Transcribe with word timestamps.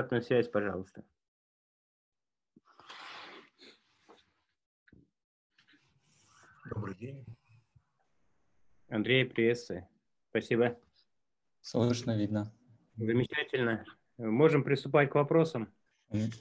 обратную 0.00 0.22
связь, 0.22 0.48
пожалуйста. 0.48 1.04
Добрый 6.70 6.94
день. 6.96 7.26
Андрей, 8.88 9.24
приветствую. 9.26 9.86
Спасибо. 10.30 10.78
Слышно, 11.60 12.16
видно. 12.16 12.52
Замечательно. 12.96 13.84
Можем 14.18 14.64
приступать 14.64 15.10
к 15.10 15.14
вопросам. 15.14 15.72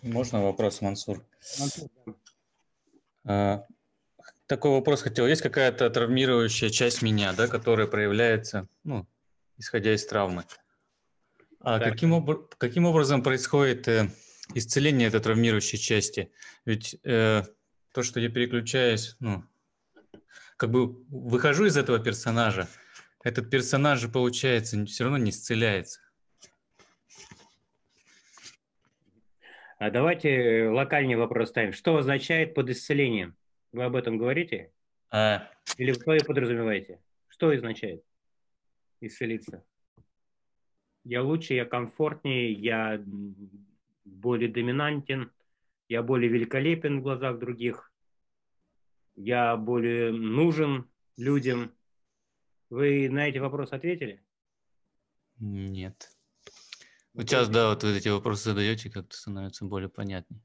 Можно 0.02 0.44
вопрос, 0.44 0.82
Мансур? 0.82 1.26
Мансур, 1.60 1.90
А, 3.26 3.66
Такой 4.48 4.72
вопрос 4.72 5.02
хотел. 5.02 5.28
Есть 5.28 5.42
какая-то 5.42 5.90
травмирующая 5.90 6.70
часть 6.70 7.02
меня, 7.02 7.34
да, 7.34 7.48
которая 7.48 7.88
проявляется, 7.88 8.68
ну, 8.84 9.06
исходя 9.58 9.94
из 9.94 10.06
травмы? 10.06 10.46
А 11.62 11.80
Так. 11.80 11.92
каким, 11.94 12.14
обр- 12.14 12.48
каким 12.58 12.86
образом 12.86 13.22
происходит 13.22 13.88
э, 13.88 14.10
исцеление 14.56 15.10
этой 15.10 15.20
травмирующей 15.20 15.78
части? 15.78 16.32
Ведь 16.66 16.96
э, 17.04 17.44
то, 17.94 18.04
что 18.04 18.20
я 18.20 18.30
переключаюсь, 18.30 19.18
ну, 19.20 19.44
как 20.56 20.72
бы 20.72 21.04
выхожу 21.10 21.66
из 21.66 21.76
этого 21.76 22.00
персонажа, 22.00 22.68
этот 23.24 23.50
персонаж 23.50 24.00
же, 24.00 24.08
получается, 24.08 24.86
все 24.86 25.04
равно 25.04 25.18
не 25.18 25.32
исцеляется. 25.32 26.00
А 29.80 29.92
давайте 29.92 30.30
э, 30.30 30.70
локальный 30.70 31.16
вопрос 31.16 31.50
ставим. 31.50 31.74
Что 31.74 31.98
означает 31.98 32.54
под 32.54 32.70
исцелением? 32.70 33.36
Вы 33.74 33.84
об 33.84 33.96
этом 33.96 34.18
говорите? 34.18 34.72
А, 35.12 35.50
Или 35.78 35.92
вы 35.92 36.18
подразумеваете? 36.20 37.02
Что 37.28 37.50
означает 37.50 38.04
исцелиться? 39.02 39.64
Я 41.10 41.24
лучше, 41.24 41.56
я 41.56 41.66
комфортнее, 41.66 42.52
я 42.52 43.04
более 44.06 44.48
доминантен, 44.48 45.32
я 45.88 46.04
более 46.04 46.30
великолепен 46.30 47.00
в 47.00 47.02
глазах 47.02 47.40
других, 47.40 47.92
я 49.16 49.58
более 49.58 50.12
нужен 50.12 50.88
людям. 51.18 51.72
Вы 52.70 53.10
на 53.10 53.28
эти 53.28 53.40
вопросы 53.40 53.74
ответили? 53.74 54.24
нет. 55.40 56.12
Вот 57.16 57.28
сейчас, 57.28 57.50
да, 57.50 57.70
вот 57.70 57.84
вы 57.84 57.98
эти 57.98 58.10
вопросы 58.10 58.52
задаете, 58.52 58.92
как-то 58.92 59.18
становится 59.18 59.66
более 59.66 59.90
понятнее. 59.90 60.44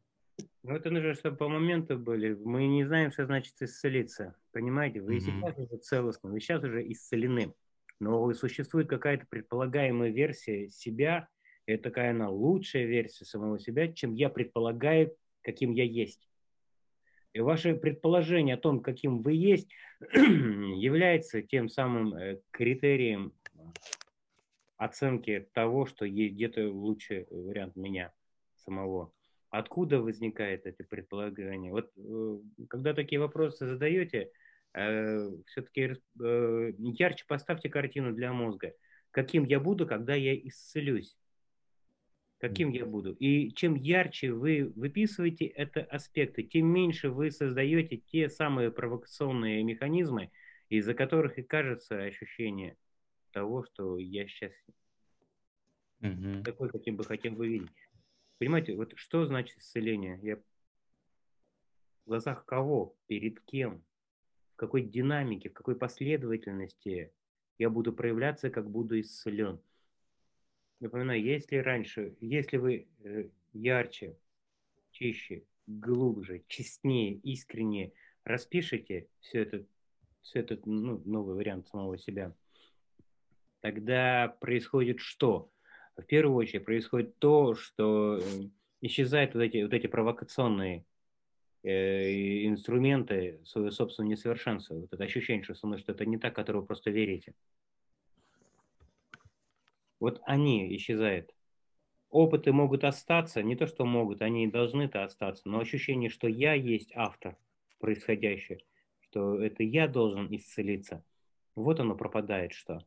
Ну, 0.62 0.74
это 0.74 0.88
нужно, 0.90 1.12
чтобы 1.12 1.36
по 1.36 1.48
моменту 1.50 1.98
были. 1.98 2.32
Мы 2.32 2.66
не 2.68 2.86
знаем, 2.86 3.12
что 3.12 3.26
значит 3.26 3.60
исцелиться. 3.60 4.34
Понимаете? 4.52 5.02
Вы 5.02 5.16
Мгм. 5.16 5.42
сейчас 5.42 5.58
уже 5.58 5.76
целостны, 5.82 6.30
вы 6.30 6.40
сейчас 6.40 6.64
уже 6.64 6.90
исцелены. 6.90 7.54
Но 8.04 8.32
существует 8.34 8.88
какая-то 8.88 9.26
предполагаемая 9.28 10.10
версия 10.10 10.68
себя, 10.68 11.26
это 11.66 11.84
такая 11.84 12.10
она 12.10 12.28
лучшая 12.28 12.84
версия 12.84 13.24
самого 13.24 13.58
себя, 13.58 13.90
чем 13.90 14.14
я 14.14 14.28
предполагаю, 14.28 15.16
каким 15.40 15.72
я 15.72 15.84
есть. 15.84 16.28
И 17.32 17.40
ваше 17.40 17.74
предположение 17.74 18.56
о 18.56 18.58
том, 18.58 18.80
каким 18.80 19.22
вы 19.22 19.32
есть, 19.32 19.68
является 20.12 21.42
тем 21.42 21.70
самым 21.70 22.14
э, 22.14 22.40
критерием 22.50 23.32
оценки 24.76 25.48
того, 25.54 25.86
что 25.86 26.04
есть 26.04 26.34
где-то 26.34 26.70
лучший 26.70 27.26
вариант 27.30 27.74
меня 27.74 28.12
самого. 28.56 29.12
Откуда 29.48 30.00
возникает 30.00 30.66
это 30.66 30.84
предположение? 30.84 31.72
Вот 31.72 31.90
э, 31.96 32.38
когда 32.68 32.92
такие 32.92 33.18
вопросы 33.18 33.66
задаете, 33.66 34.30
все-таки 34.74 35.96
ярче 36.18 37.24
поставьте 37.26 37.68
картину 37.68 38.12
для 38.12 38.32
мозга. 38.32 38.74
Каким 39.10 39.44
я 39.44 39.60
буду, 39.60 39.86
когда 39.86 40.14
я 40.14 40.34
исцелюсь? 40.36 41.16
Каким 42.38 42.70
я 42.70 42.84
буду? 42.84 43.12
И 43.14 43.52
чем 43.52 43.74
ярче 43.74 44.32
вы 44.32 44.72
выписываете 44.74 45.46
это 45.46 45.82
аспекты, 45.82 46.42
тем 46.42 46.66
меньше 46.66 47.08
вы 47.08 47.30
создаете 47.30 47.98
те 47.98 48.28
самые 48.28 48.70
провокационные 48.70 49.62
механизмы, 49.62 50.30
из-за 50.68 50.94
которых 50.94 51.38
и 51.38 51.42
кажется 51.42 52.02
ощущение 52.02 52.76
того, 53.32 53.64
что 53.64 53.98
я 53.98 54.26
счастлив 54.26 54.74
Мгм. 56.00 56.42
такой, 56.42 56.68
каким 56.68 56.96
бы 56.96 57.04
хотел 57.04 57.32
бы 57.32 57.48
видеть. 57.48 57.70
Понимаете, 58.38 58.74
вот 58.74 58.92
что 58.96 59.24
значит 59.24 59.56
исцеление? 59.56 60.18
Я 60.22 60.36
в 60.36 60.42
глазах 62.06 62.44
кого, 62.44 62.94
перед 63.06 63.40
кем, 63.40 63.82
в 64.54 64.56
какой 64.56 64.82
динамике, 64.82 65.50
в 65.50 65.52
какой 65.52 65.74
последовательности 65.74 67.12
я 67.58 67.70
буду 67.70 67.92
проявляться, 67.92 68.50
как 68.50 68.70
буду 68.70 69.00
исцелен. 69.00 69.60
Напоминаю, 70.78 71.20
если 71.22 71.56
раньше, 71.56 72.16
если 72.20 72.56
вы 72.58 72.86
э, 73.02 73.28
ярче, 73.52 74.16
чище, 74.92 75.42
глубже, 75.66 76.44
честнее, 76.46 77.14
искренне 77.14 77.92
распишите 78.22 79.08
все 79.20 79.42
это, 79.42 79.66
все 80.22 80.38
этот 80.40 80.66
ну, 80.66 81.02
новый 81.04 81.34
вариант 81.34 81.66
самого 81.68 81.98
себя, 81.98 82.32
тогда 83.60 84.36
происходит 84.40 85.00
что? 85.00 85.50
В 85.96 86.02
первую 86.02 86.36
очередь 86.36 86.64
происходит 86.64 87.18
то, 87.18 87.54
что 87.56 88.18
э, 88.18 88.22
исчезают 88.82 89.34
вот 89.34 89.40
эти, 89.40 89.62
вот 89.62 89.72
эти 89.72 89.88
провокационные 89.88 90.84
инструменты 91.64 93.40
своего 93.44 93.70
собственного 93.70 94.12
несовершенства. 94.12 94.74
Вот 94.74 94.92
это 94.92 95.04
ощущение, 95.04 95.44
что, 95.44 95.54
со 95.54 95.66
мной, 95.66 95.78
что 95.78 95.92
это 95.92 96.04
не 96.04 96.18
так, 96.18 96.34
которого 96.34 96.60
вы 96.60 96.66
просто 96.66 96.90
верите. 96.90 97.34
Вот 99.98 100.20
они 100.24 100.76
исчезают. 100.76 101.34
Опыты 102.10 102.52
могут 102.52 102.84
остаться, 102.84 103.42
не 103.42 103.56
то 103.56 103.66
что 103.66 103.84
могут, 103.84 104.22
они 104.22 104.46
должны-то 104.46 105.02
остаться, 105.02 105.48
но 105.48 105.58
ощущение, 105.58 106.10
что 106.10 106.28
я 106.28 106.54
есть 106.54 106.92
автор 106.94 107.36
происходящего, 107.80 108.60
что 109.00 109.40
это 109.42 109.62
я 109.62 109.88
должен 109.88 110.28
исцелиться, 110.34 111.02
вот 111.54 111.80
оно 111.80 111.96
пропадает 111.96 112.52
что. 112.52 112.84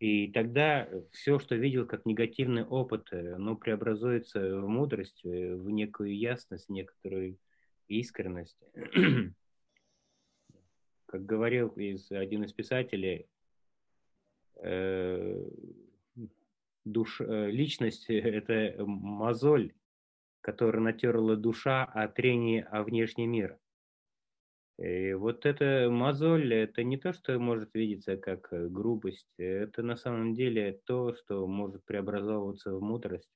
И 0.00 0.32
тогда 0.32 0.88
все, 1.12 1.38
что 1.38 1.54
видел 1.54 1.86
как 1.86 2.06
негативный 2.06 2.64
опыт, 2.64 3.06
э, 3.12 3.36
ну, 3.36 3.56
преобразуется 3.56 4.60
в 4.60 4.66
мудрость, 4.66 5.20
э, 5.24 5.54
в 5.54 5.70
некую 5.70 6.16
ясность, 6.16 6.68
некоторую 6.68 7.38
искренность. 7.88 8.58
Как 11.06 11.26
говорил 11.26 11.68
из, 11.68 12.10
один 12.10 12.44
из 12.44 12.52
писателей, 12.52 13.26
э, 14.56 15.44
душ, 16.84 17.20
э, 17.20 17.50
личность– 17.50 18.06
это 18.08 18.84
мозоль, 18.84 19.72
которая 20.40 20.82
натерла 20.82 21.36
душа 21.36 21.84
о 21.84 22.08
трении 22.08 22.60
о 22.70 22.82
внешний 22.82 23.26
мир. 23.26 23.58
И 24.78 25.12
вот 25.12 25.46
эта 25.46 25.88
мозоль, 25.90 26.52
это 26.54 26.82
не 26.82 26.96
то, 26.96 27.12
что 27.12 27.38
может 27.38 27.70
видеться 27.74 28.16
как 28.16 28.52
э, 28.52 28.68
грубость, 28.68 29.28
это 29.38 29.82
на 29.82 29.96
самом 29.96 30.34
деле 30.34 30.80
то, 30.86 31.14
что 31.14 31.46
может 31.46 31.84
преобразовываться 31.84 32.72
в 32.74 32.82
мудрость, 32.82 33.28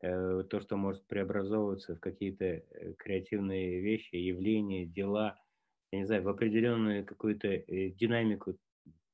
то, 0.00 0.60
что 0.60 0.76
может 0.76 1.06
преобразовываться 1.06 1.94
в 1.94 2.00
какие-то 2.00 2.44
э, 2.44 2.94
креативные 2.94 3.80
вещи, 3.80 4.16
явления, 4.16 4.86
дела, 4.86 5.38
я 5.92 5.98
не 5.98 6.06
знаю, 6.06 6.22
в 6.22 6.28
определенную 6.28 7.04
какую-то 7.04 7.48
э, 7.48 7.90
динамику, 7.90 8.56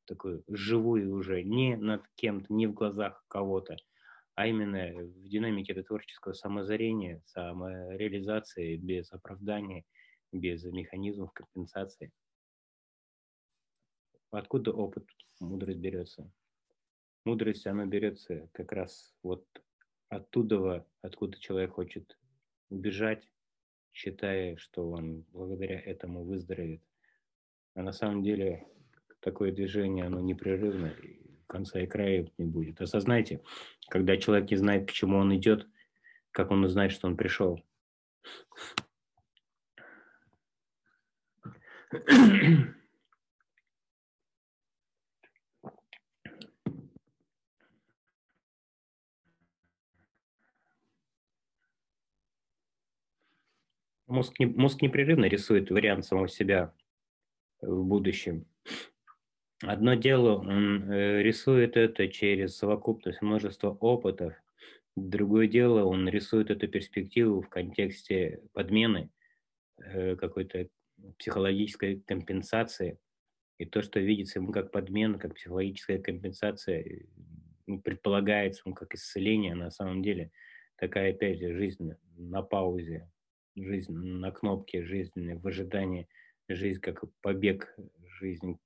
такую 0.06 0.44
живую 0.48 1.14
уже, 1.14 1.42
не 1.42 1.76
над 1.76 2.06
кем-то, 2.14 2.52
не 2.52 2.68
в 2.68 2.74
глазах 2.74 3.24
кого-то, 3.28 3.76
а 4.36 4.46
именно 4.46 4.92
в 4.94 5.28
динамике 5.28 5.72
этого 5.72 5.86
творческого 5.86 6.34
самозарения, 6.34 7.20
самореализации 7.26 8.76
без 8.76 9.12
оправдания, 9.12 9.84
без 10.30 10.64
механизмов 10.64 11.32
компенсации. 11.32 12.12
Откуда 14.30 14.72
опыт, 14.72 15.08
мудрость 15.40 15.78
берется? 15.78 16.30
Мудрость, 17.24 17.66
она 17.66 17.86
берется 17.86 18.48
как 18.52 18.70
раз 18.70 19.16
вот 19.22 19.44
оттуда, 20.08 20.86
откуда 21.02 21.38
человек 21.38 21.72
хочет 21.72 22.18
убежать, 22.70 23.28
считая, 23.92 24.56
что 24.56 24.90
он 24.90 25.24
благодаря 25.32 25.80
этому 25.80 26.24
выздоровеет. 26.24 26.82
А 27.74 27.82
на 27.82 27.92
самом 27.92 28.22
деле 28.22 28.66
такое 29.20 29.52
движение, 29.52 30.04
оно 30.04 30.20
непрерывно, 30.20 30.86
и 31.02 31.20
конца 31.46 31.80
и 31.80 31.86
края 31.86 32.30
не 32.38 32.44
будет. 32.44 32.80
Осознайте, 32.80 33.42
когда 33.88 34.16
человек 34.16 34.50
не 34.50 34.56
знает, 34.56 34.88
к 34.88 34.92
чему 34.92 35.18
он 35.18 35.34
идет, 35.36 35.66
как 36.30 36.50
он 36.50 36.64
узнает, 36.64 36.92
что 36.92 37.06
он 37.06 37.16
пришел. 37.16 37.62
Мозг, 54.06 54.38
не, 54.38 54.46
мозг 54.46 54.82
непрерывно 54.82 55.24
рисует 55.26 55.70
вариант 55.70 56.04
самого 56.04 56.28
себя 56.28 56.72
в 57.60 57.84
будущем. 57.84 58.46
Одно 59.62 59.94
дело, 59.94 60.36
он 60.38 60.90
э, 60.90 61.22
рисует 61.22 61.76
это 61.76 62.08
через 62.08 62.56
совокупность 62.56 63.22
множества 63.22 63.70
опытов, 63.70 64.34
Другое 64.96 65.46
дело, 65.46 65.84
он 65.84 66.08
рисует 66.08 66.50
эту 66.50 66.68
перспективу 66.68 67.42
в 67.42 67.50
контексте 67.50 68.40
подмены, 68.54 69.10
э, 69.76 70.16
какой-то 70.16 70.68
психологической 71.18 72.00
компенсации. 72.00 72.98
И 73.58 73.66
то, 73.66 73.82
что 73.82 74.00
видится 74.00 74.38
ему 74.38 74.52
как 74.52 74.72
подмена, 74.72 75.18
как 75.18 75.34
психологическая 75.34 75.98
компенсация, 75.98 77.02
предполагается 77.84 78.62
ему 78.64 78.74
как 78.74 78.94
исцеление, 78.94 79.54
на 79.54 79.70
самом 79.70 80.02
деле 80.02 80.30
такая, 80.76 81.12
опять 81.12 81.40
же, 81.40 81.52
жизнь 81.52 81.92
на 82.16 82.40
паузе, 82.40 83.10
жизнь 83.56 83.92
на 83.92 84.30
кнопке, 84.30 84.84
жизнь 84.84 85.34
в 85.34 85.46
ожидании, 85.46 86.08
жизнь 86.48 86.80
как 86.80 87.02
побег, 87.22 87.74
жизнь 88.20 88.58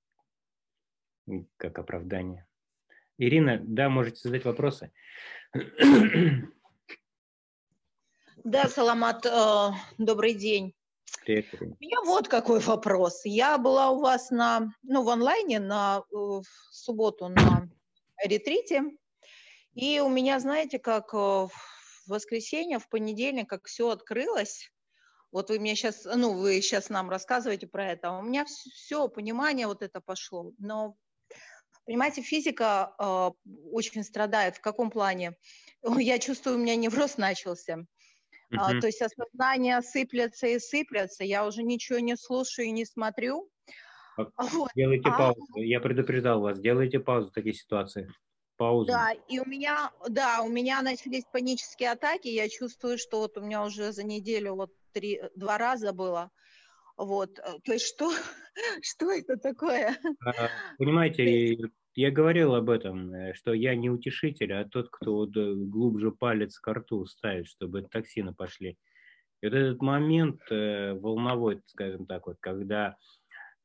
как 1.56 1.78
оправдание. 1.78 2.46
Ирина, 3.18 3.60
да, 3.62 3.88
можете 3.88 4.20
задать 4.22 4.44
вопросы. 4.44 4.92
Да, 8.42 8.68
Саламат, 8.68 9.26
э, 9.26 9.70
добрый 9.98 10.32
день. 10.32 10.74
Привет, 11.26 11.44
У 11.60 11.76
меня 11.78 12.00
вот 12.06 12.26
какой 12.26 12.58
вопрос. 12.60 13.20
Я 13.26 13.58
была 13.58 13.90
у 13.90 14.00
вас 14.00 14.30
на, 14.30 14.72
ну, 14.82 15.02
в 15.02 15.10
онлайне 15.10 15.60
на 15.60 16.02
э, 16.10 16.14
в 16.14 16.44
субботу 16.70 17.28
на 17.28 17.68
ретрите, 18.24 18.84
и 19.74 20.00
у 20.00 20.08
меня, 20.08 20.40
знаете, 20.40 20.78
как 20.78 21.12
э, 21.12 21.16
в 21.16 21.50
воскресенье, 22.06 22.78
в 22.78 22.88
понедельник, 22.88 23.50
как 23.50 23.66
все 23.66 23.90
открылось, 23.90 24.72
вот 25.32 25.50
вы 25.50 25.58
мне 25.58 25.74
сейчас, 25.74 26.04
ну, 26.04 26.34
вы 26.34 26.60
сейчас 26.60 26.88
нам 26.88 27.10
рассказываете 27.10 27.66
про 27.66 27.92
это, 27.92 28.08
а 28.08 28.18
у 28.18 28.22
меня 28.22 28.44
все, 28.44 28.70
все 28.70 29.08
понимание 29.08 29.66
вот 29.66 29.82
это 29.82 30.00
пошло, 30.00 30.52
но 30.58 30.96
Понимаете, 31.86 32.22
физика 32.22 32.94
э, 33.00 33.30
очень 33.72 34.04
страдает. 34.04 34.56
В 34.56 34.60
каком 34.60 34.90
плане? 34.90 35.36
Я 35.98 36.20
чувствую, 36.20 36.54
у 36.56 36.60
меня 36.60 36.76
невроз 36.76 37.16
начался. 37.16 37.78
Uh-huh. 38.52 38.58
А, 38.58 38.80
то 38.80 38.86
есть 38.86 39.02
осознание 39.02 39.80
сыплется 39.82 40.46
и 40.46 40.60
сыплется. 40.60 41.24
Я 41.24 41.44
уже 41.44 41.64
ничего 41.64 41.98
не 41.98 42.16
слушаю 42.16 42.68
и 42.68 42.70
не 42.70 42.84
смотрю. 42.84 43.50
Вот. 44.36 44.70
Делайте 44.76 45.08
а... 45.08 45.18
паузу. 45.18 45.56
Я 45.56 45.80
предупреждал 45.80 46.40
вас. 46.40 46.60
Делайте 46.60 47.00
паузу 47.00 47.30
в 47.30 47.32
такие 47.32 47.54
ситуации. 47.54 48.12
Паузу. 48.56 48.86
Да, 48.86 49.12
и 49.28 49.40
у 49.40 49.46
меня, 49.46 49.90
да, 50.08 50.42
у 50.42 50.48
меня 50.48 50.82
начались 50.82 51.24
панические 51.24 51.90
атаки. 51.90 52.28
Я 52.28 52.48
чувствую, 52.48 52.98
что 52.98 53.18
вот 53.18 53.38
у 53.38 53.40
меня 53.40 53.64
уже 53.64 53.92
за 53.92 54.04
неделю 54.04 54.54
вот 54.54 54.70
три, 54.92 55.20
два 55.36 55.58
раза 55.58 55.92
было. 55.92 56.30
Вот, 56.96 57.38
э, 57.38 57.58
то 57.64 57.72
есть 57.72 57.86
что, 57.86 58.10
что 58.82 59.10
это 59.10 59.36
такое? 59.36 59.96
А, 60.24 60.48
понимаете, 60.78 61.56
я 61.94 62.10
говорил 62.10 62.54
об 62.54 62.70
этом, 62.70 63.12
э, 63.12 63.34
что 63.34 63.52
я 63.52 63.74
не 63.74 63.90
утешитель, 63.90 64.52
а 64.52 64.64
тот, 64.64 64.88
кто 64.90 65.14
вот 65.16 65.36
э, 65.36 65.54
глубже 65.54 66.12
палец 66.12 66.58
к 66.58 66.72
рту 66.72 67.04
ставит, 67.06 67.48
чтобы 67.48 67.82
токсины 67.82 68.32
пошли. 68.32 68.78
И 69.42 69.46
вот 69.46 69.54
этот 69.54 69.82
момент 69.82 70.40
э, 70.50 70.94
волновой, 70.94 71.60
скажем 71.66 72.06
так, 72.06 72.26
вот, 72.26 72.36
когда 72.40 72.96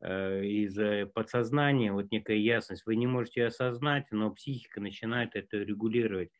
из 0.01 1.09
подсознания 1.13 1.91
вот 1.91 2.11
некая 2.11 2.37
ясность, 2.37 2.85
вы 2.85 2.95
не 2.97 3.07
можете 3.07 3.41
ее 3.41 3.47
осознать, 3.47 4.05
но 4.11 4.29
психика 4.29 4.81
начинает 4.81 5.35
это 5.35 5.57
регулировать. 5.57 6.31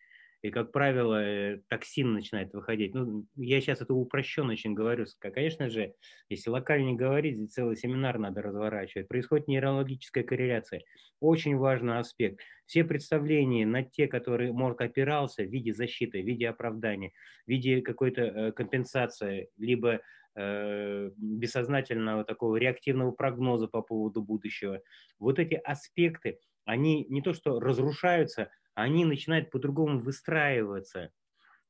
И, 0.46 0.52
как 0.52 0.72
правило, 0.72 1.24
э, 1.24 1.62
токсин 1.70 2.14
начинает 2.14 2.54
выходить. 2.54 2.94
Ну, 2.94 3.26
я 3.36 3.60
сейчас 3.62 3.82
это 3.82 3.96
упрощенно 3.96 4.52
очень 4.52 4.76
говорю. 4.76 5.06
Конечно 5.18 5.72
же, 5.72 5.96
если 6.30 6.52
локально 6.52 6.94
говорить, 6.94 7.38
здесь 7.38 7.54
целый 7.54 7.76
семинар 7.76 8.20
надо 8.20 8.44
разворачивать. 8.44 9.08
Происходит 9.08 9.48
нейрологическая 9.48 10.24
корреляция. 10.24 10.84
Очень 11.20 11.58
важный 11.58 11.98
аспект. 11.98 12.42
Все 12.68 12.84
представления 12.84 13.66
на 13.66 13.82
те, 13.82 14.08
которые 14.08 14.54
мозг 14.54 14.82
опирался 14.82 15.42
в 15.42 15.50
виде 15.50 15.74
защиты, 15.74 16.22
в 16.22 16.26
виде 16.28 16.48
оправдания, 16.48 17.12
в 17.48 17.50
виде 17.50 17.82
какой-то 17.82 18.22
э, 18.22 18.52
компенсации, 18.52 19.50
либо 19.58 20.02
э, 20.36 21.10
бессознательного 21.18 22.24
такого 22.24 22.58
реактивного 22.58 23.10
прогноза 23.14 23.68
по 23.68 23.82
поводу 23.82 24.22
будущего. 24.22 24.80
Вот 25.18 25.40
эти 25.40 25.56
аспекты, 25.56 26.38
они 26.66 27.08
не 27.10 27.24
то 27.24 27.34
что 27.34 27.60
разрушаются, 27.60 28.52
они 28.76 29.06
начинают 29.06 29.50
по-другому 29.50 30.00
выстраиваться. 30.00 31.10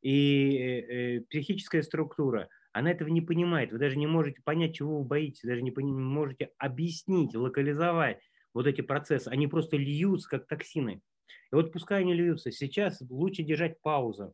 И 0.02 0.58
э, 0.58 1.18
э, 1.18 1.22
психическая 1.22 1.82
структура, 1.84 2.50
она 2.74 2.92
этого 2.92 3.08
не 3.08 3.22
понимает. 3.22 3.72
Вы 3.72 3.78
даже 3.78 3.98
не 3.98 4.08
можете 4.08 4.42
понять, 4.44 4.76
чего 4.76 5.00
вы 5.00 5.06
боитесь, 5.06 5.44
даже 5.44 5.62
не 5.62 5.72
можете 5.72 6.52
объяснить, 6.58 7.34
локализовать 7.34 8.20
вот 8.54 8.68
эти 8.68 8.82
процессы. 8.82 9.30
Они 9.30 9.48
просто 9.48 9.78
льются, 9.78 10.30
как 10.30 10.48
токсины. 10.48 11.02
И 11.52 11.56
вот 11.56 11.72
пускай 11.72 12.02
они 12.02 12.14
льются. 12.14 12.52
Сейчас 12.52 13.02
лучше 13.10 13.44
держать 13.44 13.80
паузу. 13.82 14.34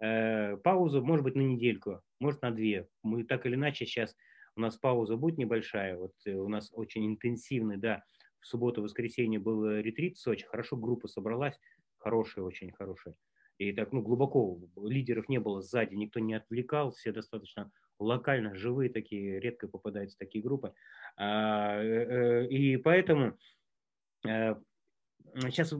Э, 0.00 0.56
паузу, 0.56 1.04
может 1.04 1.24
быть, 1.24 1.34
на 1.34 1.42
недельку, 1.42 2.00
может, 2.20 2.42
на 2.42 2.52
две. 2.52 2.88
Мы 3.02 3.24
так 3.24 3.44
или 3.44 3.54
иначе 3.54 3.86
сейчас 3.86 4.16
у 4.56 4.60
нас 4.60 4.76
пауза 4.76 5.16
будет 5.16 5.38
небольшая. 5.38 5.96
Вот 5.96 6.12
у 6.26 6.48
нас 6.48 6.70
очень 6.72 7.06
интенсивный, 7.06 7.76
да, 7.76 8.04
в 8.42 8.46
субботу-воскресенье 8.46 9.38
был 9.38 9.64
э, 9.64 9.82
ретрит 9.82 10.16
в 10.16 10.20
Сочи, 10.20 10.44
хорошо 10.44 10.76
группа 10.76 11.08
собралась, 11.08 11.58
хорошая, 11.98 12.44
очень 12.44 12.72
хорошая. 12.72 13.14
И 13.58 13.72
так, 13.72 13.92
ну, 13.92 14.02
глубоко, 14.02 14.58
лидеров 14.76 15.28
не 15.28 15.38
было 15.38 15.62
сзади, 15.62 15.94
никто 15.94 16.20
не 16.20 16.34
отвлекал, 16.34 16.90
все 16.90 17.12
достаточно 17.12 17.70
локально, 17.98 18.56
живые 18.56 18.90
такие, 18.90 19.38
редко 19.38 19.68
попадаются 19.68 20.18
такие 20.18 20.42
группы. 20.42 20.74
А, 21.16 21.80
э, 21.80 21.86
э, 21.86 22.48
и 22.48 22.76
поэтому 22.76 23.38
сейчас, 24.24 25.74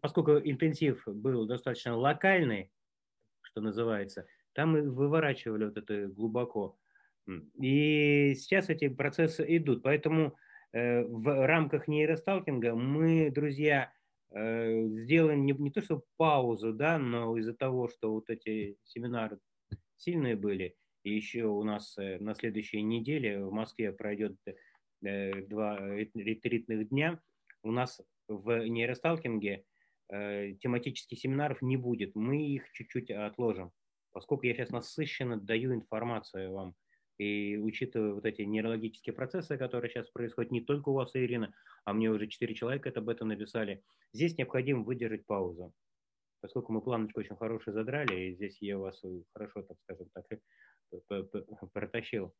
поскольку 0.00 0.38
интенсив 0.38 1.02
был 1.06 1.46
достаточно 1.46 1.96
локальный, 1.96 2.70
что 3.42 3.60
называется, 3.60 4.26
там 4.52 4.72
мы 4.72 4.90
выворачивали 4.90 5.66
вот 5.66 5.76
это 5.76 6.08
глубоко. 6.08 6.78
И 7.60 8.34
сейчас 8.34 8.68
эти 8.70 8.88
процессы 8.88 9.44
идут. 9.56 9.82
Поэтому 9.82 10.36
в 10.72 11.46
рамках 11.46 11.88
нейросталкинга 11.88 12.74
мы, 12.74 13.30
друзья, 13.30 13.92
э, 14.30 14.86
сделаем 14.88 15.46
не, 15.46 15.52
не 15.52 15.70
то 15.70 15.80
что 15.80 16.04
паузу, 16.16 16.72
да, 16.72 16.98
но 16.98 17.36
из-за 17.38 17.54
того, 17.54 17.88
что 17.88 18.12
вот 18.12 18.28
эти 18.28 18.76
семинары 18.84 19.38
сильные 19.96 20.36
были, 20.36 20.76
и 21.04 21.14
еще 21.14 21.44
у 21.44 21.62
нас 21.62 21.96
э, 21.96 22.18
на 22.18 22.34
следующей 22.34 22.82
неделе 22.82 23.44
в 23.44 23.52
Москве 23.52 23.92
пройдет 23.92 24.36
два 25.00 25.78
ретритных 25.78 26.88
дня, 26.88 27.20
у 27.62 27.70
нас 27.70 28.00
в 28.26 28.66
нейросталкинге 28.66 29.64
тематических 30.08 31.20
семинаров 31.20 31.62
не 31.62 31.76
будет. 31.76 32.16
Мы 32.16 32.48
их 32.48 32.72
чуть-чуть 32.72 33.12
отложим, 33.12 33.70
поскольку 34.10 34.46
я 34.46 34.54
сейчас 34.54 34.70
насыщенно 34.70 35.36
даю 35.36 35.72
информацию 35.72 36.52
вам 36.52 36.74
и 37.18 37.56
учитывая 37.56 38.12
вот 38.14 38.24
эти 38.24 38.42
нейрологические 38.42 39.12
процессы, 39.12 39.58
которые 39.58 39.90
сейчас 39.90 40.08
происходят 40.08 40.52
не 40.52 40.60
только 40.60 40.88
у 40.90 40.94
вас, 40.94 41.10
Ирина, 41.14 41.52
а 41.84 41.92
мне 41.92 42.10
уже 42.10 42.28
четыре 42.28 42.54
человека 42.54 42.88
это 42.88 43.00
об 43.00 43.08
этом 43.08 43.28
написали, 43.28 43.82
здесь 44.12 44.38
необходимо 44.38 44.84
выдержать 44.84 45.26
паузу. 45.26 45.74
Поскольку 46.40 46.72
мы 46.72 46.80
планочку 46.80 47.18
очень 47.18 47.36
хорошую 47.36 47.74
задрали, 47.74 48.14
и 48.14 48.34
здесь 48.34 48.58
я 48.60 48.78
вас 48.78 49.02
хорошо, 49.32 49.62
так 49.62 49.76
скажем 49.82 50.08
так, 50.14 50.26
протащил 51.72 52.32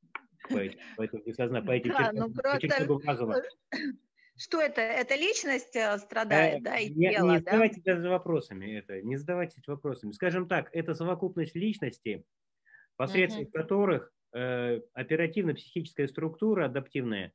по, 0.49 0.59
этим, 0.59 0.79
по 0.97 1.03
этим, 1.03 1.67
по 1.67 1.73
этим 1.73 1.91
да, 1.91 2.13
ну 2.13 2.33
просто... 2.33 3.43
Что 4.41 4.61
это? 4.61 4.81
Это 4.81 5.17
личность 5.17 5.75
э, 5.75 5.99
страдает, 5.99 6.61
э, 6.61 6.63
да, 6.63 6.79
и 6.79 6.95
не, 6.95 7.11
тело, 7.11 7.33
не 7.33 7.39
задавайте 7.39 7.83
да? 7.85 7.97
даже 7.97 8.09
вопросами 8.09 8.79
это, 8.79 9.03
не 9.03 9.17
задавайте 9.17 9.61
вопросами. 9.67 10.13
Скажем 10.13 10.47
так, 10.47 10.71
это 10.73 10.95
совокупность 10.95 11.57
личностей, 11.57 12.25
посредством 12.97 13.47
uh-huh. 13.47 13.51
которых 13.51 14.13
Э, 14.13 14.18
оперативно-психическая 14.33 16.07
структура 16.07 16.67
адаптивная 16.67 17.33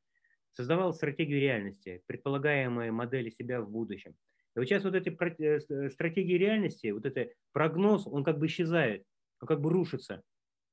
создавала 0.52 0.92
стратегию 0.92 1.40
реальности, 1.40 2.04
предполагаемые 2.06 2.92
модели 2.92 3.30
себя 3.30 3.62
в 3.62 3.70
будущем. 3.70 4.16
И 4.56 4.60
вот 4.60 4.66
сейчас 4.66 4.84
вот 4.84 4.94
эти 4.94 5.10
э, 5.10 5.60
э, 5.68 5.90
стратегии 5.90 6.38
реальности, 6.38 6.92
вот 6.92 7.06
этот 7.06 7.34
прогноз, 7.52 8.06
он 8.06 8.24
как 8.24 8.38
бы 8.38 8.46
исчезает, 8.46 9.04
он 9.42 9.48
как 9.48 9.62
бы 9.62 9.72
рушится. 9.72 10.22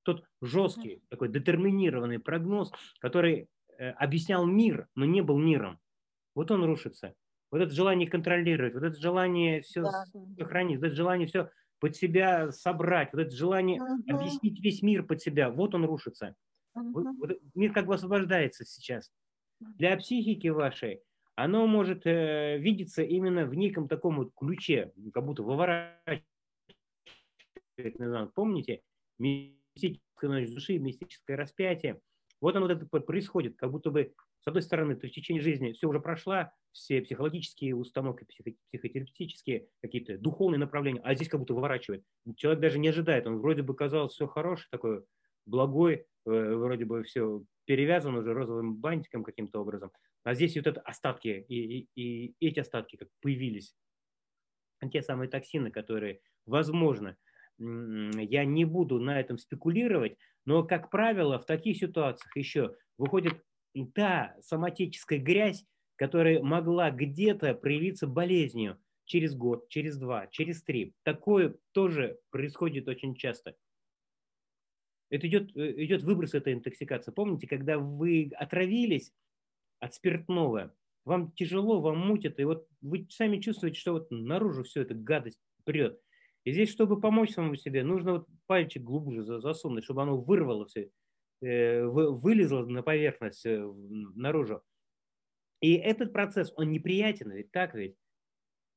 Тот 0.02 0.24
жесткий, 0.42 1.02
такой 1.08 1.28
детерминированный 1.28 2.18
прогноз, 2.18 2.72
который 3.00 3.48
объяснял 3.78 4.46
мир, 4.46 4.86
но 4.94 5.04
не 5.04 5.22
был 5.22 5.38
миром. 5.38 5.78
Вот 6.34 6.50
он 6.50 6.64
рушится. 6.64 7.14
Вот 7.50 7.60
это 7.60 7.74
желание 7.74 8.08
контролировать, 8.08 8.74
вот 8.74 8.82
это 8.82 8.98
желание 8.98 9.60
все 9.62 9.82
да. 9.82 10.04
сохранить, 10.38 10.78
вот 10.78 10.86
это 10.86 10.96
желание 10.96 11.26
все 11.26 11.50
под 11.80 11.96
себя 11.96 12.52
собрать, 12.52 13.12
вот 13.12 13.22
это 13.22 13.34
желание 13.34 13.80
uh-huh. 13.80 14.14
объяснить 14.14 14.60
весь 14.60 14.82
мир 14.82 15.02
под 15.04 15.20
себя, 15.20 15.50
вот 15.50 15.74
он 15.74 15.84
рушится. 15.84 16.36
Uh-huh. 16.76 16.92
Вот, 16.92 17.06
вот, 17.18 17.38
мир 17.54 17.72
как 17.72 17.86
бы 17.86 17.94
освобождается 17.94 18.64
сейчас. 18.64 19.10
Для 19.58 19.96
психики 19.96 20.48
вашей 20.48 21.02
оно 21.34 21.66
может 21.66 22.06
э, 22.06 22.58
видеться 22.58 23.02
именно 23.02 23.46
в 23.46 23.54
неком 23.54 23.88
таком 23.88 24.16
вот 24.16 24.32
ключе, 24.34 24.92
как 25.12 25.24
будто 25.24 25.42
выворачивает. 25.42 26.24
Помните, 28.34 28.82
мистическая 29.18 30.30
ночь 30.30 30.50
души, 30.50 30.78
мистическое 30.78 31.36
распятие. 31.36 32.00
Вот 32.42 32.56
оно 32.56 32.66
вот 32.66 32.76
это 32.76 32.86
происходит, 33.00 33.56
как 33.56 33.70
будто 33.70 33.90
бы 33.90 34.12
С 34.40 34.46
одной 34.46 34.62
стороны, 34.62 34.96
то 34.96 35.04
есть 35.04 35.14
в 35.14 35.20
течение 35.20 35.42
жизни 35.42 35.72
все 35.72 35.88
уже 35.88 36.00
прошла, 36.00 36.52
все 36.72 37.02
психологические 37.02 37.76
установки, 37.76 38.24
психо- 38.24 38.56
психотерапевтические, 38.70 39.68
какие-то 39.82 40.16
духовные 40.18 40.58
направления, 40.58 41.00
а 41.04 41.14
здесь 41.14 41.28
как 41.28 41.40
будто 41.40 41.54
выворачивает. 41.54 42.04
Человек 42.36 42.60
даже 42.60 42.78
не 42.78 42.88
ожидает, 42.88 43.26
он 43.26 43.38
вроде 43.38 43.62
бы 43.62 43.74
казалось 43.74 44.12
все 44.12 44.26
хороший, 44.26 44.68
такой 44.70 45.04
благой, 45.44 46.06
э, 46.26 46.54
вроде 46.54 46.86
бы 46.86 47.02
все 47.02 47.44
перевязан 47.66 48.16
уже 48.16 48.32
розовым 48.32 48.76
бантиком 48.76 49.24
каким-то 49.24 49.60
образом, 49.60 49.92
а 50.24 50.34
здесь 50.34 50.56
вот 50.56 50.66
это 50.66 50.80
остатки, 50.80 51.44
и, 51.48 51.88
и, 51.94 52.34
и 52.40 52.46
эти 52.46 52.60
остатки 52.60 52.96
как 52.96 53.08
появились, 53.20 53.74
те 54.90 55.02
самые 55.02 55.28
токсины, 55.28 55.70
которые, 55.70 56.20
возможно, 56.46 57.16
я 57.58 58.44
не 58.46 58.64
буду 58.64 58.98
на 58.98 59.20
этом 59.20 59.36
спекулировать, 59.36 60.16
но, 60.46 60.64
как 60.64 60.90
правило, 60.90 61.38
в 61.38 61.44
таких 61.44 61.76
ситуациях 61.76 62.34
еще 62.36 62.74
выходит 62.96 63.44
та 63.94 64.36
соматическая 64.42 65.18
грязь, 65.18 65.64
которая 65.96 66.42
могла 66.42 66.90
где-то 66.90 67.54
проявиться 67.54 68.06
болезнью 68.06 68.78
через 69.04 69.34
год, 69.34 69.68
через 69.68 69.98
два, 69.98 70.26
через 70.28 70.62
три. 70.62 70.94
Такое 71.02 71.56
тоже 71.72 72.18
происходит 72.30 72.88
очень 72.88 73.14
часто. 73.14 73.56
Это 75.10 75.26
идет, 75.26 75.54
э, 75.56 75.84
идет 75.84 76.02
выброс 76.02 76.34
этой 76.34 76.52
интоксикации. 76.52 77.10
Помните, 77.10 77.46
когда 77.46 77.78
вы 77.78 78.30
отравились 78.36 79.12
от 79.80 79.94
спиртного, 79.94 80.72
вам 81.04 81.32
тяжело, 81.32 81.80
вам 81.80 81.98
мутит, 81.98 82.38
и 82.38 82.44
вот 82.44 82.68
вы 82.80 83.06
сами 83.10 83.40
чувствуете, 83.40 83.78
что 83.78 83.92
вот 83.94 84.10
наружу 84.10 84.62
все 84.62 84.82
это 84.82 84.94
гадость 84.94 85.40
прет. 85.64 86.00
И 86.44 86.52
здесь, 86.52 86.70
чтобы 86.70 87.00
помочь 87.00 87.32
самому 87.32 87.56
себе, 87.56 87.82
нужно 87.82 88.12
вот 88.12 88.26
пальчик 88.46 88.82
глубже 88.82 89.40
засунуть, 89.40 89.84
чтобы 89.84 90.02
оно 90.02 90.16
вырвало 90.16 90.66
все, 90.66 90.90
э, 91.40 91.84
вылезло 91.84 92.64
на 92.66 92.82
поверхность 92.82 93.44
э, 93.46 93.72
наружу. 94.14 94.62
И 95.60 95.74
этот 95.74 96.12
процесс, 96.12 96.52
он 96.56 96.70
неприятен, 96.70 97.30
ведь 97.32 97.50
так 97.52 97.74
ведь? 97.74 97.96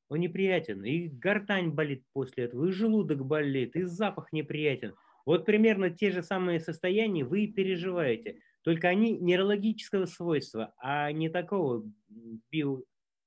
Он 0.08 0.20
неприятен. 0.20 0.84
И 0.84 1.08
гортань 1.08 1.70
болит 1.70 2.04
после 2.12 2.44
этого, 2.44 2.66
и 2.66 2.72
желудок 2.72 3.24
болит, 3.24 3.74
и 3.74 3.82
запах 3.82 4.32
неприятен. 4.32 4.94
Вот 5.24 5.46
примерно 5.46 5.90
те 5.90 6.10
же 6.10 6.22
самые 6.22 6.60
состояния 6.60 7.24
вы 7.24 7.46
переживаете. 7.46 8.40
Только 8.62 8.88
они 8.88 9.12
нейрологического 9.18 10.06
свойства, 10.06 10.74
а 10.78 11.10
не 11.12 11.28
такого 11.30 11.84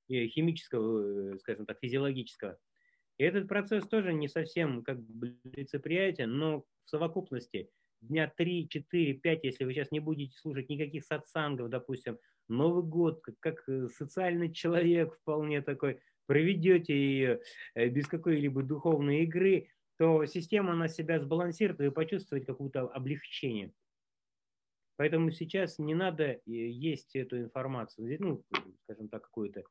биохимического, 0.08 1.34
э, 1.34 1.38
скажем 1.38 1.66
так, 1.66 1.78
физиологического. 1.80 2.58
И 3.18 3.24
этот 3.24 3.48
процесс 3.48 3.86
тоже 3.86 4.14
не 4.14 4.28
совсем 4.28 4.84
как 4.84 5.00
бы 5.00 5.36
лицеприятен, 5.44 6.30
но 6.30 6.64
в 6.84 6.90
совокупности 6.90 7.70
дня 8.00 8.32
3, 8.36 8.68
4, 8.68 9.14
5, 9.14 9.44
если 9.44 9.64
вы 9.64 9.72
сейчас 9.72 9.90
не 9.90 10.00
будете 10.00 10.36
слушать 10.38 10.68
никаких 10.68 11.04
сатсангов, 11.04 11.70
допустим, 11.70 12.18
Новый 12.48 12.82
год, 12.82 13.20
как, 13.20 13.38
как 13.40 13.68
э, 13.68 13.88
социальный 13.88 14.50
человек 14.50 15.14
вполне 15.20 15.60
такой, 15.60 16.00
проведете 16.26 16.94
ее 16.94 17.40
э, 17.74 17.88
без 17.88 18.06
какой-либо 18.06 18.62
духовной 18.62 19.24
игры, 19.24 19.68
то 19.98 20.24
система 20.24 20.74
на 20.74 20.88
себя 20.88 21.20
сбалансирует, 21.20 21.80
и 21.80 21.84
вы 21.84 21.92
почувствуете 21.92 22.46
какое-то 22.46 22.88
облегчение. 22.88 23.72
Поэтому 24.96 25.30
сейчас 25.30 25.78
не 25.78 25.94
надо 25.94 26.24
э, 26.24 26.40
есть 26.46 27.14
эту 27.16 27.38
информацию, 27.38 28.16
ну, 28.18 28.42
скажем 28.84 29.08
так, 29.08 29.24
какую-то. 29.24 29.64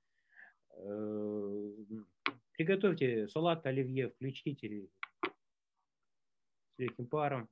Приготовьте 2.52 3.28
салат 3.28 3.66
оливье, 3.66 4.10
включите 4.10 4.88
с 5.24 6.78
легким 6.78 7.08
паром, 7.08 7.50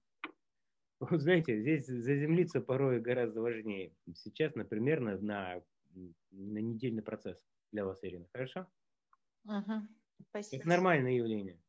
вот 0.99 1.21
знаете, 1.21 1.59
здесь 1.59 1.85
заземлиться 1.85 2.61
порой 2.61 2.99
гораздо 2.99 3.41
важнее. 3.41 3.93
Сейчас, 4.13 4.55
например, 4.55 4.99
на, 4.99 5.17
на, 5.17 5.61
на 6.31 6.57
недельный 6.59 7.03
процесс 7.03 7.37
для 7.71 7.85
вас, 7.85 7.99
Ирина. 8.01 8.25
Хорошо? 8.33 8.67
Угу. 9.45 9.87
Спасибо. 10.29 10.61
Это 10.61 10.69
нормальное 10.69 11.13
явление. 11.13 11.59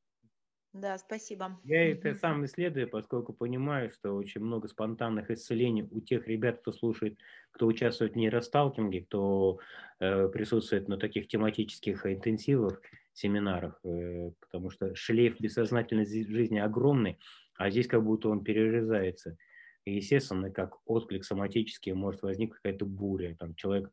Да, 0.72 0.98
спасибо. 0.98 1.58
Я 1.64 1.90
это 1.90 2.14
сам 2.14 2.44
исследую, 2.44 2.88
поскольку 2.90 3.32
понимаю, 3.32 3.90
что 3.90 4.12
очень 4.12 4.42
много 4.42 4.68
спонтанных 4.68 5.30
исцелений 5.30 5.88
у 5.90 6.00
тех 6.02 6.28
ребят, 6.28 6.60
кто 6.60 6.70
слушает, 6.70 7.18
кто 7.52 7.66
участвует 7.66 8.12
в 8.12 8.16
нейросталкинге, 8.16 9.06
кто 9.06 9.58
э, 10.00 10.28
присутствует 10.28 10.86
на 10.86 10.98
таких 10.98 11.28
тематических 11.28 12.04
интенсивах, 12.04 12.82
семинарах, 13.14 13.80
э, 13.84 14.32
потому 14.40 14.68
что 14.68 14.94
шлейф 14.94 15.40
бессознательной 15.40 16.04
жизни 16.04 16.58
огромный, 16.58 17.18
а 17.58 17.70
здесь 17.70 17.86
как 17.86 18.04
будто 18.04 18.28
он 18.28 18.42
перерезается. 18.44 19.36
И, 19.84 19.96
естественно, 19.96 20.50
как 20.50 20.76
отклик 20.84 21.24
соматический 21.24 21.92
может 21.92 22.22
возникнуть 22.22 22.60
какая-то 22.60 22.86
буря. 22.86 23.36
Там 23.38 23.54
человек 23.54 23.90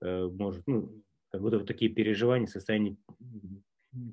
э, 0.00 0.28
может, 0.32 0.62
ну, 0.66 1.02
как 1.30 1.40
будто 1.40 1.58
вот 1.58 1.66
такие 1.66 1.90
переживания, 1.90 2.46
состояние 2.46 2.96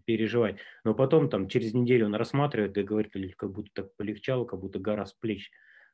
переживать. 0.06 0.58
Но 0.84 0.94
потом 0.94 1.30
там 1.30 1.48
через 1.48 1.74
неделю 1.74 2.08
он 2.08 2.16
рассматривает 2.16 2.78
и 2.78 2.84
говорит, 2.84 3.14
как 3.38 3.52
будто 3.52 3.70
так 3.74 3.96
полегчало, 3.96 4.46
как 4.46 4.60
будто 4.60 4.80
гора 4.80 5.06
с 5.06 5.14
плеч 5.14 5.52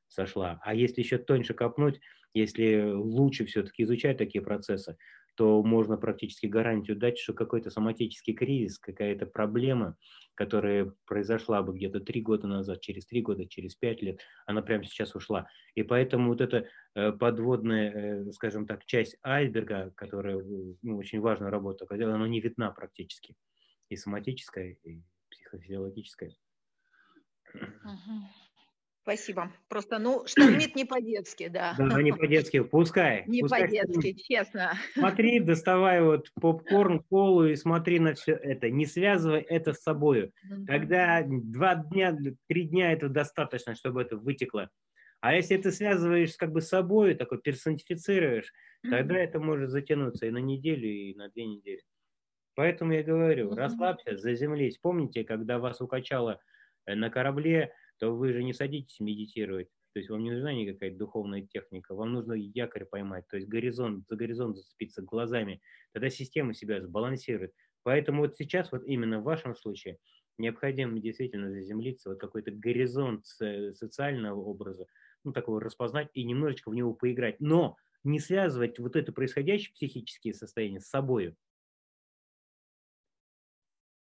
сошла. 0.07 0.59
А 0.63 0.73
если 0.73 1.01
еще 1.01 1.17
тоньше 1.17 1.53
копнуть, 1.53 1.99
если 2.33 2.91
лучше 2.91 3.45
все-таки 3.45 3.83
изучать 3.83 4.17
такие 4.17 4.43
процессы, 4.43 4.97
то 5.35 5.61
можно 5.63 5.97
практически 5.97 6.47
гарантию 6.47 6.97
дать, 6.97 7.17
что 7.17 7.33
какой-то 7.33 7.69
соматический 7.69 8.33
кризис, 8.33 8.79
какая-то 8.79 9.25
проблема, 9.25 9.97
которая 10.33 10.93
произошла 11.05 11.61
бы 11.61 11.73
где-то 11.75 11.99
три 11.99 12.21
года 12.21 12.47
назад, 12.47 12.81
через 12.81 13.05
три 13.05 13.21
года, 13.21 13.45
через 13.45 13.75
пять 13.75 14.01
лет, 14.01 14.19
она 14.45 14.61
прямо 14.61 14.83
сейчас 14.85 15.15
ушла. 15.15 15.47
И 15.75 15.83
поэтому 15.83 16.29
вот 16.29 16.41
эта 16.41 16.67
э, 16.93 17.11
подводная, 17.11 17.91
э, 17.91 18.31
скажем 18.31 18.65
так, 18.65 18.85
часть 18.85 19.17
айсберга, 19.23 19.91
которая 19.95 20.41
ну, 20.81 20.97
очень 20.97 21.19
важную 21.19 21.51
работу, 21.51 21.85
она 21.89 22.27
не 22.27 22.41
видна 22.41 22.71
практически. 22.71 23.35
И 23.89 23.95
соматическая, 23.95 24.77
и 24.83 25.01
психофизиологическая. 25.29 26.35
Угу. 27.53 28.44
Спасибо. 29.05 29.51
Просто, 29.69 29.99
ну, 29.99 30.25
штормит 30.25 30.75
не 30.75 30.83
по-детски, 30.83 31.47
да. 31.47 31.75
Да, 31.77 32.01
не 32.01 32.11
по-детски, 32.11 32.61
пускай. 32.63 33.23
Не 33.27 33.43
по-детски, 33.43 34.13
честно. 34.13 34.73
Смотри, 34.93 35.39
доставай 35.39 36.01
вот 36.01 36.31
попкорн, 36.41 37.03
колу 37.03 37.45
и 37.45 37.55
смотри 37.55 37.99
на 37.99 38.15
все 38.15 38.33
это. 38.33 38.71
Не 38.71 38.87
связывай 38.87 39.41
это 39.41 39.73
с 39.73 39.83
собой. 39.83 40.31
Когда 40.65 41.23
два 41.23 41.75
дня, 41.75 42.17
три 42.47 42.63
дня 42.63 42.93
это 42.93 43.07
достаточно, 43.07 43.75
чтобы 43.75 44.01
это 44.01 44.17
вытекло. 44.17 44.71
А 45.21 45.35
если 45.35 45.57
ты 45.57 45.71
связываешь 45.71 46.35
как 46.35 46.51
бы 46.51 46.61
с 46.61 46.69
собой, 46.69 47.13
такой 47.13 47.39
персонифицируешь, 47.39 48.51
тогда 48.89 49.17
это 49.19 49.39
может 49.39 49.69
затянуться 49.69 50.25
и 50.25 50.31
на 50.31 50.39
неделю, 50.39 50.87
и 50.87 51.13
на 51.13 51.29
две 51.29 51.45
недели. 51.45 51.83
Поэтому 52.55 52.93
я 52.93 53.03
говорю, 53.03 53.53
расслабься, 53.53 54.17
заземлись. 54.17 54.79
Помните, 54.79 55.23
когда 55.23 55.59
вас 55.59 55.79
укачало 55.79 56.39
э, 56.87 56.95
на 56.95 57.11
корабле, 57.11 57.71
то 57.97 58.15
вы 58.15 58.33
же 58.33 58.43
не 58.43 58.53
садитесь 58.53 58.99
медитировать. 58.99 59.69
То 59.93 59.99
есть 59.99 60.09
вам 60.09 60.23
не 60.23 60.31
нужна 60.31 60.53
никакая 60.53 60.93
духовная 60.93 61.41
техника, 61.41 61.95
вам 61.95 62.11
нужно 62.11 62.33
якорь 62.33 62.83
поймать, 62.83 63.25
то 63.29 63.37
есть 63.37 63.47
горизонт, 63.47 64.05
за 64.09 64.17
горизонт 64.17 64.57
зацепиться 64.57 65.01
глазами. 65.01 65.61
Тогда 65.93 66.09
система 66.09 66.53
себя 66.53 66.81
сбалансирует. 66.81 67.53
Поэтому 67.83 68.23
вот 68.23 68.35
сейчас, 68.35 68.73
вот 68.73 68.83
именно 68.85 69.21
в 69.21 69.23
вашем 69.23 69.55
случае, 69.55 69.99
необходимо 70.37 70.99
действительно 70.99 71.49
заземлиться, 71.49 72.09
вот 72.09 72.19
какой-то 72.19 72.51
горизонт 72.51 73.25
социального 73.25 74.39
образа, 74.41 74.85
ну, 75.23 75.31
такого 75.31 75.61
распознать 75.61 76.09
и 76.13 76.25
немножечко 76.25 76.69
в 76.71 76.75
него 76.75 76.93
поиграть. 76.93 77.39
Но 77.39 77.77
не 78.03 78.19
связывать 78.19 78.77
вот 78.79 78.97
это 78.97 79.13
происходящее 79.13 79.73
психические 79.73 80.33
состояния 80.33 80.81
с 80.81 80.89
собой. 80.89 81.35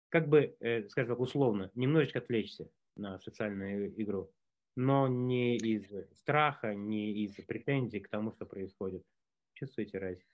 Как 0.10 0.28
бы, 0.28 0.58
э, 0.60 0.90
скажем 0.90 1.12
так, 1.12 1.20
условно, 1.20 1.72
немножечко 1.74 2.20
отвлечься 2.20 2.70
на 3.00 3.20
социальную 3.20 4.01
игру, 4.01 4.32
но 4.75 5.08
не 5.08 5.58
из 5.58 5.86
страха, 6.18 6.75
не 6.75 7.25
из 7.25 7.36
претензий 7.46 8.00
к 8.00 8.10
тому, 8.10 8.32
что 8.32 8.46
происходит. 8.46 9.03
Чувствуете 9.53 9.98
разницу? 9.98 10.27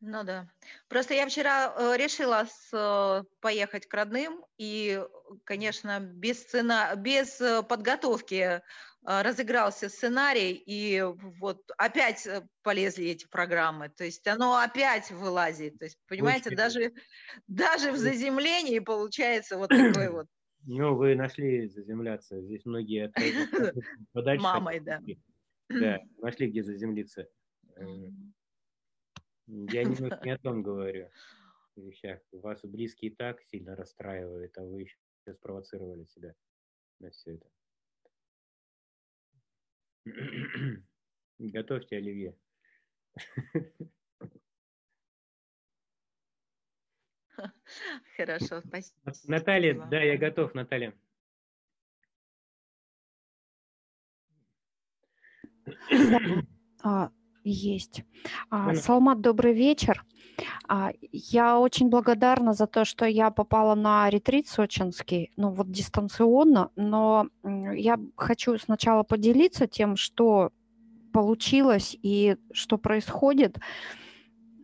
Ну 0.00 0.24
да. 0.24 0.48
Просто 0.88 1.14
я 1.14 1.26
вчера 1.26 1.74
э, 1.74 1.96
решила 1.96 2.46
с, 2.46 2.70
э, 2.72 3.24
поехать 3.40 3.86
к 3.86 3.94
родным, 3.94 4.44
и, 4.58 5.02
конечно, 5.44 6.00
без, 6.00 6.42
сцена, 6.42 6.94
без 6.96 7.40
э, 7.40 7.62
подготовки 7.62 8.62
разыгрался 9.02 9.88
сценарий, 9.88 10.52
и 10.66 11.00
вот 11.38 11.62
опять 11.78 12.26
полезли 12.62 13.06
эти 13.06 13.24
программы. 13.28 13.88
То 13.88 14.02
есть 14.02 14.26
оно 14.26 14.56
опять 14.58 15.12
вылазит. 15.12 15.78
То 15.78 15.84
есть, 15.84 15.96
понимаете, 16.08 16.50
даже, 16.50 16.92
даже 17.46 17.92
в 17.92 17.96
заземлении 17.98 18.80
получается 18.80 19.58
вот 19.58 19.68
такой 19.94 20.10
вот 20.10 20.26
ну, 20.66 20.94
вы 20.94 21.14
нашли 21.14 21.68
заземляться. 21.68 22.40
Здесь 22.42 22.64
многие 22.64 23.12
подальше. 24.12 24.42
Мамой, 24.42 24.80
да. 24.80 25.00
Да, 25.68 26.00
нашли, 26.18 26.48
где 26.48 26.62
заземлиться. 26.62 27.28
Э, 27.74 27.84
я 29.48 29.82
не 29.82 30.30
о 30.30 30.38
том 30.38 30.62
говорю 30.62 31.10
вещах. 31.76 32.20
Вас 32.32 32.60
близкие 32.62 33.14
так 33.14 33.42
сильно 33.42 33.74
расстраивают, 33.76 34.56
а 34.58 34.64
вы 34.64 34.82
еще 34.82 34.96
спровоцировали 35.32 36.04
себя 36.04 36.34
на 37.00 37.10
все 37.10 37.34
это. 37.34 37.50
Готовьте 41.38 41.96
оливье. 41.96 42.36
Хорошо, 48.16 48.62
спасибо. 48.66 49.12
Наталья, 49.26 49.74
да, 49.90 50.00
я 50.00 50.16
готов, 50.16 50.54
Наталья. 50.54 50.94
А, 56.82 57.10
есть. 57.42 58.04
А, 58.50 58.74
Салмат, 58.74 59.20
добрый 59.20 59.52
вечер. 59.54 60.04
А, 60.68 60.92
я 61.10 61.58
очень 61.58 61.88
благодарна 61.88 62.52
за 62.52 62.66
то, 62.66 62.84
что 62.84 63.06
я 63.06 63.30
попала 63.30 63.74
на 63.74 64.08
ретрит 64.10 64.48
сочинский, 64.48 65.32
ну 65.36 65.50
вот 65.50 65.70
дистанционно, 65.70 66.70
но 66.76 67.28
я 67.42 67.98
хочу 68.16 68.56
сначала 68.58 69.02
поделиться 69.02 69.66
тем, 69.66 69.96
что 69.96 70.52
получилось 71.12 71.96
и 72.02 72.36
что 72.52 72.78
происходит. 72.78 73.58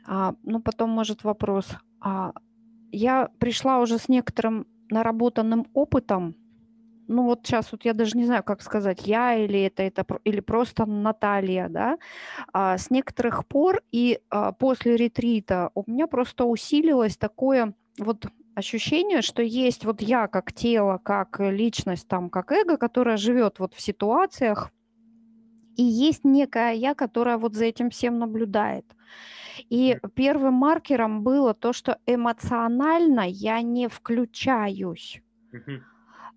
А, 0.04 0.34
ну, 0.42 0.60
потом, 0.60 0.90
может, 0.90 1.24
вопрос. 1.24 1.68
А, 2.00 2.32
я 2.92 3.28
пришла 3.38 3.80
уже 3.80 3.98
с 3.98 4.08
некоторым 4.08 4.66
наработанным 4.90 5.66
опытом. 5.74 6.36
Ну 7.08 7.24
вот 7.24 7.40
сейчас 7.44 7.72
вот 7.72 7.84
я 7.84 7.94
даже 7.94 8.16
не 8.16 8.24
знаю, 8.24 8.42
как 8.44 8.62
сказать, 8.62 9.06
я 9.06 9.34
или 9.34 9.60
это, 9.62 9.82
это 9.82 10.06
или 10.24 10.40
просто 10.40 10.86
Наталья, 10.86 11.68
да, 11.68 11.98
а, 12.52 12.78
с 12.78 12.90
некоторых 12.90 13.46
пор 13.46 13.82
и 13.90 14.20
а, 14.30 14.52
после 14.52 14.96
ретрита 14.96 15.70
у 15.74 15.82
меня 15.86 16.06
просто 16.06 16.44
усилилось 16.44 17.16
такое 17.16 17.74
вот 17.98 18.26
ощущение, 18.54 19.22
что 19.22 19.42
есть 19.42 19.84
вот 19.84 20.00
я 20.00 20.28
как 20.28 20.52
тело, 20.52 21.00
как 21.02 21.40
личность, 21.40 22.06
там, 22.06 22.30
как 22.30 22.52
эго, 22.52 22.76
которая 22.76 23.16
живет 23.16 23.58
вот 23.58 23.74
в 23.74 23.80
ситуациях, 23.80 24.70
и 25.76 25.82
есть 25.82 26.24
некая 26.24 26.74
я, 26.74 26.94
которая 26.94 27.38
вот 27.38 27.54
за 27.54 27.66
этим 27.66 27.90
всем 27.90 28.18
наблюдает. 28.18 28.86
И 29.68 29.98
первым 30.14 30.54
маркером 30.54 31.22
было 31.22 31.54
то, 31.54 31.72
что 31.72 31.98
эмоционально 32.06 33.28
я 33.28 33.62
не 33.62 33.88
включаюсь. 33.88 35.22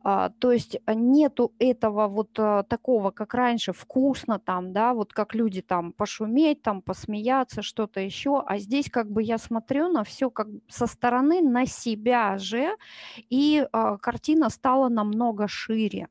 А, 0.08 0.30
то 0.30 0.52
есть 0.52 0.78
нету 0.86 1.52
этого 1.58 2.08
вот 2.08 2.30
а, 2.38 2.62
такого, 2.62 3.10
как 3.10 3.34
раньше, 3.34 3.74
вкусно 3.74 4.38
там, 4.38 4.72
да, 4.72 4.94
вот 4.94 5.14
как 5.14 5.34
люди 5.34 5.64
там 5.64 5.94
пошуметь, 5.94 6.62
там 6.62 6.84
посмеяться, 6.84 7.64
что-то 7.64 8.02
еще, 8.02 8.44
а 8.46 8.60
здесь 8.60 8.92
как 8.92 9.10
бы 9.10 9.24
я 9.24 9.40
смотрю 9.40 9.90
на 9.90 10.04
все 10.04 10.30
как 10.30 10.48
со 10.68 10.86
стороны, 10.86 11.42
на 11.42 11.66
себя 11.66 12.38
же, 12.38 12.76
и 13.32 13.68
а, 13.72 13.98
картина 13.98 14.52
стала 14.52 14.90
намного 14.90 15.48
шире. 15.48 16.08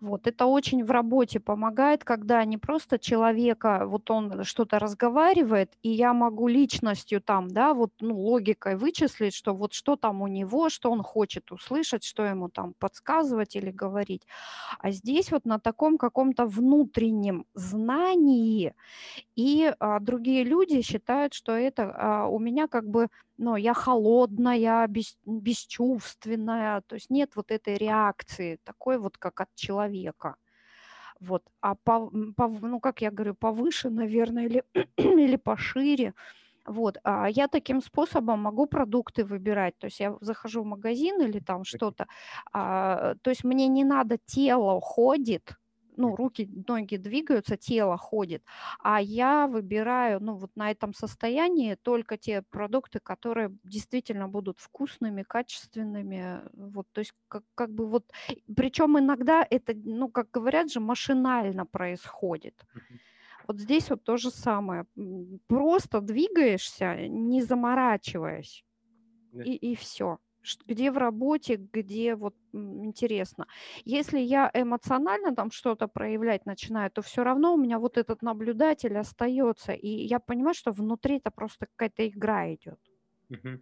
Вот. 0.00 0.26
Это 0.26 0.46
очень 0.46 0.84
в 0.84 0.90
работе 0.90 1.40
помогает, 1.40 2.04
когда 2.04 2.44
не 2.44 2.58
просто 2.58 2.98
человека, 2.98 3.84
вот 3.86 4.10
он 4.10 4.44
что-то 4.44 4.78
разговаривает, 4.78 5.72
и 5.82 5.90
я 5.90 6.12
могу 6.14 6.48
личностью 6.48 7.20
там, 7.20 7.48
да, 7.48 7.74
вот 7.74 7.92
ну, 8.00 8.18
логикой 8.18 8.76
вычислить, 8.76 9.34
что 9.34 9.54
вот 9.54 9.72
что 9.74 9.96
там 9.96 10.22
у 10.22 10.26
него, 10.28 10.68
что 10.68 10.90
он 10.90 11.02
хочет 11.02 11.52
услышать, 11.52 12.04
что 12.04 12.24
ему 12.24 12.48
там 12.48 12.74
подсказывать 12.78 13.56
или 13.56 13.70
говорить. 13.70 14.26
А 14.78 14.90
здесь 14.90 15.30
вот 15.32 15.44
на 15.44 15.58
таком 15.58 15.98
каком-то 15.98 16.46
внутреннем 16.46 17.44
знании, 17.54 18.74
и 19.36 19.72
а, 19.78 20.00
другие 20.00 20.44
люди 20.44 20.82
считают, 20.82 21.34
что 21.34 21.52
это 21.52 21.92
а, 21.96 22.26
у 22.26 22.38
меня 22.38 22.68
как 22.68 22.88
бы 22.88 23.08
но 23.40 23.56
я 23.56 23.72
холодная, 23.74 24.86
без, 24.86 25.16
бесчувственная, 25.24 26.82
то 26.82 26.96
есть 26.96 27.10
нет 27.10 27.36
вот 27.36 27.50
этой 27.50 27.78
реакции, 27.78 28.58
такой 28.64 28.98
вот 28.98 29.16
как 29.16 29.40
от 29.40 29.48
человека. 29.54 30.36
Вот. 31.20 31.42
А 31.60 31.74
по, 31.74 32.10
по, 32.36 32.48
ну, 32.48 32.80
как 32.80 33.00
я 33.00 33.10
говорю, 33.10 33.34
повыше, 33.34 33.90
наверное, 33.90 34.46
или, 34.46 34.64
или 34.96 35.36
пошире. 35.36 36.12
Вот. 36.66 36.98
А 37.02 37.28
я 37.30 37.48
таким 37.48 37.82
способом 37.82 38.40
могу 38.40 38.66
продукты 38.66 39.24
выбирать. 39.24 39.78
То 39.78 39.86
есть 39.86 40.00
я 40.00 40.16
захожу 40.20 40.62
в 40.62 40.66
магазин 40.66 41.22
или 41.22 41.40
там 41.40 41.64
что-то. 41.64 42.06
А, 42.52 43.14
то 43.22 43.30
есть 43.30 43.44
мне 43.44 43.68
не 43.68 43.84
надо, 43.84 44.18
тело 44.18 44.80
ходит, 44.80 45.54
ну, 46.00 46.16
руки, 46.16 46.48
ноги 46.68 46.96
двигаются, 46.96 47.56
тело 47.56 47.96
ходит, 47.96 48.42
а 48.78 49.00
я 49.00 49.46
выбираю, 49.46 50.20
ну, 50.20 50.34
вот 50.34 50.50
на 50.56 50.70
этом 50.70 50.94
состоянии 50.94 51.74
только 51.74 52.16
те 52.16 52.42
продукты, 52.42 53.00
которые 53.00 53.56
действительно 53.64 54.28
будут 54.28 54.58
вкусными, 54.60 55.22
качественными, 55.22 56.40
вот, 56.52 56.86
то 56.92 57.00
есть 57.00 57.12
как, 57.28 57.44
как 57.54 57.70
бы 57.70 57.86
вот, 57.86 58.04
причем 58.56 58.98
иногда 58.98 59.46
это, 59.48 59.74
ну, 59.74 60.08
как 60.08 60.30
говорят 60.30 60.72
же, 60.72 60.80
машинально 60.80 61.66
происходит. 61.66 62.66
Вот 63.46 63.58
здесь 63.58 63.90
вот 63.90 64.04
то 64.04 64.16
же 64.16 64.30
самое. 64.30 64.86
Просто 65.48 66.00
двигаешься, 66.00 67.08
не 67.08 67.42
заморачиваясь, 67.42 68.64
и, 69.44 69.54
и 69.54 69.74
все 69.74 70.18
где 70.66 70.90
в 70.90 70.98
работе, 70.98 71.56
где 71.56 72.14
вот 72.14 72.34
интересно. 72.52 73.46
Если 73.84 74.18
я 74.18 74.50
эмоционально 74.54 75.34
там 75.34 75.50
что-то 75.50 75.88
проявлять 75.88 76.46
начинаю, 76.46 76.90
то 76.90 77.02
все 77.02 77.24
равно 77.24 77.54
у 77.54 77.56
меня 77.56 77.78
вот 77.78 77.98
этот 77.98 78.22
наблюдатель 78.22 78.96
остается, 78.98 79.72
и 79.72 79.88
я 79.88 80.18
понимаю, 80.18 80.54
что 80.54 80.72
внутри 80.72 81.18
это 81.18 81.30
просто 81.30 81.66
какая-то 81.66 82.08
игра 82.08 82.54
идет. 82.54 82.78
Uh-huh. 83.30 83.60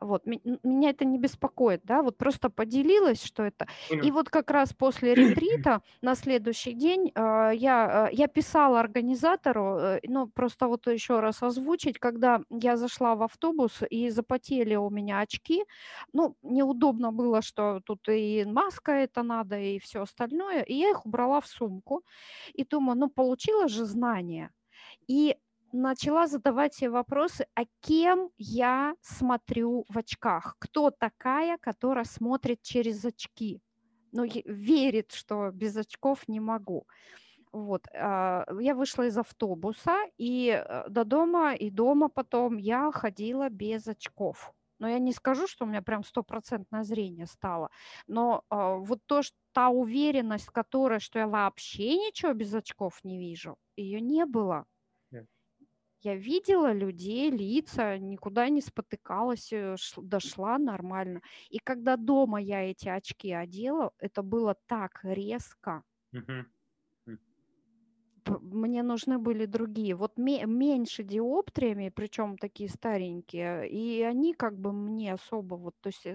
Вот, 0.00 0.26
меня 0.26 0.90
это 0.90 1.04
не 1.04 1.18
беспокоит, 1.18 1.80
да, 1.84 2.02
вот 2.02 2.18
просто 2.18 2.50
поделилась, 2.50 3.22
что 3.24 3.44
это. 3.44 3.66
И 4.00 4.10
вот 4.10 4.28
как 4.30 4.50
раз 4.50 4.72
после 4.74 5.14
ретрита 5.14 5.82
на 6.02 6.14
следующий 6.14 6.74
день 6.74 7.12
э, 7.14 7.50
я, 7.54 8.08
э, 8.10 8.14
я 8.14 8.26
писала 8.28 8.80
организатору, 8.80 9.98
ну, 10.06 10.26
просто 10.28 10.68
вот 10.68 10.86
еще 10.86 11.20
раз 11.20 11.42
озвучить, 11.42 11.98
когда 11.98 12.40
я 12.50 12.76
зашла 12.76 13.14
в 13.14 13.22
автобус 13.22 13.82
и 13.88 14.10
запотели 14.10 14.74
у 14.74 14.90
меня 14.90 15.20
очки, 15.20 15.64
ну, 16.12 16.36
неудобно 16.42 17.12
было, 17.12 17.42
что 17.42 17.80
тут 17.84 18.08
и 18.08 18.44
маска 18.46 18.92
это 18.92 19.22
надо, 19.22 19.58
и 19.58 19.78
все 19.78 20.02
остальное, 20.02 20.62
и 20.62 20.74
я 20.74 20.90
их 20.90 21.06
убрала 21.06 21.40
в 21.40 21.46
сумку, 21.46 22.04
и 22.52 22.64
думаю, 22.64 22.98
ну, 22.98 23.08
получила 23.08 23.68
же 23.68 23.84
знание. 23.84 24.50
И 25.08 25.36
начала 25.76 26.26
задавать 26.26 26.74
себе 26.74 26.90
вопросы, 26.90 27.46
а 27.54 27.64
кем 27.80 28.30
я 28.38 28.94
смотрю 29.00 29.84
в 29.88 29.98
очках? 29.98 30.56
Кто 30.58 30.90
такая, 30.90 31.58
которая 31.58 32.04
смотрит 32.04 32.62
через 32.62 33.04
очки? 33.04 33.60
Ну, 34.12 34.24
верит, 34.44 35.12
что 35.12 35.50
без 35.50 35.76
очков 35.76 36.28
не 36.28 36.40
могу. 36.40 36.86
Вот, 37.52 37.86
а, 37.94 38.44
я 38.60 38.74
вышла 38.74 39.06
из 39.06 39.16
автобуса, 39.18 39.96
и 40.18 40.50
э, 40.50 40.88
до 40.88 41.04
дома, 41.04 41.54
и 41.54 41.70
дома 41.70 42.08
потом 42.08 42.58
я 42.58 42.90
ходила 42.92 43.48
без 43.48 43.88
очков. 43.88 44.52
Но 44.78 44.88
я 44.88 44.98
не 44.98 45.12
скажу, 45.12 45.46
что 45.46 45.64
у 45.64 45.68
меня 45.68 45.80
прям 45.82 46.04
стопроцентное 46.04 46.82
зрение 46.84 47.26
стало. 47.26 47.70
Но 48.06 48.44
э, 48.50 48.76
вот 48.78 49.00
то, 49.06 49.22
что 49.22 49.36
та 49.52 49.68
уверенность, 49.70 50.48
которая, 50.48 50.98
что 50.98 51.18
я 51.18 51.26
вообще 51.28 51.96
ничего 51.96 52.34
без 52.34 52.52
очков 52.54 53.00
не 53.04 53.18
вижу, 53.18 53.56
ее 53.76 54.00
не 54.00 54.26
было. 54.26 54.66
Я 56.06 56.14
видела 56.14 56.72
людей, 56.72 57.30
лица, 57.30 57.98
никуда 57.98 58.48
не 58.48 58.60
спотыкалась, 58.60 59.52
э, 59.52 59.74
дошла 59.96 60.56
нормально. 60.56 61.20
И 61.48 61.58
когда 61.58 61.96
дома 61.96 62.40
я 62.40 62.62
эти 62.70 62.88
очки 62.88 63.32
одела, 63.32 63.90
это 63.98 64.22
было 64.22 64.54
так 64.68 65.00
резко. 65.02 65.82
Uh-huh 66.14 66.46
мне 68.28 68.82
нужны 68.82 69.18
были 69.18 69.46
другие, 69.46 69.94
вот 69.94 70.16
меньше 70.18 71.02
диоптриями, 71.02 71.90
причем 71.90 72.38
такие 72.38 72.68
старенькие, 72.68 73.68
и 73.68 74.02
они 74.02 74.34
как 74.34 74.58
бы 74.58 74.72
мне 74.72 75.12
особо 75.14 75.56
вот, 75.56 75.74
то 75.80 75.88
есть 75.88 76.06
э, 76.06 76.14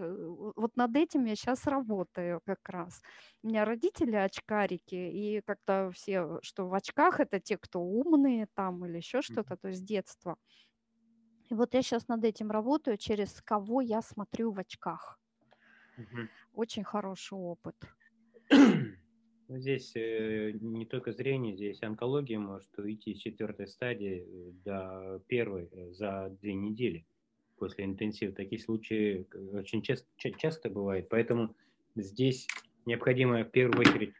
вот 0.55 0.75
над 0.77 0.95
этим 0.95 1.25
я 1.25 1.35
сейчас 1.35 1.67
работаю 1.67 2.41
как 2.45 2.67
раз. 2.69 3.01
У 3.43 3.47
меня 3.47 3.65
родители 3.65 4.15
очкарики, 4.15 4.95
и 4.95 5.41
как-то 5.45 5.91
все, 5.93 6.39
что 6.41 6.67
в 6.67 6.73
очках 6.73 7.19
это 7.19 7.39
те, 7.39 7.57
кто 7.57 7.81
умные 7.81 8.47
там 8.53 8.85
или 8.85 8.97
еще 8.97 9.21
что-то, 9.21 9.57
то 9.57 9.69
есть 9.69 9.85
детство. 9.85 10.37
И 11.49 11.53
вот 11.53 11.73
я 11.75 11.83
сейчас 11.83 12.07
над 12.07 12.23
этим 12.23 12.49
работаю, 12.49 12.97
через 12.97 13.41
кого 13.41 13.81
я 13.81 14.01
смотрю 14.01 14.51
в 14.51 14.59
очках. 14.59 15.19
Угу. 15.97 16.27
Очень 16.53 16.83
хороший 16.83 17.37
опыт. 17.37 17.75
Ну, 19.51 19.57
здесь 19.57 19.91
э, 19.97 20.53
не 20.61 20.85
только 20.85 21.11
зрение, 21.11 21.57
здесь 21.57 21.83
онкология 21.83 22.39
может 22.39 22.69
уйти 22.77 23.13
с 23.13 23.17
четвертой 23.17 23.67
стадии 23.67 24.25
э, 24.25 24.51
до 24.63 25.21
первой 25.27 25.67
э, 25.73 25.91
за 25.91 26.33
две 26.41 26.53
недели 26.53 27.03
после 27.57 27.83
интенсива. 27.83 28.31
Такие 28.31 28.61
случаи 28.61 29.27
очень 29.51 29.81
часто, 29.81 30.07
часто 30.37 30.69
бывают, 30.69 31.09
поэтому 31.09 31.53
здесь 31.97 32.47
необходимо 32.85 33.43
в 33.43 33.51
первую 33.51 33.81
очередь, 33.81 34.13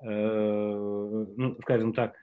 ну, 0.00 1.58
скажем 1.60 1.92
так, 1.92 2.16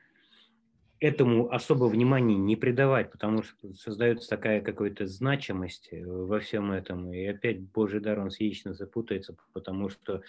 этому 1.06 1.54
особо 1.54 1.86
внимания 1.86 2.36
не 2.36 2.56
придавать, 2.56 3.12
потому 3.12 3.44
что 3.44 3.72
создается 3.76 4.28
такая 4.28 4.60
какая-то 4.62 5.06
значимость 5.06 5.90
э, 5.92 6.04
во 6.04 6.40
всем 6.40 6.72
этом, 6.72 7.14
и 7.14 7.24
опять 7.26 7.60
Божий 7.62 8.00
дар, 8.00 8.20
он 8.20 8.30
яично 8.40 8.74
запутается, 8.74 9.38
потому 9.54 9.90
что 9.90 10.24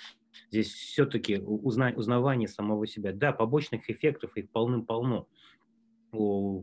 здесь 0.51 0.71
все-таки 0.71 1.39
узна, 1.39 1.95
узнавание 1.97 2.47
самого 2.47 2.87
себя. 2.87 3.15
Да, 3.15 3.33
побочных 3.33 3.89
эффектов 3.89 4.37
их 4.37 4.51
полным-полно, 4.51 5.27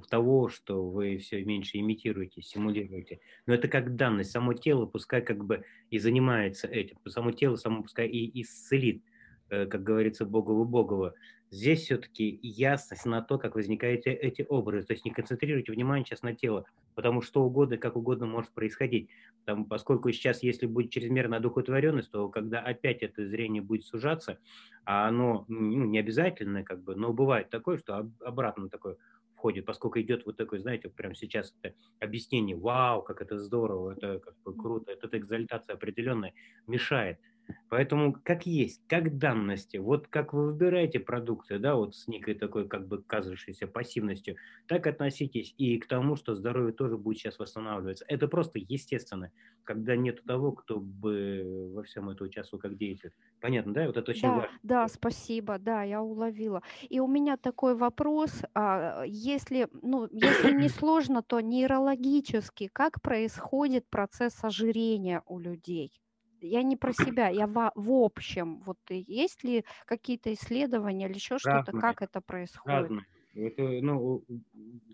того, 0.10 0.50
что 0.50 0.88
вы 0.88 1.18
все 1.18 1.44
меньше 1.44 1.78
имитируете, 1.78 2.42
симулируете. 2.42 3.20
Но 3.46 3.54
это 3.54 3.68
как 3.68 3.96
данность. 3.96 4.32
Само 4.32 4.54
тело 4.54 4.86
пускай 4.86 5.22
как 5.22 5.44
бы 5.44 5.64
и 5.90 5.98
занимается 5.98 6.68
этим. 6.68 6.98
Само 7.08 7.32
тело 7.32 7.56
само 7.56 7.82
пускай 7.82 8.08
и 8.08 8.42
исцелит, 8.42 9.04
э, 9.50 9.66
как 9.66 9.84
говорится, 9.84 10.26
Богово 10.26 10.66
Богово. 10.66 11.14
Здесь 11.54 11.84
все-таки 11.84 12.40
ясность 12.42 13.06
на 13.06 13.22
то, 13.22 13.38
как 13.38 13.54
возникают 13.54 14.08
эти 14.08 14.44
образы. 14.50 14.88
То 14.88 14.94
есть 14.94 15.06
не 15.06 15.12
концентрируйте 15.12 15.72
внимание 15.72 16.04
сейчас 16.04 16.24
на 16.24 16.34
тело, 16.34 16.66
потому 16.96 17.22
что 17.22 17.44
угодно, 17.44 17.78
как 17.78 17.96
угодно 17.96 18.26
может 18.26 18.50
происходить. 18.54 19.12
Там, 19.46 19.66
поскольку 19.66 20.12
сейчас, 20.12 20.42
если 20.42 20.66
будет 20.66 20.90
чрезмерная 20.90 21.38
одухотворенность, 21.38 22.10
то 22.10 22.28
когда 22.30 22.60
опять 22.60 23.04
это 23.04 23.28
зрение 23.28 23.62
будет 23.62 23.86
сужаться, 23.86 24.40
а 24.84 25.08
оно 25.08 25.46
ну, 25.48 25.86
не 25.86 26.00
обязательно, 26.00 26.64
как 26.64 26.82
бы, 26.82 26.96
но 26.96 27.14
бывает 27.14 27.52
такое, 27.52 27.78
что 27.78 28.10
обратно 28.22 28.68
такое 28.68 28.98
входит, 29.36 29.66
поскольку 29.66 30.02
идет 30.02 30.26
вот 30.26 30.38
такой, 30.38 30.58
знаете, 30.58 30.90
прямо 30.90 31.14
сейчас 31.14 31.54
это 31.62 31.76
объяснение, 32.00 32.56
вау, 32.56 33.04
как 33.04 33.22
это 33.22 33.38
здорово, 33.38 33.92
это 33.92 34.18
как 34.18 34.34
бы 34.44 34.56
круто, 34.56 34.92
эта 34.92 35.16
экзальтация 35.16 35.76
определенная 35.76 36.34
мешает– 36.66 37.20
Поэтому 37.70 38.14
как 38.24 38.46
есть, 38.46 38.82
как 38.88 39.18
данности, 39.18 39.78
вот 39.78 40.08
как 40.08 40.34
вы 40.34 40.52
выбираете 40.52 41.00
продукты, 41.00 41.58
да, 41.58 41.76
вот 41.76 41.96
с 41.96 42.08
некой 42.08 42.36
такой 42.36 42.68
как 42.68 42.88
бы 42.88 43.02
казавшейся 43.02 43.68
пассивностью, 43.68 44.36
так 44.68 44.86
относитесь 44.86 45.56
и 45.58 45.80
к 45.80 45.88
тому, 45.88 46.16
что 46.16 46.36
здоровье 46.36 46.74
тоже 46.74 46.98
будет 46.98 47.18
сейчас 47.18 47.40
восстанавливаться. 47.40 48.06
Это 48.08 48.28
просто 48.28 48.60
естественно, 48.60 49.32
когда 49.64 49.96
нет 49.96 50.24
того, 50.24 50.52
кто 50.52 50.80
бы 50.80 51.72
во 51.74 51.84
всем 51.84 52.10
этом 52.10 52.28
участвовал 52.28 52.62
как 52.62 52.78
деятель. 52.78 53.12
Понятно, 53.42 53.74
да? 53.74 53.88
Вот 53.88 53.98
это 53.98 54.12
очень 54.12 54.22
да, 54.30 54.36
важно. 54.36 54.60
Да, 54.62 54.88
спасибо, 54.88 55.58
да, 55.58 55.84
я 55.84 56.02
уловила. 56.02 56.62
И 56.90 57.00
у 57.00 57.08
меня 57.08 57.38
такой 57.38 57.76
вопрос, 57.76 58.44
а, 58.54 59.04
если, 59.06 59.68
ну, 59.82 60.08
если 60.12 60.52
не 60.52 60.70
сложно, 60.70 61.24
то 61.24 61.40
нейрологически, 61.40 62.70
как 62.72 63.02
происходит 63.02 63.90
процесс 63.90 64.44
ожирения 64.44 65.24
у 65.26 65.40
людей? 65.40 66.03
Я 66.44 66.64
не 66.64 66.76
про 66.76 66.94
себя, 66.94 67.30
я 67.30 67.48
в, 67.48 67.72
в 67.76 67.92
общем. 67.92 68.62
Вот 68.66 68.80
есть 68.90 69.44
ли 69.44 69.66
какие-то 69.86 70.34
исследования 70.34 71.08
или 71.08 71.16
еще 71.16 71.38
что-то, 71.38 71.72
как 71.72 72.02
это 72.02 72.22
происходит? 72.22 72.82
Разные. 72.82 73.06
Это, 73.36 73.64
ну, 73.64 74.24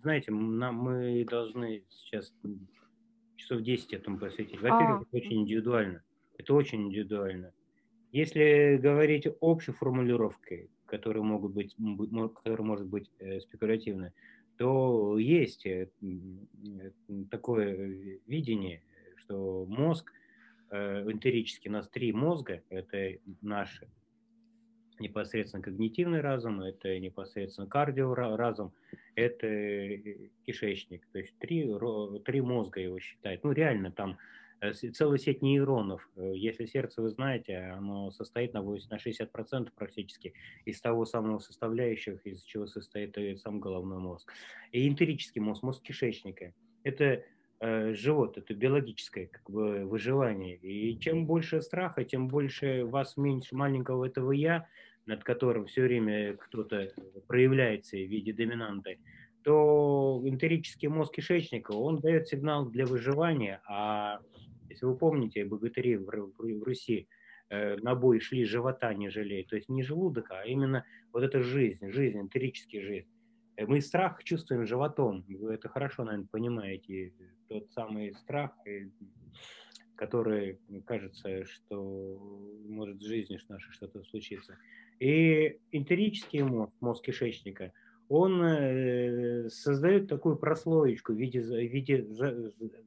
знаете, 0.01 0.31
нам, 0.31 0.75
мы 0.75 1.25
должны 1.29 1.83
сейчас 1.89 2.33
часов 3.35 3.61
10 3.61 3.93
этому 3.93 4.17
посвятить. 4.17 4.61
Во-первых, 4.61 5.01
а. 5.01 5.03
это 5.03 5.17
очень 5.17 5.41
индивидуально. 5.41 6.03
Это 6.37 6.53
очень 6.53 6.83
индивидуально. 6.87 7.51
Если 8.11 8.79
говорить 8.81 9.27
общей 9.39 9.71
формулировкой, 9.71 10.69
которые 10.85 11.23
могут 11.23 11.53
быть, 11.53 11.75
которая 12.35 12.65
может 12.65 12.87
быть 12.87 13.11
э, 13.19 13.39
спекулятивной, 13.41 14.11
то 14.57 15.17
есть 15.17 15.65
э, 15.65 15.89
такое 17.29 18.19
видение, 18.25 18.81
что 19.17 19.65
мозг 19.67 20.11
э, 20.11 20.18
эмпирически 20.71 21.67
у 21.67 21.71
нас 21.71 21.89
три 21.89 22.11
мозга, 22.13 22.61
это 22.69 23.17
наши 23.41 23.87
непосредственно 24.99 25.63
когнитивный 25.63 26.21
разум, 26.21 26.61
это 26.61 26.99
непосредственно 26.99 27.67
кардиоразум, 27.67 28.73
это 29.15 29.47
э, 29.47 30.29
кишечник. 30.45 31.07
То 31.11 31.19
есть 31.19 31.37
три, 31.39 31.69
три 32.25 32.41
мозга 32.41 32.79
его 32.79 32.99
считают. 32.99 33.43
Ну, 33.43 33.51
реально, 33.51 33.91
там 33.91 34.17
э, 34.61 34.73
целая 34.73 35.17
сеть 35.17 35.41
нейронов. 35.41 36.07
Э, 36.15 36.33
если 36.35 36.65
сердце, 36.65 37.01
вы 37.01 37.09
знаете, 37.09 37.57
оно 37.57 38.11
состоит 38.11 38.53
на, 38.53 38.61
80, 38.61 38.91
на 38.91 38.95
60% 38.95 39.69
практически 39.75 40.33
из 40.65 40.79
того 40.81 41.05
самого 41.05 41.39
составляющих, 41.39 42.25
из 42.25 42.43
чего 42.43 42.67
состоит 42.67 43.17
сам 43.39 43.59
головной 43.59 43.99
мозг. 43.99 44.31
И 44.71 44.87
энтерический 44.87 45.41
мозг, 45.41 45.63
мозг 45.63 45.83
кишечника. 45.83 46.53
Это 46.83 47.23
живот, 47.61 48.37
это 48.37 48.53
биологическое 48.53 49.27
как 49.27 49.49
бы 49.49 49.85
выживание. 49.85 50.55
И 50.57 50.97
чем 50.99 51.25
больше 51.25 51.61
страха, 51.61 52.05
тем 52.05 52.27
больше 52.29 52.85
вас 52.85 53.17
меньше 53.17 53.55
маленького 53.55 54.05
этого 54.05 54.31
я, 54.31 54.67
над 55.05 55.23
которым 55.23 55.65
все 55.65 55.81
время 55.81 56.37
кто-то 56.37 56.93
проявляется 57.27 57.97
в 57.97 58.07
виде 58.07 58.31
доминанты, 58.31 58.99
то 59.43 60.21
энтерический 60.23 60.87
мозг 60.87 61.15
кишечника, 61.15 61.71
он 61.71 61.99
дает 61.99 62.27
сигнал 62.27 62.65
для 62.65 62.85
выживания, 62.85 63.61
а 63.67 64.19
если 64.69 64.85
вы 64.85 64.95
помните, 64.95 65.45
богатыри 65.45 65.97
в, 65.97 66.05
в, 66.05 66.33
в 66.37 66.63
Руси 66.63 67.07
э, 67.49 67.77
на 67.77 67.95
бой 67.95 68.19
шли 68.19 68.45
живота, 68.45 68.93
не 68.93 69.09
жалея, 69.09 69.45
то 69.45 69.55
есть 69.55 69.69
не 69.69 69.83
желудок, 69.83 70.27
а 70.29 70.45
именно 70.45 70.85
вот 71.11 71.23
эта 71.23 71.41
жизнь, 71.41 71.91
жизнь, 71.91 72.19
энтерическая 72.19 72.81
жизнь. 72.81 73.07
Э, 73.55 73.65
мы 73.65 73.81
страх 73.81 74.23
чувствуем 74.23 74.65
животом, 74.65 75.25
вы 75.27 75.53
это 75.53 75.69
хорошо, 75.69 76.03
наверное, 76.03 76.27
понимаете, 76.31 77.13
тот 77.49 77.71
самый 77.71 78.13
страх, 78.13 78.51
который 79.95 80.59
кажется, 80.85 81.45
что 81.45 82.17
может 82.67 82.97
в 82.97 83.05
жизни 83.05 83.37
нашей 83.49 83.71
что-то 83.73 84.03
случиться. 84.03 84.57
И 84.99 85.57
энтерический 85.71 86.41
мозг, 86.43 86.71
мозг 86.79 87.03
кишечника, 87.03 87.73
он 88.07 88.41
э, 88.41 89.49
создает 89.49 90.07
такую 90.07 90.37
прослоечку 90.37 91.13
в 91.13 91.17
виде, 91.17 91.41
в 91.41 91.73
виде 91.73 92.07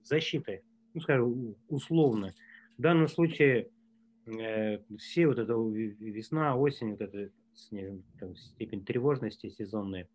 защиты, 0.03 0.62
ну, 0.94 1.01
скажем, 1.01 1.55
условно. 1.68 2.35
В 2.79 2.83
данном 2.83 3.09
случае 3.09 3.68
э, 4.27 4.79
все 4.98 5.27
вот 5.27 5.38
это 5.38 5.55
весна, 5.55 6.57
осень, 6.57 6.92
вот 6.92 7.01
эта 7.03 7.31
степень 7.55 8.85
тревожности 8.85 9.48
сезонная, 9.51 10.09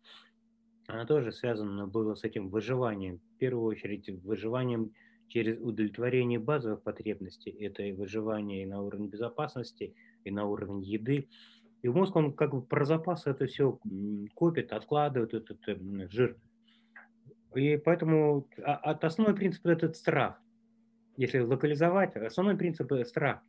она 0.88 1.04
тоже 1.04 1.32
связана 1.32 1.86
была 1.86 2.16
с 2.16 2.24
этим 2.24 2.48
выживанием. 2.48 3.20
В 3.36 3.38
первую 3.38 3.66
очередь 3.66 4.08
выживанием 4.24 4.92
через 5.28 5.60
удовлетворение 5.60 6.38
базовых 6.38 6.82
потребностей. 6.82 7.50
Это 7.50 7.82
и 7.82 7.92
выживание 7.92 8.62
и 8.62 8.66
на 8.66 8.80
уровне 8.80 9.06
безопасности, 9.06 9.94
и 10.24 10.30
на 10.30 10.46
уровне 10.46 10.82
еды. 10.82 11.28
И 11.82 11.88
мозг, 11.90 12.16
он 12.16 12.32
как 12.32 12.54
бы 12.54 12.62
про 12.62 12.86
запас 12.86 13.26
это 13.26 13.46
все 13.46 13.78
копит, 14.34 14.72
откладывает 14.72 15.34
этот 15.34 15.60
э, 15.68 16.08
жир. 16.08 16.38
И 17.54 17.76
поэтому 17.76 18.48
а, 18.64 18.76
от 18.76 19.04
основной 19.04 19.36
принцип 19.36 19.66
этот 19.66 19.94
страх. 19.94 20.40
Если 21.18 21.38
локализовать, 21.40 22.16
основной 22.16 22.56
принцип– 22.56 22.90
страх. 23.04 23.42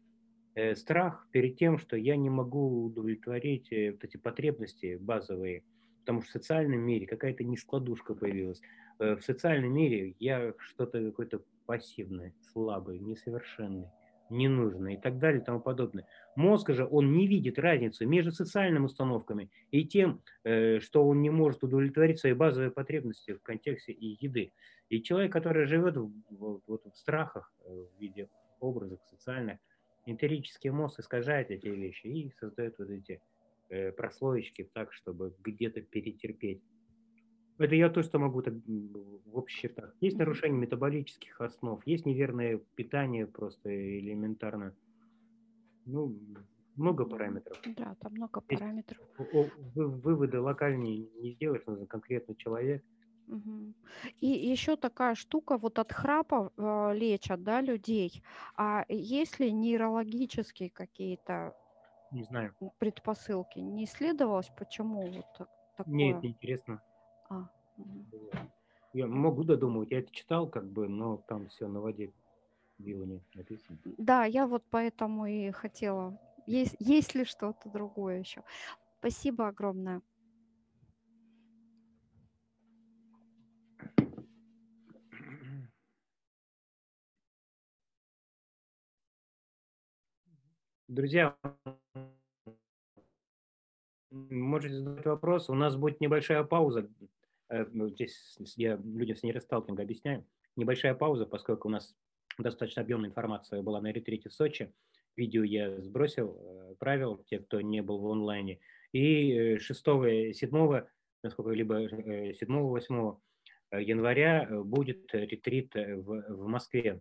Э, 0.55 0.75
страх 0.75 1.25
перед 1.31 1.55
тем, 1.55 1.77
что 1.77 1.95
я 1.95 2.17
не 2.17 2.29
могу 2.29 2.83
удовлетворить 2.87 3.71
э, 3.71 3.91
вот 3.91 4.03
эти 4.03 4.17
потребности 4.17 4.97
базовые– 4.99 5.63
потому 6.01 6.21
что 6.21 6.31
в 6.31 6.33
социальном 6.33 6.79
мире 6.79 7.05
какая-то 7.05 7.43
нескладушка 7.43 8.15
появилась. 8.15 8.61
Э, 8.99 9.15
в 9.15 9.21
социальном 9.21 9.73
мире 9.73 10.15
я 10.19 10.53
что-то 10.57 11.03
какой-то 11.03 11.41
пассивный, 11.65 12.33
слабый, 12.51 12.99
несовершенный, 12.99 13.87
ненужный 14.29 14.95
и 14.95 14.97
так 14.97 15.19
далее 15.19 15.41
и 15.41 15.43
тому 15.43 15.59
подобное. 15.59 16.05
Мозг 16.35 16.71
же, 16.71 16.85
он 16.85 17.11
не 17.13 17.27
видит 17.27 17.59
разницу 17.59 18.07
между 18.07 18.31
социальными 18.31 18.85
установками 18.85 19.49
и 19.71 19.85
тем, 19.85 20.21
э, 20.43 20.79
что 20.79 21.07
он 21.07 21.21
не 21.21 21.29
может 21.29 21.63
удовлетворить 21.63 22.19
свои 22.19 22.33
базовые 22.33 22.71
потребности 22.71 23.33
в 23.33 23.41
контексте 23.41 23.91
и 23.91 24.17
еды. 24.23 24.51
И 24.89 25.01
человек, 25.01 25.31
который 25.31 25.65
живет 25.65 25.97
в, 25.97 26.11
в, 26.29 26.61
в, 26.67 26.95
страхах 26.95 27.53
э, 27.65 27.69
в 27.69 27.99
виде 28.01 28.29
образов 28.59 28.99
социальных, 29.09 29.59
эмпирический 30.05 30.71
мозг 30.71 30.99
искажает 30.99 31.51
эти 31.51 31.67
вещи 31.67 32.07
и 32.07 32.33
создает 32.39 32.77
вот 32.79 32.89
эти 32.89 33.21
прослоечки 33.97 34.69
так, 34.73 34.93
чтобы 34.93 35.33
где-то 35.43 35.81
перетерпеть. 35.81 36.61
Это 37.57 37.75
я 37.75 37.89
то, 37.89 38.01
что 38.03 38.19
могу 38.19 38.41
так, 38.41 38.53
в 38.65 39.37
общих 39.37 39.59
чертах. 39.61 39.93
Есть 39.99 40.17
нарушение 40.17 40.59
метаболических 40.59 41.41
основ, 41.41 41.85
есть 41.85 42.05
неверное 42.05 42.61
питание 42.75 43.27
просто 43.27 43.69
элементарно. 43.69 44.73
Ну, 45.85 46.17
много 46.77 47.03
параметров. 47.05 47.59
Да, 47.75 47.95
там 47.99 48.13
много 48.13 48.41
есть 48.47 48.61
параметров. 48.61 49.05
Выводы 49.75 50.39
локальные 50.39 51.09
не 51.21 51.33
сделаешь, 51.33 51.65
нужен 51.65 51.85
конкретный 51.85 52.35
человек. 52.35 52.83
Угу. 53.27 53.73
И 54.21 54.27
еще 54.27 54.75
такая 54.77 55.15
штука, 55.15 55.57
вот 55.57 55.77
от 55.77 55.91
храпа 55.91 56.51
э, 56.57 56.97
лечат, 56.97 57.43
да, 57.43 57.61
людей. 57.61 58.23
А 58.55 58.85
есть 58.87 59.39
ли 59.39 59.51
нейрологические 59.51 60.69
какие-то 60.69 61.53
не 62.11 62.23
знаю. 62.23 62.53
Предпосылки. 62.77 63.59
Не 63.59 63.85
исследовалось, 63.85 64.49
почему 64.57 65.09
вот 65.09 65.25
так, 65.37 65.49
такое? 65.77 65.93
Нет, 65.93 66.23
интересно. 66.23 66.81
А. 67.29 67.47
Угу. 67.77 68.05
Я 68.93 69.07
могу 69.07 69.43
додумывать, 69.43 69.91
я 69.91 69.99
это 69.99 70.11
читал, 70.11 70.47
как 70.47 70.65
бы, 70.65 70.87
но 70.87 71.17
там 71.17 71.47
все 71.49 71.67
на 71.67 71.79
воде 71.79 72.11
било 72.79 73.03
не 73.03 73.21
написано. 73.35 73.77
Да, 73.97 74.25
я 74.25 74.47
вот 74.47 74.63
поэтому 74.69 75.25
и 75.27 75.51
хотела. 75.51 76.17
Есть, 76.47 76.75
есть 76.79 77.13
ли 77.13 77.25
что-то 77.25 77.69
другое 77.69 78.19
еще? 78.19 78.43
Спасибо 78.99 79.47
огромное. 79.47 80.01
Друзья, 90.89 91.37
можете 94.09 94.73
задать 94.73 95.05
вопрос. 95.05 95.47
У 95.47 95.53
нас 95.53 95.75
будет 95.75 96.01
небольшая 96.01 96.43
пауза. 96.43 96.89
ну, 97.47 97.89
здесь 97.89 98.39
я 98.55 98.75
людям 98.77 99.15
с 99.15 99.21
нерасталкинга 99.21 99.83
объясняю, 99.83 100.25
небольшая 100.55 100.95
пауза, 100.95 101.27
поскольку 101.27 101.67
у 101.67 101.71
нас 101.71 101.95
достаточно 102.39 102.81
объемная 102.81 103.11
информация 103.11 103.61
была 103.61 103.79
на 103.81 103.91
ретрите 103.91 104.29
в 104.29 104.33
Сочи. 104.33 104.73
Видео 105.15 105.43
я 105.43 105.79
сбросил, 105.79 106.35
э, 106.41 106.75
правил, 106.79 107.23
те, 107.29 107.37
кто 107.37 107.61
не 107.61 107.83
был 107.83 107.99
в 107.99 108.07
онлайне. 108.07 108.59
И 108.91 109.57
6-7, 109.57 110.87
насколько 111.21 111.51
либо 111.51 111.85
7-8 112.33 113.19
января 113.73 114.47
будет 114.63 115.13
ретрит 115.13 115.75
в, 115.75 116.33
в 116.33 116.47
Москве. 116.47 116.99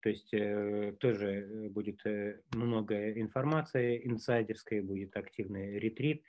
То 0.00 0.08
есть 0.10 0.32
э, 0.32 0.94
тоже 1.00 1.68
будет 1.70 2.00
много 2.54 3.12
информации 3.20 4.00
инсайдерской, 4.06 4.80
будет 4.80 5.16
активный 5.16 5.78
ретрит. 5.78 6.22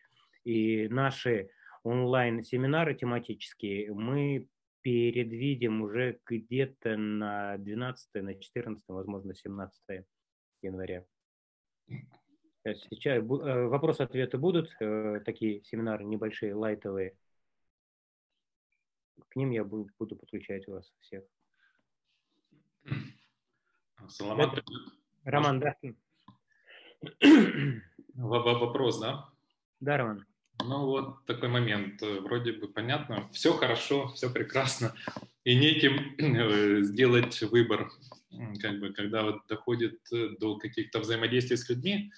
И 0.43 0.88
наши 0.89 1.49
онлайн-семинары 1.84 2.95
тематические 2.95 3.93
мы 3.93 4.47
передвидим 4.82 5.82
уже 5.82 6.19
где-то 6.25 6.97
на 6.97 7.58
12, 7.58 8.23
на 8.23 8.36
14, 8.36 8.84
возможно, 8.88 9.36
17 9.36 10.05
января. 10.62 11.05
Сейчас 12.65 13.17
э, 13.17 13.21
вопросы-ответы 13.21 14.38
будут, 14.38 14.69
э, 14.79 15.21
такие 15.25 15.63
семинары 15.63 16.03
небольшие, 16.03 16.53
лайтовые. 16.53 17.15
К 19.29 19.36
ним 19.36 19.51
я 19.51 19.63
буду 19.63 20.15
подключать 20.15 20.67
вас 20.67 20.91
всех. 20.99 21.23
Саламат. 24.07 24.63
Роман, 25.23 25.59
да? 25.59 25.75
Вопрос, 28.15 28.99
да? 28.99 29.29
Да, 29.79 29.97
Роман. 29.97 30.25
Ну 30.62 30.85
вот 30.85 31.25
такой 31.25 31.47
момент, 31.47 32.01
э, 32.03 32.19
вроде 32.19 32.51
бы 32.51 32.67
понятно, 32.67 33.29
все 33.31 33.53
хорошо, 33.53 34.09
все 34.09 34.29
прекрасно, 34.29 34.93
и 35.45 35.55
неким 35.55 36.15
э, 36.17 36.81
сделать 36.83 37.41
выбор, 37.43 37.89
как 38.62 38.79
бы, 38.79 38.91
когда 38.91 39.23
вот 39.23 39.47
доходит 39.47 39.99
э, 40.12 40.35
до 40.39 40.57
каких-то 40.57 40.99
взаимодействий 40.99 41.57
с 41.57 41.69
людьми, 41.69 42.12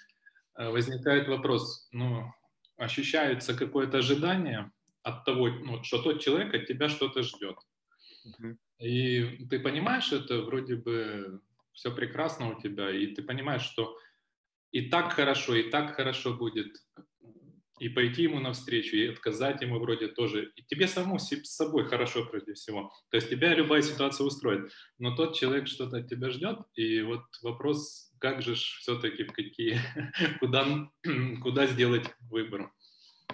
возникает 0.56 1.28
вопрос, 1.28 1.88
ну, 1.92 2.34
ощущается 2.78 3.54
какое-то 3.54 4.00
ожидание 4.00 4.72
от 5.02 5.24
того, 5.24 5.48
ну, 5.50 5.84
что 5.84 6.02
тот 6.02 6.22
человек 6.22 6.54
от 6.54 6.68
тебя 6.68 6.90
что-то 6.90 7.24
ждет. 7.24 7.56
Uh-huh. 8.26 8.58
И 8.80 9.46
ты 9.50 9.60
понимаешь 9.60 10.12
это, 10.12 10.42
вроде 10.42 10.76
бы 10.76 11.42
все 11.74 11.92
прекрасно 11.94 12.50
у 12.50 12.60
тебя, 12.60 12.90
и 12.92 13.08
ты 13.08 13.22
понимаешь, 13.22 13.64
что 13.64 13.98
и 14.72 14.90
так 14.90 15.14
хорошо, 15.14 15.56
и 15.56 15.70
так 15.70 15.96
хорошо 15.96 16.34
будет, 16.34 16.76
и 17.82 17.90
пойти 17.90 18.24
ему 18.24 18.40
навстречу, 18.40 18.96
и 18.96 19.08
отказать 19.08 19.62
ему 19.62 19.80
вроде 19.80 20.08
тоже. 20.08 20.52
И 20.56 20.64
тебе 20.64 20.88
самому 20.88 21.18
с 21.18 21.30
собой 21.46 21.86
хорошо 21.86 22.26
прежде 22.26 22.54
всего. 22.54 22.94
То 23.10 23.18
есть 23.18 23.30
тебя 23.30 23.56
любая 23.56 23.82
ситуация 23.82 24.26
устроит. 24.26 24.72
Но 25.00 25.16
тот 25.16 25.36
человек 25.36 25.68
что-то 25.68 25.98
от 25.98 26.08
тебя 26.08 26.30
ждет, 26.30 26.60
и 26.76 27.02
вот 27.02 27.24
вопрос, 27.42 28.14
как 28.20 28.44
же 28.44 28.54
все-таки, 28.54 29.24
в 29.24 29.34
какие, 29.34 29.80
куда, 30.40 30.90
куда 31.42 31.66
сделать 31.66 32.06
выбор? 32.30 32.72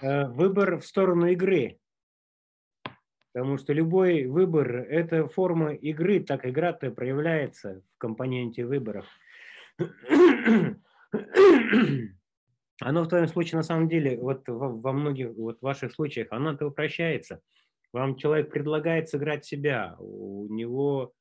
Э, 0.01 0.27
выбор 0.27 0.77
в 0.77 0.85
сторону 0.85 1.27
игры. 1.27 1.77
Потому 3.37 3.59
что 3.59 3.71
любой 3.71 4.25
выбор– 4.25 4.77
это 4.89 5.27
форма 5.27 5.71
игры, 5.71 6.21
так 6.21 6.43
игра-то 6.43 6.89
проявляется 6.89 7.83
в 7.93 7.99
компоненте 7.99 8.65
выборов. 8.65 9.05
оно 12.81 13.03
в 13.03 13.07
твоем 13.07 13.27
случае 13.27 13.57
на 13.57 13.63
самом 13.63 13.89
деле, 13.89 14.17
вот 14.17 14.41
во 14.47 14.91
многих 14.91 15.35
вот 15.35 15.61
ваших 15.61 15.91
случаях, 15.91 16.29
оно-то 16.31 16.65
упрощается. 16.65 17.41
Вам 17.93 18.15
человек 18.15 18.49
предлагает 18.49 19.07
сыграть 19.09 19.45
себя, 19.45 19.95
у 19.99 20.51
него 20.51 21.13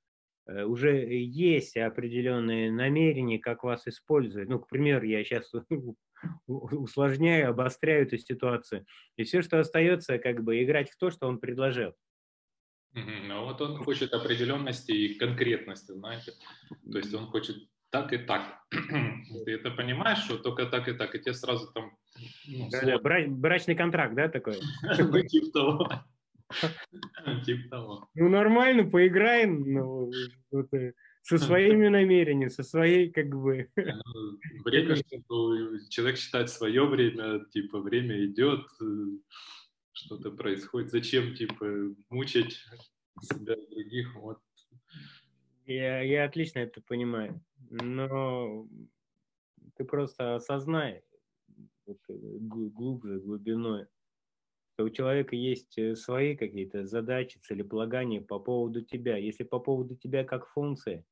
э, 0.46 0.64
уже 0.64 1.12
есть 1.12 1.76
определенные 1.76 2.72
намерения, 2.72 3.38
как 3.38 3.62
вас 3.62 3.86
использовать. 3.86 4.48
Ну, 4.48 4.58
к 4.58 4.68
примеру, 4.68 5.04
я 5.04 5.22
сейчас 5.22 5.52
усложняю, 6.46 7.50
обостряю 7.50 8.04
эту 8.06 8.16
ситуацию. 8.16 8.86
И 9.18 9.24
все, 9.24 9.42
что 9.42 9.60
остается, 9.60 10.16
как 10.16 10.42
бы 10.42 10.62
играть 10.62 10.88
в 10.88 10.96
то, 10.96 11.10
что 11.10 11.28
он 11.28 11.40
предложил. 11.40 11.92
Ну 12.96 13.44
вот 13.44 13.60
он 13.60 13.76
хочет 13.76 14.14
определенности 14.14 14.90
и 14.90 15.14
конкретности, 15.18 15.92
знаете. 15.92 16.32
То 16.90 16.98
есть 16.98 17.12
он 17.12 17.26
хочет 17.26 17.56
так 17.90 18.12
и 18.12 18.18
так. 18.18 18.60
Ты 18.70 19.52
это 19.52 19.70
понимаешь, 19.70 20.18
что 20.18 20.38
только 20.38 20.66
так 20.66 20.88
и 20.88 20.92
так, 20.92 21.14
и 21.14 21.18
тебе 21.18 21.34
сразу 21.34 21.70
там... 21.72 21.96
Ну, 22.48 22.68
да, 22.70 22.80
да, 22.82 22.98
бра- 22.98 23.28
брачный 23.28 23.74
контракт, 23.74 24.14
да, 24.14 24.28
такой? 24.28 24.58
Ну, 24.82 25.22
типа 25.22 25.52
того. 25.52 25.88
Типа 27.44 27.68
того. 27.70 28.08
Ну, 28.14 28.28
нормально, 28.28 28.84
поиграем 28.84 29.72
ну, 29.72 30.10
вот, 30.50 30.72
э, 30.72 30.94
со 31.22 31.38
своими 31.38 31.88
намерениями, 31.88 32.48
со 32.48 32.62
своей, 32.62 33.10
как 33.10 33.28
бы... 33.28 33.68
Ну, 33.76 34.38
время, 34.64 34.96
что 34.96 35.78
человек 35.90 36.16
считает 36.16 36.48
свое 36.48 36.86
время, 36.86 37.44
типа, 37.52 37.80
время 37.80 38.24
идет, 38.24 38.64
э, 38.80 38.84
что-то 39.96 40.30
происходит. 40.30 40.90
Зачем, 40.90 41.34
типа, 41.34 41.94
мучить 42.10 42.62
себя 43.20 43.54
и 43.54 43.70
других? 43.70 44.14
Вот. 44.16 44.38
Я, 45.66 46.00
я 46.02 46.24
отлично 46.24 46.60
это 46.60 46.80
понимаю 46.80 47.42
но 47.70 48.66
ты 49.76 49.84
просто 49.84 50.36
осознай 50.36 51.02
э, 51.86 51.92
глубже, 52.08 53.20
глубиной, 53.20 53.86
что 54.74 54.84
у 54.84 54.90
человека 54.90 55.36
есть 55.36 55.76
э, 55.78 55.94
свои 55.96 56.36
какие-то 56.36 56.86
задачи, 56.86 57.38
целеполагания 57.38 58.20
по 58.20 58.38
поводу 58.38 58.82
тебя. 58.82 59.16
Если 59.16 59.44
по 59.44 59.58
поводу 59.58 59.96
тебя 59.96 60.24
как 60.24 60.48
функции, 60.48 61.04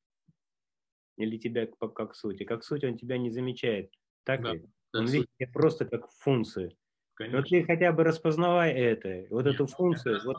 или 1.17 1.39
тебя 1.39 1.67
как, 1.67 1.95
как 1.95 2.15
сути, 2.15 2.45
как 2.45 2.65
суть 2.65 2.85
он 2.85 2.99
тебя 2.99 3.19
не 3.19 3.31
замечает, 3.31 3.93
так 4.25 4.43
да, 4.43 4.55
ли? 4.55 4.69
Он 4.93 5.07
видит 5.07 5.29
тебя 5.39 5.51
просто 5.53 5.85
как 5.85 6.11
функцию. 6.11 6.77
Конечно. 7.15 7.39
Вот 7.39 7.49
ты 7.49 7.65
хотя 7.65 7.93
бы 7.93 8.03
распознавай 8.03 8.73
это, 8.73 9.27
вот 9.31 9.45
Нет, 9.45 9.55
эту 9.55 9.67
функцию. 9.69 10.21
Вот, 10.25 10.37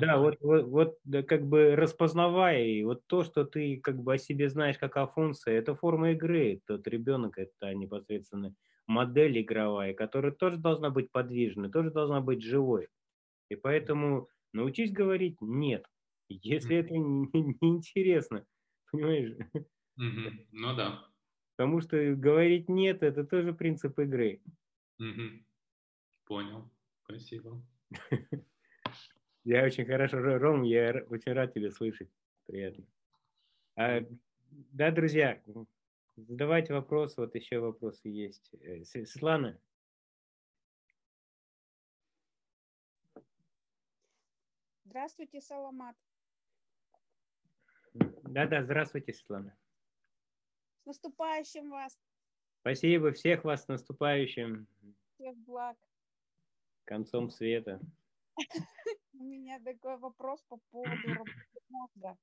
да, 0.00 0.18
вот, 0.18 0.36
вот, 0.40 0.64
вот 0.64 0.98
да, 1.04 1.22
как 1.22 1.46
бы 1.46 1.76
распознавай, 1.76 2.82
вот 2.84 3.06
то, 3.06 3.22
что 3.22 3.44
ты 3.44 3.78
как 3.82 4.02
бы 4.02 4.14
о 4.14 4.18
себе 4.18 4.48
знаешь 4.48 4.78
как 4.78 4.96
о 4.96 5.06
функции, 5.06 5.52
это 5.54 5.74
форма 5.74 6.12
игры. 6.12 6.62
Тот 6.66 6.86
ребенок 6.86 7.36
это 7.38 7.74
непосредственно 7.74 8.54
модель 8.86 9.40
игровая, 9.42 9.92
которая 9.92 10.32
тоже 10.32 10.56
должна 10.56 10.88
быть 10.88 11.12
подвижной, 11.12 11.70
тоже 11.70 11.90
должна 11.90 12.20
быть 12.20 12.42
живой. 12.42 12.88
И 13.50 13.56
поэтому 13.56 14.28
научись 14.54 14.92
говорить 14.92 15.36
нет, 15.42 15.86
если 16.28 16.76
это 16.76 16.94
неинтересно, 16.94 18.46
понимаешь? 18.90 19.34
Ну 19.96 20.74
да. 20.76 21.04
Потому 21.56 21.80
что 21.82 22.14
говорить 22.14 22.68
нет, 22.70 23.02
это 23.02 23.24
тоже 23.24 23.52
принцип 23.52 23.98
игры. 23.98 24.40
Угу. 24.98 25.44
Понял. 26.24 26.70
Спасибо. 27.04 27.62
Я 29.44 29.64
очень 29.64 29.86
хорошо, 29.86 30.18
Ром, 30.38 30.62
я 30.62 31.04
очень 31.08 31.32
рад 31.32 31.52
тебя 31.52 31.72
слышать. 31.72 32.08
Приятно. 32.46 32.86
А, 33.74 34.00
да, 34.50 34.92
друзья, 34.92 35.42
задавайте 36.16 36.72
вопросы. 36.72 37.20
Вот 37.20 37.34
еще 37.34 37.58
вопросы 37.58 38.08
есть. 38.08 38.54
Э, 38.60 38.84
Светлана? 38.84 39.60
Здравствуйте, 44.84 45.40
Саламат. 45.40 45.96
Да-да, 47.94 48.62
здравствуйте, 48.62 49.12
Светлана. 49.12 49.56
С 50.82 50.86
наступающим 50.86 51.70
вас. 51.70 51.98
Спасибо 52.62 53.10
всех 53.10 53.42
вас 53.42 53.64
с 53.64 53.68
наступающим. 53.68 54.68
Всех 55.14 55.36
благ. 55.38 55.76
Концом 56.84 57.28
света. 57.28 57.80
У 59.14 59.24
меня 59.24 59.58
такой 59.58 59.96
вопрос 59.98 60.40
по 60.48 60.58
поводу 60.70 61.08
работы 61.08 61.60
мозга. 61.68 62.16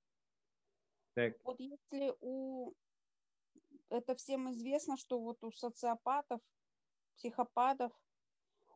Так. 1.14 1.34
Вот 1.44 1.60
если 1.60 2.14
у... 2.22 2.72
Это 3.90 4.16
всем 4.16 4.50
известно, 4.52 4.96
что 4.96 5.20
вот 5.20 5.44
у 5.44 5.52
социопатов, 5.52 6.40
психопатов, 7.18 7.92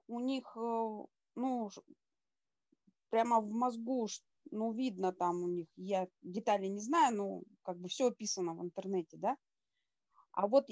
у 0.07 0.19
них, 0.19 0.45
э, 0.57 1.05
ну, 1.35 1.69
прямо 3.09 3.39
в 3.39 3.49
мозгу, 3.49 4.09
ну, 4.51 4.73
видно 4.73 5.13
там 5.13 5.43
у 5.43 5.47
них, 5.47 5.67
я 5.77 6.09
детали 6.23 6.67
не 6.67 6.81
знаю, 6.81 7.15
но 7.15 7.41
как 7.61 7.77
бы 7.77 7.87
все 7.87 8.07
описано 8.09 8.53
в 8.53 8.61
интернете, 8.61 9.15
да. 9.15 9.37
А 10.33 10.47
вот 10.47 10.69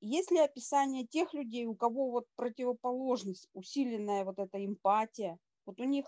есть 0.00 0.30
ли 0.30 0.38
описание 0.38 1.06
тех 1.06 1.32
людей, 1.34 1.66
у 1.66 1.74
кого 1.74 2.10
вот 2.10 2.26
противоположность, 2.36 3.48
усиленная 3.52 4.24
вот 4.24 4.38
эта 4.38 4.64
эмпатия? 4.64 5.38
Вот 5.64 5.80
у 5.80 5.84
них 5.84 6.06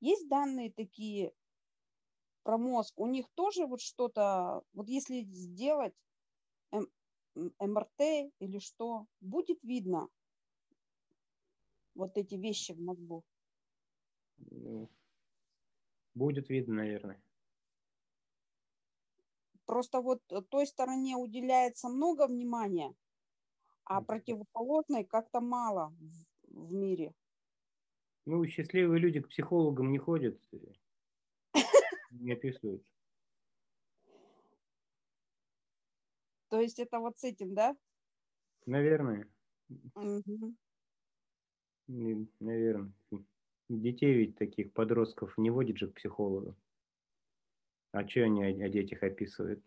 есть 0.00 0.28
данные 0.28 0.72
такие 0.72 1.32
про 2.42 2.58
мозг? 2.58 2.98
У 2.98 3.06
них 3.06 3.26
тоже 3.34 3.66
вот 3.66 3.80
что-то, 3.80 4.62
вот 4.72 4.88
если 4.88 5.22
сделать 5.22 5.94
МРТ 7.34 8.32
или 8.38 8.58
что, 8.58 9.06
будет 9.20 9.62
видно 9.62 10.08
вот 11.94 12.16
эти 12.16 12.34
вещи 12.34 12.72
в 12.72 12.80
мозгу? 12.80 13.24
Ну, 14.38 14.88
будет 16.14 16.48
видно, 16.48 16.76
наверное. 16.76 17.22
Просто 19.70 20.00
вот 20.00 20.20
той 20.50 20.66
стороне 20.66 21.14
уделяется 21.14 21.88
много 21.88 22.26
внимания, 22.26 22.92
а 23.84 24.02
противоположной 24.02 25.04
как-то 25.04 25.40
мало 25.40 25.94
в, 26.48 26.68
в 26.68 26.74
мире. 26.74 27.14
Ну, 28.26 28.44
счастливые 28.46 28.98
люди 28.98 29.20
к 29.20 29.28
психологам 29.28 29.92
не 29.92 29.98
ходят, 29.98 30.40
не 32.10 32.32
описывают. 32.32 32.82
То 36.48 36.60
есть 36.60 36.80
это 36.80 36.98
вот 36.98 37.16
с 37.20 37.22
этим, 37.22 37.54
да? 37.54 37.76
Наверное. 38.66 39.28
Угу. 39.94 40.56
Наверное. 42.40 42.92
Детей 43.68 44.14
ведь 44.14 44.36
таких 44.36 44.72
подростков 44.72 45.38
не 45.38 45.50
водит 45.50 45.78
же 45.78 45.86
к 45.86 45.94
психологу. 45.94 46.56
А 47.92 48.06
что 48.06 48.22
они 48.22 48.44
о, 48.44 48.48
о 48.48 48.68
детях 48.68 49.02
описывают? 49.02 49.62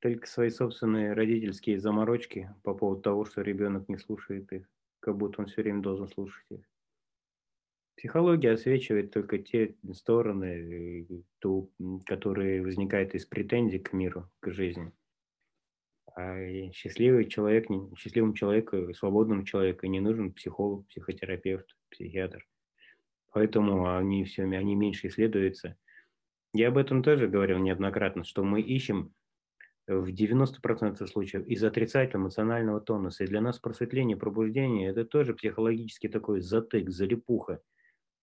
Только 0.00 0.26
свои 0.26 0.50
собственные 0.50 1.12
родительские 1.12 1.78
заморочки 1.78 2.54
по 2.62 2.74
поводу 2.74 3.02
того, 3.02 3.24
что 3.24 3.42
ребенок 3.42 3.88
не 3.88 3.96
слушает 3.96 4.52
их, 4.52 4.68
как 5.00 5.16
будто 5.16 5.40
он 5.40 5.46
все 5.46 5.62
время 5.62 5.80
должен 5.80 6.08
слушать 6.08 6.44
их. 6.50 6.60
Психология 7.96 8.52
освечивает 8.52 9.12
только 9.12 9.38
те 9.38 9.76
стороны, 9.92 11.06
ту, 11.38 11.72
которые 12.04 12.62
возникают 12.62 13.14
из 13.14 13.24
претензий 13.24 13.78
к 13.78 13.92
миру, 13.92 14.30
к 14.40 14.50
жизни. 14.50 14.92
А 16.14 16.36
счастливый 16.72 17.26
человек, 17.26 17.66
счастливому 17.96 18.34
человеку, 18.34 18.92
свободному 18.94 19.44
человеку 19.44 19.86
не 19.86 20.00
нужен 20.00 20.32
психолог, 20.32 20.86
психотерапевт, 20.88 21.76
психиатр. 21.90 22.46
Поэтому 23.32 23.96
они 23.96 24.24
все, 24.24 24.44
они 24.44 24.74
меньше 24.74 25.08
исследуются. 25.08 25.76
Я 26.54 26.68
об 26.68 26.78
этом 26.78 27.02
тоже 27.02 27.28
говорил 27.28 27.58
неоднократно, 27.58 28.24
что 28.24 28.42
мы 28.42 28.62
ищем 28.62 29.12
в 29.86 30.08
90% 30.08 31.06
случаев 31.06 31.46
из 31.46 31.62
отрицательного 31.62 32.28
эмоционального 32.28 32.80
тонуса. 32.80 33.24
И 33.24 33.26
для 33.26 33.42
нас 33.42 33.58
просветление, 33.58 34.16
пробуждение– 34.16 34.88
это 34.90 35.04
тоже 35.04 35.34
психологически 35.34 36.08
такой 36.08 36.40
затык, 36.40 36.88
залипуха– 36.88 37.60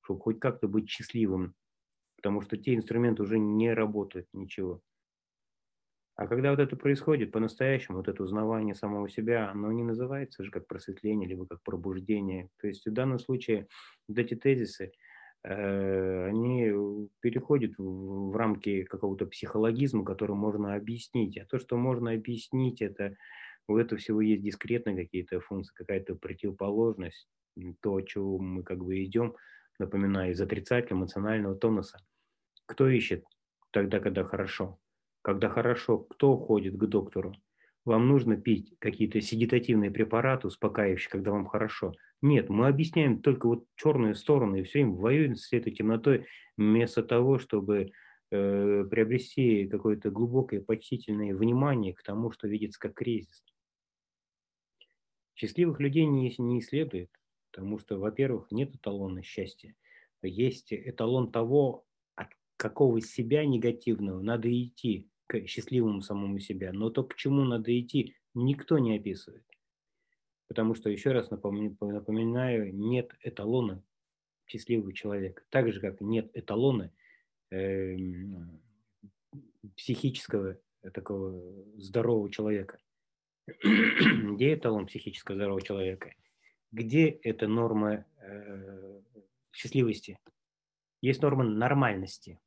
чтобы 0.03 0.21
хоть 0.21 0.39
как-то 0.39 0.67
быть 0.67 0.89
счастливым, 0.89 1.55
потому 2.17 2.41
что 2.41 2.57
те 2.57 2.75
инструменты 2.75 3.23
уже 3.23 3.39
не 3.39 3.73
работают, 3.73 4.27
ничего. 4.33 4.81
А 6.15 6.27
когда 6.27 6.51
вот 6.51 6.59
это 6.59 6.75
происходит 6.75 7.31
по-настоящему, 7.31 7.97
вот 7.97 8.07
это 8.07 8.21
узнавание 8.21 8.75
самого 8.75 9.09
себя, 9.09 9.49
оно 9.49 9.71
не 9.71 9.83
называется 9.83 10.43
же 10.43 10.51
как 10.51 10.67
просветление, 10.67 11.27
либо 11.27 11.47
как 11.47 11.63
пробуждение. 11.63 12.49
То 12.59 12.67
есть 12.67 12.85
в 12.85 12.91
данном 12.91 13.17
случае 13.17 13.67
вот 14.07 14.19
эти 14.19 14.35
тезисы, 14.35 14.91
они 15.43 17.09
переходят 17.19 17.73
в, 17.77 18.35
рамки 18.35 18.83
какого-то 18.83 19.25
психологизма, 19.25 20.03
который 20.03 20.35
можно 20.35 20.75
объяснить. 20.75 21.37
А 21.37 21.45
то, 21.45 21.59
что 21.59 21.77
можно 21.77 22.11
объяснить, 22.11 22.81
это 22.81 23.15
у 23.67 23.77
этого 23.77 23.99
всего 23.99 24.21
есть 24.21 24.43
дискретные 24.43 24.95
какие-то 24.95 25.39
функции, 25.39 25.73
какая-то 25.75 26.15
противоположность, 26.15 27.27
то, 27.81 27.95
о 27.95 28.01
чем 28.01 28.39
мы 28.39 28.63
как 28.63 28.83
бы 28.83 29.03
идем– 29.03 29.35
напоминаю, 29.81 30.31
из 30.31 30.39
отрицательного 30.39 31.03
эмоционального 31.03 31.55
тонуса. 31.55 31.99
Кто 32.65 32.87
ищет 32.87 33.25
тогда, 33.71 33.99
когда 33.99 34.23
хорошо? 34.23 34.79
Когда 35.21 35.49
хорошо, 35.49 35.99
кто 35.99 36.37
ходит 36.37 36.77
к 36.77 36.85
доктору? 36.85 37.35
Вам 37.83 38.07
нужно 38.07 38.37
пить 38.37 38.75
какие-то 38.79 39.19
седитативные 39.21 39.91
препараты, 39.91 40.47
успокаивающие, 40.47 41.09
когда 41.09 41.31
вам 41.31 41.47
хорошо. 41.47 41.93
Нет, 42.21 42.49
мы 42.49 42.67
объясняем 42.67 43.21
только 43.21 43.47
вот 43.47 43.65
черную 43.75 44.15
сторону 44.15 44.57
и 44.57 44.63
все 44.63 44.79
время 44.79 44.93
воюем 44.93 45.35
с 45.35 45.51
этой 45.53 45.73
темнотой, 45.73 46.27
вместо 46.55 47.01
того, 47.01 47.39
чтобы 47.39 47.91
э, 48.31 48.85
приобрести 48.89 49.67
какое-то 49.67 50.11
глубокое 50.11 50.61
почтительное 50.61 51.35
внимание 51.35 51.93
к 51.93 52.03
тому, 52.03 52.31
что 52.31 52.47
видится 52.47 52.79
как 52.79 52.93
кризис. 52.93 53.43
Счастливых 55.35 55.79
людей 55.79 56.05
не, 56.05 56.33
не 56.37 56.59
исследует. 56.59 57.09
Потому 57.51 57.79
что, 57.79 57.97
во-первых, 57.97 58.49
нет 58.51 58.73
эталона 58.75 59.23
счастья. 59.23 59.75
Есть 60.23 60.71
эталон 60.71 61.31
того, 61.31 61.85
от 62.15 62.29
какого 62.55 63.01
себя 63.01 63.45
негативного 63.45 64.21
надо 64.21 64.49
идти 64.49 65.09
к 65.27 65.45
счастливому 65.47 66.01
самому 66.01 66.39
себя. 66.39 66.71
Но 66.71 66.89
то, 66.89 67.03
к 67.03 67.15
чему 67.15 67.43
надо 67.43 67.77
идти, 67.77 68.15
никто 68.33 68.77
не 68.77 68.95
описывает. 68.95 69.43
Потому 70.51 70.75
что, 70.75 70.89
еще 70.89 71.13
раз 71.13 71.31
напоминаю, 71.31 72.75
нет 72.75 73.15
эталона 73.21 73.81
счастливого 74.45 74.91
человека. 74.91 75.43
Так 75.47 75.71
же, 75.71 75.79
как 75.79 76.01
нет 76.01 76.29
эталона 76.33 76.91
э, 77.51 77.95
психического 79.77 80.57
такого 80.93 81.41
здорового 81.77 82.29
человека. 82.29 82.79
Где 83.63 84.55
эталон 84.55 84.87
психического 84.87 85.37
здорового 85.37 85.61
человека? 85.61 86.11
где 86.73 87.07
эта 87.07 87.47
норма 87.47 88.03
э, 88.17 88.99
счастливости? 89.53 90.19
Есть 90.99 91.21
норма 91.21 91.45
нормальности. 91.45 92.41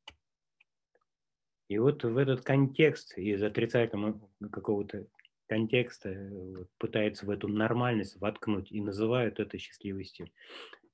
И 1.68 1.78
вот 1.78 2.04
в 2.04 2.18
этот 2.18 2.42
контекст 2.42 3.16
из 3.16 3.42
отрицательного 3.42 4.20
какого-то 4.52 5.06
контекста 5.48 6.11
э, 6.11 6.28
вот, 6.30 6.68
пытается 6.78 7.26
в 7.26 7.30
эту 7.30 7.48
нормальность 7.48 8.20
воткнуть 8.20 8.70
и 8.72 8.80
называют 8.80 9.40
это 9.40 9.59
счастливостью. 9.59 10.28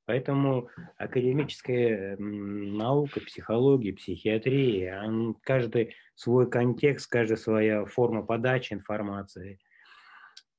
Поэтому 0.06 0.68
академическая 0.96 2.16
наука, 2.18 3.20
психология, 3.20 3.92
психиатрия, 3.92 5.04
каждый 5.42 5.94
свой 6.16 6.50
контекст, 6.50 7.08
каждая 7.08 7.36
своя 7.36 7.84
форма 7.84 8.22
подачи 8.22 8.72
информации– 8.72 9.58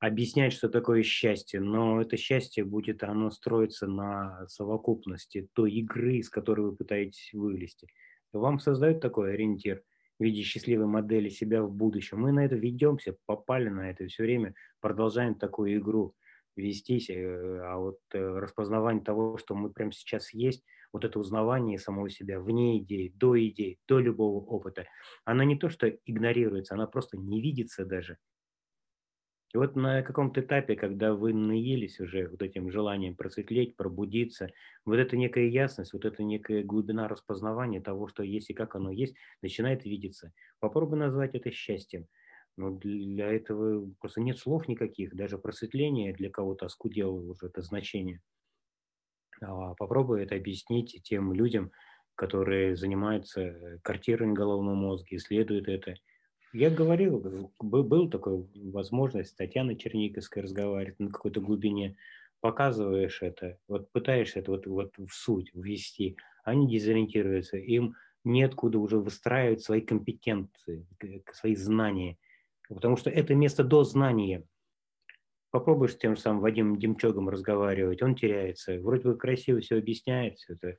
объяснять, 0.02 0.52
что 0.52 0.68
такое 0.68 1.04
счастье, 1.04 1.60
но 1.62 2.02
это 2.02 2.18
счастье 2.18 2.66
будет, 2.66 3.04
оно 3.04 3.30
строится 3.30 3.86
на 3.88 4.48
совокупности 4.48 5.48
той 5.54 5.72
игры, 5.74 6.16
из 6.18 6.30
которой 6.30 6.62
вы 6.62 6.76
пытаетесь 6.76 7.30
вылезти. 7.34 7.88
Вам 8.34 8.60
создают 8.60 9.00
такой 9.00 9.36
ориентир 9.36 9.84
в 10.22 10.24
виде 10.24 10.44
счастливой 10.44 10.86
модели 10.86 11.30
себя 11.30 11.64
в 11.64 11.72
будущем. 11.74 12.20
Мы 12.20 12.32
на 12.32 12.46
это 12.46 12.56
ведемся, 12.56 13.16
попали 13.26 13.70
на 13.70 13.90
это, 13.90 14.06
все 14.06 14.22
время 14.22 14.54
продолжаем 14.80 15.34
такую 15.34 15.76
игру 15.78 16.14
вестись, 16.56 17.10
э, 17.10 17.60
а 17.64 17.78
вот 17.78 17.98
э, 18.14 18.20
распознавание 18.20 19.04
того, 19.04 19.40
что 19.40 19.56
мы 19.56 19.72
прямо 19.72 19.92
сейчас 19.92 20.32
есть, 20.32 20.64
вот 20.94 21.06
это 21.06 21.18
узнавание 21.18 21.80
самого 21.80 22.08
себя 22.12 22.40
вне 22.40 22.78
идеи, 22.78 23.12
до 23.16 23.36
идеи, 23.48 23.80
до 23.88 23.98
любого 23.98 24.46
опыта, 24.46 24.86
оно 25.26 25.42
не 25.42 25.58
то, 25.58 25.70
что 25.70 25.88
игнорируется, 25.88 26.76
оно 26.76 26.86
просто 26.86 27.18
не 27.18 27.42
видится 27.42 27.84
даже– 27.84 28.18
и 29.54 29.58
вот 29.58 29.76
на 29.76 30.02
каком-то 30.02 30.42
этапе, 30.42 30.76
когда 30.76 31.14
вы 31.14 31.34
наелись 31.34 32.00
уже 32.00 32.28
вот 32.30 32.42
этим 32.42 32.72
желанием 32.72 33.16
просветлеть, 33.16 33.76
пробудиться, 33.76 34.50
вот 34.86 34.96
эта 34.96 35.18
некая 35.18 35.48
ясность, 35.48 35.92
вот 35.92 36.06
эта 36.06 36.24
некая 36.24 36.64
глубина 36.64 37.08
распознавания 37.08 37.82
того, 37.82 38.08
что 38.08 38.24
есть 38.24 38.50
и 38.50 38.54
как 38.54 38.76
оно 38.76 38.92
есть, 38.92 39.16
начинает 39.42 39.84
видеться. 39.84 40.32
Попробуй 40.60 40.98
назвать 40.98 41.36
это 41.36 41.52
счастьем. 41.52 42.08
Но 42.56 42.70
для 42.72 43.28
этого 43.28 43.90
просто 44.00 44.22
нет 44.22 44.38
слов 44.38 44.68
никаких, 44.68 45.16
даже 45.16 45.38
просветление 45.38 46.14
для 46.14 46.30
кого-то 46.30 46.66
оскудело 46.68 47.12
уже 47.12 47.48
это 47.48 47.62
значение. 47.62 48.22
А 49.42 49.74
попробуй 49.76 50.24
это 50.24 50.36
объяснить 50.36 51.02
тем 51.04 51.34
людям, 51.34 51.72
которые 52.16 52.76
занимаются 52.76 53.80
картированием 53.84 54.36
головного 54.36 54.76
мозга, 54.76 55.16
исследуют 55.16 55.68
это– 55.68 55.96
я 56.54 56.70
говорил, 56.70 57.52
был 57.60 58.10
такой 58.10 58.46
возможность 58.56 59.32
с 59.32 59.36
Татьяной 59.36 59.76
Черниковской 59.76 60.44
разговаривать 60.44 61.00
на 61.00 61.10
какой-то 61.10 61.42
глубине, 61.42 61.98
показываешь 62.42 63.22
это, 63.22 63.58
вот 63.68 63.92
пытаешься 63.92 64.40
это 64.40 64.52
вот, 64.52 64.68
вот 64.68 64.94
в 64.98 65.14
суть 65.14 65.52
ввести, 65.54 66.18
они 66.44 66.68
дезориентируются, 66.68 67.58
им 67.58 67.96
неоткуда 68.24 68.80
уже 68.80 68.98
выстраивать 68.98 69.62
свои 69.62 69.82
компетенции, 69.82 70.86
свои 71.34 71.56
знания, 71.56 72.18
потому 72.68 72.98
что 72.98 73.10
это 73.10 73.36
место 73.36 73.64
до 73.64 73.84
знания. 73.84 74.44
Попробуешь 75.52 75.94
с 75.94 75.98
тем 75.98 76.16
же 76.16 76.22
самым 76.22 76.42
Вадимом 76.42 76.80
Демчогом 76.80 77.28
разговаривать, 77.28 78.02
он 78.02 78.16
теряется. 78.16 78.80
Вроде 78.80 79.04
бы 79.04 79.18
красиво 79.18 79.60
все 79.60 79.78
объясняет, 79.78 80.38
все 80.38 80.54
это 80.54 80.78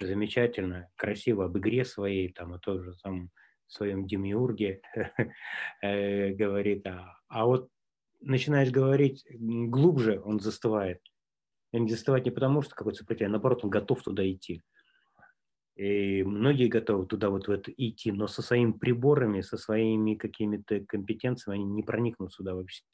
замечательно, 0.00 0.88
красиво 0.96 1.46
об 1.46 1.58
игре 1.58 1.84
своей, 1.84 2.32
там, 2.32 2.54
и 2.54 2.60
тоже 2.60 2.94
там 3.02 3.30
своем 3.72 4.06
демиурге 4.06 4.82
э, 5.82 6.30
говорит, 6.32 6.86
а, 6.86 7.16
а 7.28 7.46
вот 7.46 7.68
начинаешь 8.20 8.70
говорить 8.70 9.24
глубже, 9.30 10.20
он 10.24 10.40
застывает. 10.40 11.00
Он 11.72 11.88
застывает 11.88 12.24
не 12.24 12.30
потому, 12.30 12.62
что 12.62 12.74
какой-то 12.74 12.98
сопротивление, 12.98 13.30
а 13.30 13.32
наоборот, 13.32 13.64
он 13.64 13.70
готов 13.70 14.02
туда 14.02 14.30
идти. 14.30 14.62
И 15.74 16.22
многие 16.22 16.68
готовы 16.68 17.06
туда 17.06 17.30
вот 17.30 17.48
в 17.48 17.50
это 17.50 17.72
идти, 17.74 18.12
но 18.12 18.26
со 18.26 18.42
своими 18.42 18.72
приборами, 18.72 19.40
со 19.40 19.56
своими 19.56 20.14
какими-то 20.14 20.80
компетенциями 20.80 21.62
они 21.62 21.64
не 21.72 21.82
проникнут 21.82 22.32
сюда 22.34 22.54
вообще. 22.54 22.84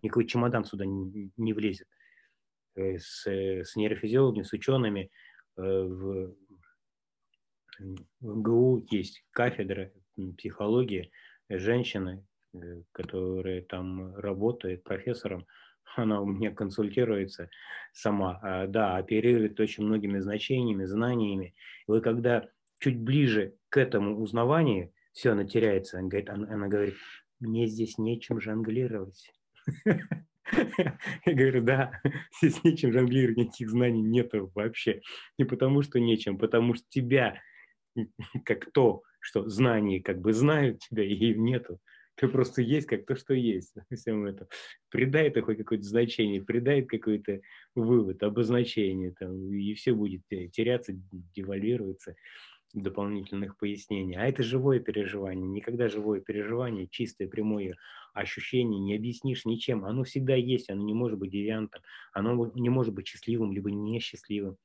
Никакой 0.00 0.26
чемодан 0.26 0.64
сюда 0.64 0.86
не, 0.86 1.30
не 1.36 1.52
влезет. 1.52 1.88
С, 2.74 3.26
с 3.26 3.76
нейрофизиологами, 3.76 4.44
с 4.44 4.52
учеными 4.54 5.10
в, 5.56 6.34
в 7.78 7.94
МГУ 8.22 8.86
есть 8.90 9.24
кафедра 9.30 9.92
психологии, 10.36 11.10
женщины, 11.48 12.24
которая 12.92 13.62
там 13.62 14.14
работает 14.16 14.84
профессором, 14.84 15.46
она 15.96 16.20
у 16.20 16.26
меня 16.26 16.50
консультируется 16.50 17.50
сама, 17.92 18.38
а, 18.42 18.66
да, 18.66 18.96
оперирует 18.96 19.58
очень 19.60 19.84
многими 19.84 20.18
значениями, 20.18 20.84
знаниями. 20.84 21.54
И 21.86 21.90
вот 21.90 22.02
когда 22.02 22.48
чуть 22.78 22.98
ближе 22.98 23.54
к 23.68 23.76
этому 23.76 24.18
узнаванию, 24.20 24.92
все, 25.12 25.32
она 25.32 25.44
теряется. 25.44 25.98
Она 25.98 26.08
говорит, 26.08 26.30
она, 26.30 26.54
она 26.54 26.68
говорит, 26.68 26.94
мне 27.40 27.66
здесь 27.66 27.98
нечем 27.98 28.40
жонглировать. 28.40 29.32
Я 31.26 31.34
говорю, 31.34 31.62
да, 31.62 32.00
здесь 32.42 32.62
нечем 32.64 32.92
жонглировать, 32.92 33.36
никаких 33.36 33.70
знаний 33.70 34.02
нету 34.02 34.50
вообще. 34.54 35.02
Не 35.38 35.44
потому 35.44 35.82
что 35.82 36.00
нечем, 36.00 36.38
потому 36.38 36.74
что 36.74 36.84
тебя, 36.88 37.40
как 38.44 38.70
то, 38.72 39.02
что 39.22 39.48
знания 39.48 40.02
как 40.02 40.20
бы 40.20 40.32
знают 40.32 40.80
тебя, 40.80 41.04
и 41.04 41.34
нету. 41.34 41.78
Ты 42.16 42.28
просто 42.28 42.60
есть 42.60 42.86
как 42.86 43.06
то, 43.06 43.16
что 43.16 43.32
есть. 43.32 43.72
Всем 43.94 44.26
это. 44.26 44.48
Придай 44.90 45.28
это 45.28 45.40
хоть 45.40 45.58
какое-то 45.58 45.84
значение, 45.84 46.42
придай 46.42 46.82
какой-то 46.82 47.40
вывод, 47.74 48.22
обозначение, 48.22 49.14
там, 49.18 49.52
и 49.52 49.72
все 49.74 49.94
будет 49.94 50.22
теряться, 50.28 50.92
девальвироваться 51.34 52.14
дополнительных 52.74 53.56
пояснений. 53.56 54.16
А 54.16 54.26
это 54.26 54.42
живое 54.42 54.80
переживание. 54.80 55.46
Никогда 55.46 55.88
живое 55.88 56.20
переживание, 56.20 56.88
чистое, 56.88 57.28
прямое 57.28 57.76
ощущение 58.14 58.80
не 58.80 58.94
объяснишь 58.94 59.44
ничем. 59.44 59.84
Оно 59.84 60.04
всегда 60.04 60.34
есть, 60.34 60.70
оно 60.70 60.82
не 60.84 60.94
может 60.94 61.18
быть 61.18 61.30
девиантом, 61.30 61.82
оно 62.12 62.50
не 62.54 62.70
может 62.70 62.94
быть 62.94 63.06
счастливым, 63.06 63.52
либо 63.52 63.70
несчастливым. 63.70 64.56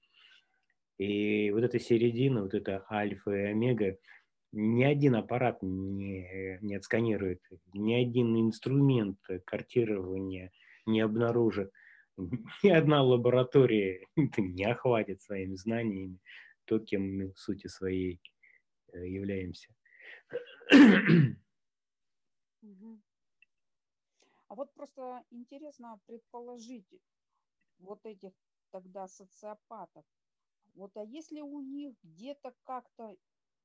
И 0.97 1.51
вот 1.51 1.63
эта 1.63 1.79
середина, 1.79 2.41
вот 2.41 2.53
это 2.53 2.85
альфа 2.89 3.31
и 3.31 3.51
омега, 3.51 3.97
ни 4.51 4.83
один 4.83 5.15
аппарат 5.15 5.59
не, 5.61 6.59
не 6.61 6.75
отсканирует, 6.75 7.41
ни 7.73 7.93
один 7.93 8.35
инструмент 8.39 9.19
картирования 9.45 10.51
не 10.85 11.01
обнаружит, 11.01 11.71
ни 12.63 12.69
одна 12.69 13.03
лаборатория 13.03 14.05
не 14.37 14.65
охватит 14.65 15.21
своими 15.21 15.55
знаниями 15.55 16.19
то, 16.65 16.79
кем 16.79 17.17
мы 17.17 17.31
в 17.31 17.39
сути 17.39 17.67
своей 17.67 18.19
э, 18.93 19.07
являемся. 19.07 19.73
А 24.49 24.55
вот 24.55 24.73
просто 24.73 25.23
интересно 25.29 25.99
предположить 26.05 26.87
вот 27.79 28.05
этих 28.05 28.31
тогда 28.71 29.07
социопатов. 29.07 30.05
Вот 30.73 30.95
а 30.95 31.03
если 31.03 31.41
у 31.41 31.59
них 31.59 31.95
где-то 32.01 32.53
как-то, 32.63 33.15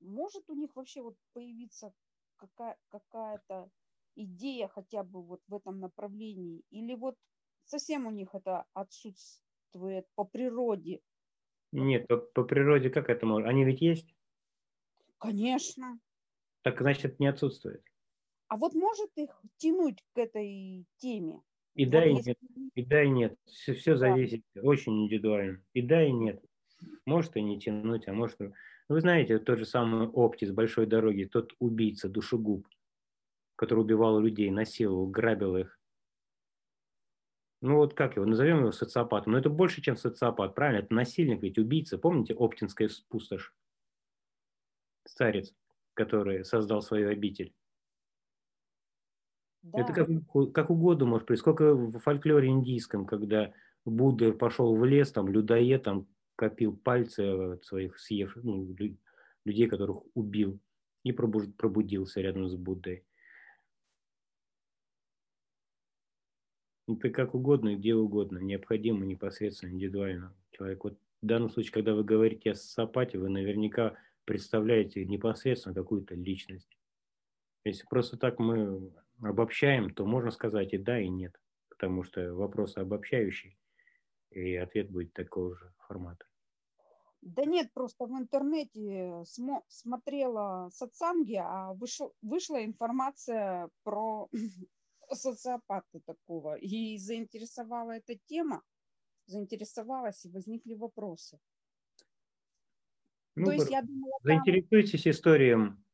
может 0.00 0.48
у 0.48 0.54
них 0.54 0.74
вообще 0.74 1.02
вот 1.02 1.16
появиться 1.32 1.92
какая, 2.36 2.76
какая-то 2.88 3.70
идея 4.16 4.68
хотя 4.68 5.02
бы 5.02 5.22
вот 5.22 5.40
в 5.48 5.54
этом 5.54 5.80
направлении? 5.80 6.64
Или 6.70 6.94
вот 6.94 7.16
совсем 7.64 8.06
у 8.06 8.10
них 8.10 8.34
это 8.34 8.64
отсутствует 8.74 10.06
по 10.14 10.24
природе? 10.24 11.00
Нет, 11.72 12.06
по, 12.08 12.18
по 12.18 12.44
природе 12.44 12.90
как 12.90 13.08
это 13.08 13.26
может? 13.26 13.48
Они 13.48 13.64
ведь 13.64 13.80
есть? 13.80 14.14
Конечно. 15.18 15.98
Так 16.62 16.80
значит 16.80 17.18
не 17.20 17.28
отсутствует. 17.28 17.82
А 18.48 18.56
вот 18.56 18.74
может 18.74 19.10
их 19.16 19.40
тянуть 19.56 20.04
к 20.12 20.18
этой 20.18 20.84
теме? 20.98 21.40
И 21.74 21.86
вот 21.86 21.92
да, 21.92 22.04
и 22.04 22.12
нет. 22.12 22.38
И 22.74 22.84
да, 22.84 23.02
и 23.02 23.08
нет. 23.08 23.38
Все, 23.46 23.72
все 23.74 23.92
да. 23.92 23.98
зависит. 23.98 24.44
Очень 24.56 25.04
индивидуально. 25.04 25.62
И 25.72 25.80
да, 25.80 26.04
и 26.04 26.12
нет. 26.12 26.44
Может 27.06 27.36
и 27.36 27.42
не 27.42 27.58
тянуть, 27.58 28.06
а 28.08 28.12
может... 28.12 28.38
Вы 28.88 29.00
знаете, 29.00 29.38
тот 29.38 29.58
же 29.58 29.64
самый 29.64 30.08
Опти 30.08 30.46
с 30.46 30.52
большой 30.52 30.86
дороги, 30.86 31.24
тот 31.24 31.52
убийца, 31.58 32.08
душегуб, 32.08 32.66
который 33.56 33.80
убивал 33.80 34.18
людей, 34.20 34.50
насиловал, 34.50 35.06
грабил 35.06 35.56
их 35.56 35.78
ну 37.62 37.76
вот 37.76 37.94
как 37.94 38.16
его, 38.16 38.26
назовем 38.26 38.58
его 38.58 38.72
социопатом, 38.72 39.32
но 39.32 39.38
это 39.38 39.48
больше, 39.48 39.80
чем 39.82 39.96
социопат, 39.96 40.54
правильно? 40.54 40.80
Это 40.80 40.92
насильник, 40.92 41.42
ведь 41.42 41.58
убийца. 41.58 41.96
Помните 41.96 42.34
Оптинская 42.34 42.90
пустошь? 43.08 43.54
Старец, 45.06 45.54
который 45.94 46.44
создал 46.44 46.82
свою 46.82 47.10
обитель. 47.10 47.54
Да. 49.62 49.80
Это 49.80 49.92
как, 49.92 50.08
как 50.52 50.70
угодно 50.70 51.06
может 51.06 51.28
быть. 51.28 51.38
Сколько 51.38 51.72
в 51.74 52.00
фольклоре 52.00 52.48
индийском, 52.48 53.06
когда 53.06 53.52
Будда 53.84 54.32
пошел 54.32 54.74
в 54.76 54.84
лес, 54.84 55.12
там 55.12 55.28
людоед 55.28 55.84
там 55.84 56.08
копил 56.36 56.76
пальцы 56.76 57.20
от 57.20 57.64
своих 57.64 57.98
съев, 57.98 58.36
ну, 58.42 58.74
людей, 59.44 59.68
которых 59.68 60.02
убил, 60.14 60.58
и 61.04 61.12
пробудился 61.12 62.20
рядом 62.20 62.48
с 62.48 62.54
Буддой. 62.54 63.04
Это 66.88 67.10
как 67.10 67.34
угодно 67.34 67.76
где 67.76 67.94
угодно, 67.94 68.38
необходимо 68.38 69.06
непосредственно, 69.06 69.70
индивидуально. 69.70 70.34
Человек, 70.50 70.84
вот 70.84 70.98
в 71.22 71.26
данном 71.26 71.48
случае, 71.48 71.72
когда 71.72 71.94
вы 71.94 72.04
говорите 72.04 72.50
о 72.50 72.54
социопате, 72.54 73.18
вы 73.18 73.28
наверняка 73.28 73.96
представляете 74.24 75.04
непосредственно 75.04 75.74
какую-то 75.74 76.14
личность. 76.14 76.76
Если 77.64 77.86
просто 77.86 78.16
так 78.16 78.40
мы 78.40 78.92
обобщаем, 79.20 79.90
то 79.90 80.04
можно 80.04 80.32
сказать 80.32 80.72
и 80.72 80.78
да, 80.78 81.00
и 81.00 81.08
нет, 81.08 81.40
потому 81.68 82.02
что 82.02 82.34
вопрос 82.34 82.76
обобщающий, 82.76 83.56
и 84.34 84.56
ответ 84.56 84.90
будет 84.90 85.12
такого 85.12 85.56
же 85.56 85.72
формата. 85.86 86.24
Да 87.22 87.44
нет, 87.44 87.72
просто 87.72 88.06
в 88.06 88.18
интернете 88.18 89.22
смо- 89.24 89.62
смотрела 89.68 90.70
сатсанги, 90.72 91.36
а 91.36 91.72
вышел, 91.74 92.12
вышла 92.20 92.64
информация 92.64 93.68
про 93.84 94.28
социопата 95.12 96.00
такого. 96.04 96.56
И 96.56 96.98
заинтересовала 96.98 97.92
эта 97.92 98.18
тема, 98.26 98.62
заинтересовалась, 99.26 100.24
и 100.24 100.30
возникли 100.30 100.74
вопросы. 100.74 101.38
Ну, 103.36 103.46
То 103.46 103.52
есть 103.52 103.70
я 103.70 103.82
думала... 103.82 104.18
Заинтересуйтесь 104.24 105.04
там... 105.04 105.12
историем 105.12 105.84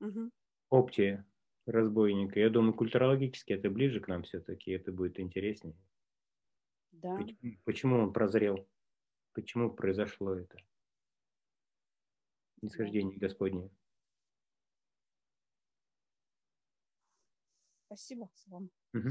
угу. 0.00 0.30
опти 0.68 1.24
разбойника. 1.66 2.38
Я 2.40 2.50
думаю, 2.50 2.74
культурологически 2.74 3.54
это 3.54 3.70
ближе 3.70 4.00
к 4.00 4.08
нам 4.08 4.22
все-таки, 4.22 4.70
это 4.70 4.92
будет 4.92 5.18
интереснее. 5.18 5.74
Да. 7.02 7.16
Почему, 7.16 7.56
почему 7.64 7.98
он 7.98 8.12
прозрел? 8.12 8.68
Почему 9.32 9.70
произошло 9.70 10.34
это? 10.34 10.56
Нисхождение 12.62 13.18
да. 13.18 13.26
Господне. 13.26 13.70
Спасибо 17.86 18.28
вам. 18.46 18.70
Угу. 18.94 19.10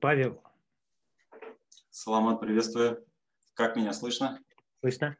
Павел. 0.00 0.42
Саламат, 1.90 2.40
приветствую. 2.40 3.06
Как 3.54 3.76
меня 3.76 3.92
слышно? 3.92 4.42
Слышно. 4.80 5.16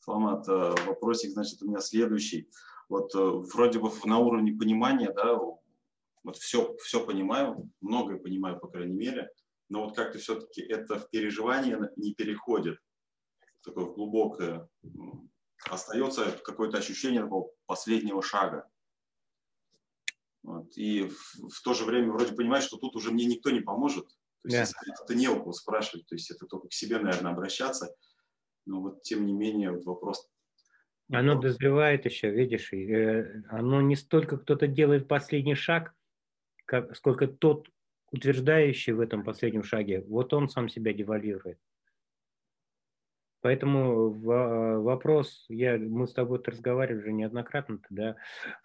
Саламат, 0.00 0.48
э, 0.48 0.74
вопросик, 0.86 1.30
значит, 1.30 1.62
у 1.62 1.68
меня 1.68 1.80
следующий. 1.80 2.48
Вот 2.88 3.14
э, 3.14 3.18
вроде 3.18 3.78
бы 3.78 3.90
на 4.04 4.18
уровне 4.18 4.52
понимания, 4.52 5.12
да, 5.12 5.38
вот 6.24 6.36
все, 6.36 6.76
все 6.78 7.04
понимаю, 7.04 7.70
многое 7.80 8.18
понимаю, 8.18 8.58
по 8.58 8.68
крайней 8.68 8.94
мере, 8.94 9.30
но 9.68 9.84
вот 9.84 9.96
как-то 9.96 10.18
все-таки 10.18 10.62
это 10.62 10.98
в 10.98 11.10
переживание 11.10 11.78
не 11.96 12.14
переходит, 12.14 12.78
такое 13.62 13.86
глубокое 13.86 14.68
остается 15.68 16.32
какое-то 16.44 16.78
ощущение 16.78 17.22
такого 17.22 17.50
последнего 17.66 18.22
шага. 18.22 18.68
Вот. 20.42 20.76
И 20.76 21.04
в, 21.04 21.48
в 21.50 21.62
то 21.62 21.72
же 21.72 21.84
время 21.84 22.12
вроде 22.12 22.34
понимаешь, 22.34 22.64
что 22.64 22.76
тут 22.76 22.96
уже 22.96 23.12
мне 23.12 23.26
никто 23.26 23.50
не 23.50 23.60
поможет. 23.60 24.08
То 24.42 24.48
есть 24.48 24.72
yeah. 24.72 24.94
это 25.04 25.14
не 25.14 25.28
у 25.28 25.38
кого 25.38 25.52
спрашивать, 25.52 26.06
то 26.06 26.16
есть 26.16 26.30
это 26.32 26.46
только 26.46 26.68
к 26.68 26.72
себе, 26.72 26.98
наверное, 26.98 27.32
обращаться. 27.32 27.94
Но 28.66 28.80
вот 28.80 29.02
тем 29.02 29.24
не 29.24 29.32
менее 29.32 29.70
вот 29.70 29.84
вопрос. 29.84 30.28
Оно 31.12 31.40
дозревает 31.40 32.06
еще, 32.06 32.30
видишь, 32.30 32.72
э, 32.72 33.42
оно 33.50 33.80
не 33.82 33.96
столько 33.96 34.38
кто-то 34.38 34.66
делает 34.66 35.08
последний 35.08 35.54
шаг, 35.54 35.94
как, 36.72 36.96
сколько 36.96 37.26
тот 37.26 37.68
утверждающий 38.12 38.94
в 38.94 39.00
этом 39.00 39.24
последнем 39.24 39.62
шаге, 39.62 40.02
вот 40.08 40.32
он 40.32 40.48
сам 40.48 40.70
себя 40.70 40.94
девальвирует. 40.94 41.58
Поэтому 43.42 44.10
вопрос, 44.82 45.44
я, 45.50 45.76
мы 45.76 46.06
с 46.06 46.14
тобой 46.14 46.40
разговаривали 46.42 47.02
уже 47.02 47.12
неоднократно, 47.12 47.80
да, 47.90 48.16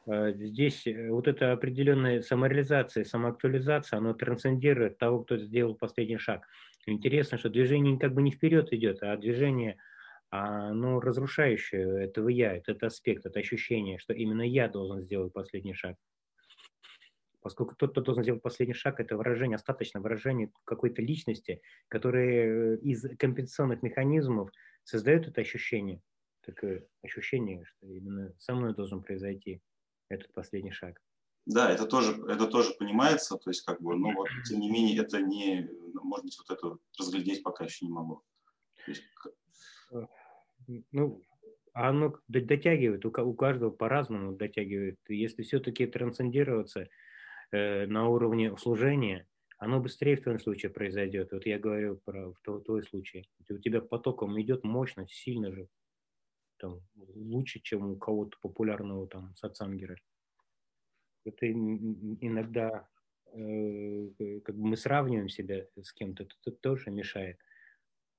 а, 0.06 0.32
здесь 0.32 0.88
э, 0.88 1.10
вот 1.10 1.28
эта 1.28 1.52
определенная 1.52 2.22
самореализация, 2.22 3.04
самоактуализация, 3.04 3.98
она 3.98 4.14
трансцендирует 4.14 4.98
того, 5.00 5.24
кто 5.24 5.38
сделал 5.38 5.76
последний 5.76 6.20
шаг. 6.20 6.48
Интересно, 6.86 7.38
что 7.38 7.50
движение 7.50 8.00
как 8.00 8.14
бы 8.14 8.22
не 8.22 8.32
вперед 8.32 8.72
идет, 8.72 9.00
а 9.02 9.18
движение, 9.18 9.78
оно 10.30 11.02
разрушающее 11.02 12.06
этого 12.06 12.30
я, 12.30 12.56
этот 12.56 12.84
аспект, 12.84 13.26
это 13.26 13.40
ощущение, 13.40 13.98
что 13.98 14.14
именно 14.14 14.44
я 14.44 14.70
должен 14.70 15.02
сделать 15.02 15.34
последний 15.34 15.74
шаг. 15.74 15.98
Поскольку 17.48 17.78
тот, 17.78 17.92
кто 17.92 18.02
должен 18.02 18.24
сделать 18.24 18.42
последний 18.42 18.74
шаг, 18.74 19.00
это 19.00 19.16
выражение, 19.16 19.56
остаточное 19.56 20.02
выражение 20.02 20.52
какой-то 20.66 21.02
личности, 21.02 21.62
которая 21.88 22.76
из 22.76 23.06
компенсационных 23.18 23.82
механизмов 23.84 24.52
создает 24.84 25.30
это 25.30 25.40
ощущение, 25.40 26.02
такое 26.42 26.86
ощущение, 27.02 27.64
что 27.64 27.88
именно 27.88 28.34
со 28.38 28.54
мной 28.54 28.76
должен 28.76 29.02
произойти 29.02 29.62
этот 30.10 30.34
последний 30.34 30.72
шаг. 30.72 31.02
Да, 31.46 31.72
это 31.72 31.86
тоже, 31.86 32.22
это 32.28 32.48
тоже 32.48 32.74
понимается, 32.78 33.38
то 33.38 33.50
есть 33.50 33.62
как 33.62 33.82
бы, 33.82 33.96
но 33.96 34.12
вот, 34.12 34.28
тем 34.46 34.60
не 34.60 34.70
менее, 34.70 35.02
это 35.02 35.22
не, 35.22 35.70
может 35.94 36.26
быть, 36.26 36.38
вот 36.40 36.58
это 36.58 36.78
разглядеть 37.00 37.44
пока 37.44 37.64
еще 37.64 37.86
не 37.86 37.94
могу. 37.94 38.24
Есть... 38.88 39.04
Э, 39.94 40.06
ну, 40.92 41.22
оно 41.72 42.16
дотягивает, 42.28 43.06
у, 43.06 43.12
каждого 43.12 43.70
по-разному 43.70 44.36
дотягивает. 44.36 45.00
Если 45.08 45.44
все-таки 45.44 45.86
трансцендироваться 45.86 46.82
э, 46.82 46.88
на 47.52 48.10
уровне 48.10 48.56
служения, 48.58 49.28
оно 49.58 49.80
быстрее 49.80 50.18
в 50.18 50.24
твоем 50.24 50.40
случае 50.40 50.72
произойдет. 50.72 51.32
Вот 51.32 51.46
я 51.46 51.58
говорю 51.58 52.00
про 52.04 52.34
твой, 52.44 52.64
твой 52.64 52.84
случай. 52.84 53.30
У 53.50 53.58
тебя 53.58 53.82
потоком 53.82 54.40
идет 54.40 54.64
мощно, 54.64 55.08
сильно 55.08 55.52
же, 55.52 55.68
там, 56.58 56.82
лучше, 56.96 57.60
чем 57.60 57.92
у 57.92 57.96
кого-то 57.98 58.38
популярного 58.42 59.08
там 59.08 59.36
сатсангера 59.36 59.98
это 61.28 61.52
иногда 61.52 62.88
э, 63.34 64.08
как 64.44 64.56
бы 64.56 64.68
мы 64.68 64.78
сравниваем 64.78 65.30
себя 65.30 65.66
с 65.82 65.92
кем-то, 65.94 66.24
это 66.24 66.52
тоже 66.52 66.90
мешает. 66.90 67.38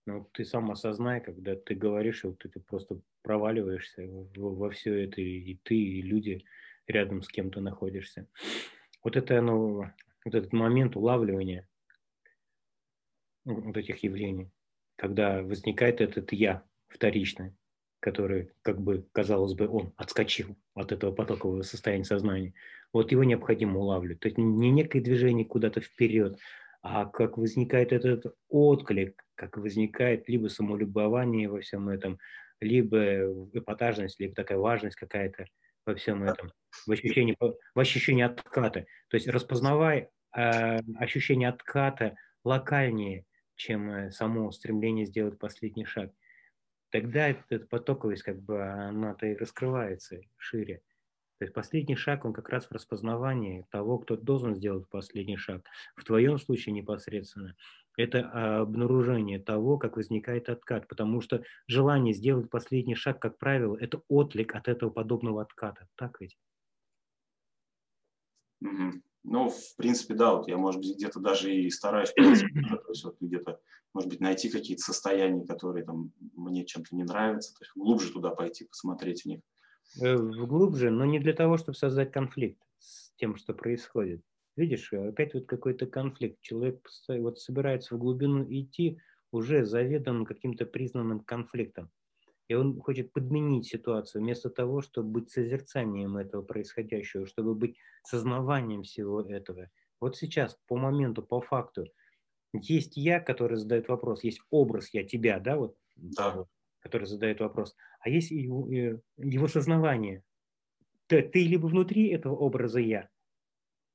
Но 0.06 0.28
ты 0.32 0.44
сам 0.44 0.70
осознай, 0.70 1.20
когда 1.20 1.54
ты 1.54 1.74
говоришь, 1.74 2.24
вот 2.24 2.38
ты 2.38 2.60
просто 2.60 3.00
проваливаешься 3.22 4.06
во, 4.06 4.54
во 4.54 4.70
все 4.70 5.04
это, 5.04 5.20
и 5.20 5.58
ты, 5.62 5.74
и 5.74 6.02
люди 6.02 6.44
рядом 6.86 7.22
с 7.22 7.28
кем-то 7.28 7.60
находишься. 7.60 8.26
Вот 9.02 9.16
это 9.16 9.38
оно, 9.38 9.92
вот 10.24 10.34
этот 10.34 10.52
момент 10.52 10.96
улавливания 10.96 11.68
вот 13.44 13.76
этих 13.76 14.02
явлений, 14.02 14.50
когда 14.96 15.42
возникает 15.42 16.00
этот 16.00 16.32
я 16.32 16.62
вторичный, 16.88 17.54
который, 18.00 18.50
как 18.62 18.80
бы, 18.80 19.06
казалось 19.12 19.54
бы, 19.54 19.68
он 19.68 19.92
отскочил 19.96 20.56
от 20.74 20.92
этого 20.92 21.12
потокового 21.12 21.62
состояния 21.62 22.04
сознания. 22.04 22.54
Вот 22.92 23.12
его 23.12 23.24
необходимо 23.24 23.80
улавливать. 23.80 24.20
То 24.20 24.28
есть 24.28 24.38
не 24.38 24.70
некое 24.70 25.00
движение 25.00 25.44
куда-то 25.44 25.80
вперед, 25.80 26.38
а 26.82 27.06
как 27.06 27.38
возникает 27.38 27.92
этот 27.92 28.34
отклик, 28.48 29.24
как 29.34 29.56
возникает 29.56 30.28
либо 30.28 30.48
самолюбование 30.48 31.48
во 31.48 31.60
всем 31.60 31.88
этом, 31.88 32.18
либо 32.60 32.98
эпатажность, 33.52 34.18
либо 34.20 34.34
такая 34.34 34.58
важность 34.58 34.96
какая-то 34.96 35.46
во 35.88 35.94
всем 35.94 36.22
этом, 36.22 36.52
в 36.86 36.92
ощущении, 36.92 37.36
в 37.40 37.80
ощущении 37.80 38.22
отката. 38.22 38.84
То 39.08 39.16
есть 39.16 39.26
распознавай 39.26 40.10
э, 40.36 40.80
ощущение 40.98 41.48
отката 41.48 42.14
локальнее, 42.44 43.24
чем 43.56 43.90
э, 43.90 44.10
само 44.10 44.52
стремление 44.52 45.06
сделать 45.06 45.38
последний 45.38 45.86
шаг. 45.86 46.12
Тогда 46.90 47.28
эта 47.28 47.60
потоковость, 47.60 48.22
как 48.22 48.40
бы, 48.40 48.62
она-то 48.62 49.26
и 49.26 49.34
раскрывается 49.34 50.20
шире. 50.36 50.82
То 51.38 51.44
есть 51.44 51.54
последний 51.54 51.96
шаг, 51.96 52.24
он 52.24 52.32
как 52.32 52.50
раз 52.50 52.66
в 52.66 52.72
распознавании 52.72 53.64
того, 53.70 53.98
кто 53.98 54.16
должен 54.16 54.54
сделать 54.54 54.88
последний 54.88 55.36
шаг. 55.36 55.64
В 55.96 56.04
твоем 56.04 56.38
случае 56.38 56.74
непосредственно 56.74 57.54
это 57.98 58.60
обнаружение 58.60 59.40
того, 59.40 59.76
как 59.76 59.96
возникает 59.96 60.48
откат, 60.48 60.86
потому 60.86 61.20
что 61.20 61.42
желание 61.66 62.14
сделать 62.14 62.48
последний 62.48 62.94
шаг, 62.94 63.20
как 63.20 63.38
правило, 63.38 63.76
это 63.76 64.02
отлик 64.08 64.54
от 64.54 64.68
этого 64.68 64.90
подобного 64.90 65.42
отката. 65.42 65.88
Так 65.96 66.20
ведь? 66.20 66.38
Угу. 68.60 69.02
Ну, 69.24 69.50
в 69.50 69.76
принципе, 69.76 70.14
да, 70.14 70.36
вот 70.36 70.48
я, 70.48 70.56
может 70.56 70.80
быть, 70.80 70.94
где-то 70.94 71.18
даже 71.18 71.52
и 71.52 71.68
стараюсь, 71.70 72.12
то 72.16 72.22
есть 72.22 73.04
вот 73.04 73.16
где-то, 73.20 73.60
может 73.92 74.08
быть, 74.08 74.20
найти 74.20 74.48
какие-то 74.48 74.82
состояния, 74.82 75.44
которые 75.44 75.84
там 75.84 76.12
мне 76.36 76.64
чем-то 76.64 76.94
не 76.94 77.02
нравятся, 77.02 77.52
то 77.54 77.64
есть 77.64 77.72
глубже 77.74 78.12
туда 78.12 78.30
пойти, 78.30 78.64
посмотреть 78.64 79.22
в 79.22 79.26
них. 79.26 79.40
Э, 80.00 80.16
глубже, 80.16 80.90
но 80.90 81.04
не 81.04 81.18
для 81.18 81.32
того, 81.32 81.56
чтобы 81.56 81.76
создать 81.76 82.12
конфликт 82.12 82.62
с 82.78 83.10
тем, 83.16 83.36
что 83.36 83.54
происходит. 83.54 84.22
Видишь, 84.58 84.92
опять 84.92 85.34
вот 85.34 85.46
какой-то 85.46 85.86
конфликт. 85.86 86.40
Человек 86.40 86.84
вот 87.06 87.38
собирается 87.38 87.94
в 87.94 87.98
глубину 87.98 88.44
идти 88.50 88.98
уже 89.30 89.64
заведомо 89.64 90.26
каким-то 90.26 90.66
признанным 90.66 91.20
конфликтом. 91.20 91.92
И 92.48 92.54
он 92.54 92.80
хочет 92.80 93.12
подменить 93.12 93.68
ситуацию 93.68 94.20
вместо 94.20 94.50
того, 94.50 94.80
чтобы 94.80 95.20
быть 95.20 95.30
созерцанием 95.30 96.16
этого 96.16 96.42
происходящего, 96.42 97.24
чтобы 97.24 97.54
быть 97.54 97.76
сознаванием 98.02 98.82
всего 98.82 99.20
этого. 99.20 99.70
Вот 100.00 100.16
сейчас, 100.16 100.58
по 100.66 100.76
моменту, 100.76 101.22
по 101.22 101.40
факту, 101.40 101.86
есть 102.52 102.96
я, 102.96 103.20
который 103.20 103.58
задает 103.58 103.86
вопрос, 103.86 104.24
есть 104.24 104.40
образ 104.50 104.92
я 104.92 105.04
тебя, 105.04 105.38
да, 105.38 105.56
вот, 105.56 105.76
да. 105.94 106.46
который 106.80 107.06
задает 107.06 107.38
вопрос, 107.38 107.76
а 108.00 108.08
есть 108.08 108.32
его, 108.32 108.68
э, 108.72 108.98
его 109.18 109.46
сознавание. 109.46 110.24
Ты, 111.06 111.22
ты 111.22 111.44
либо 111.44 111.66
внутри 111.66 112.08
этого 112.08 112.34
образа 112.34 112.80
я, 112.80 113.08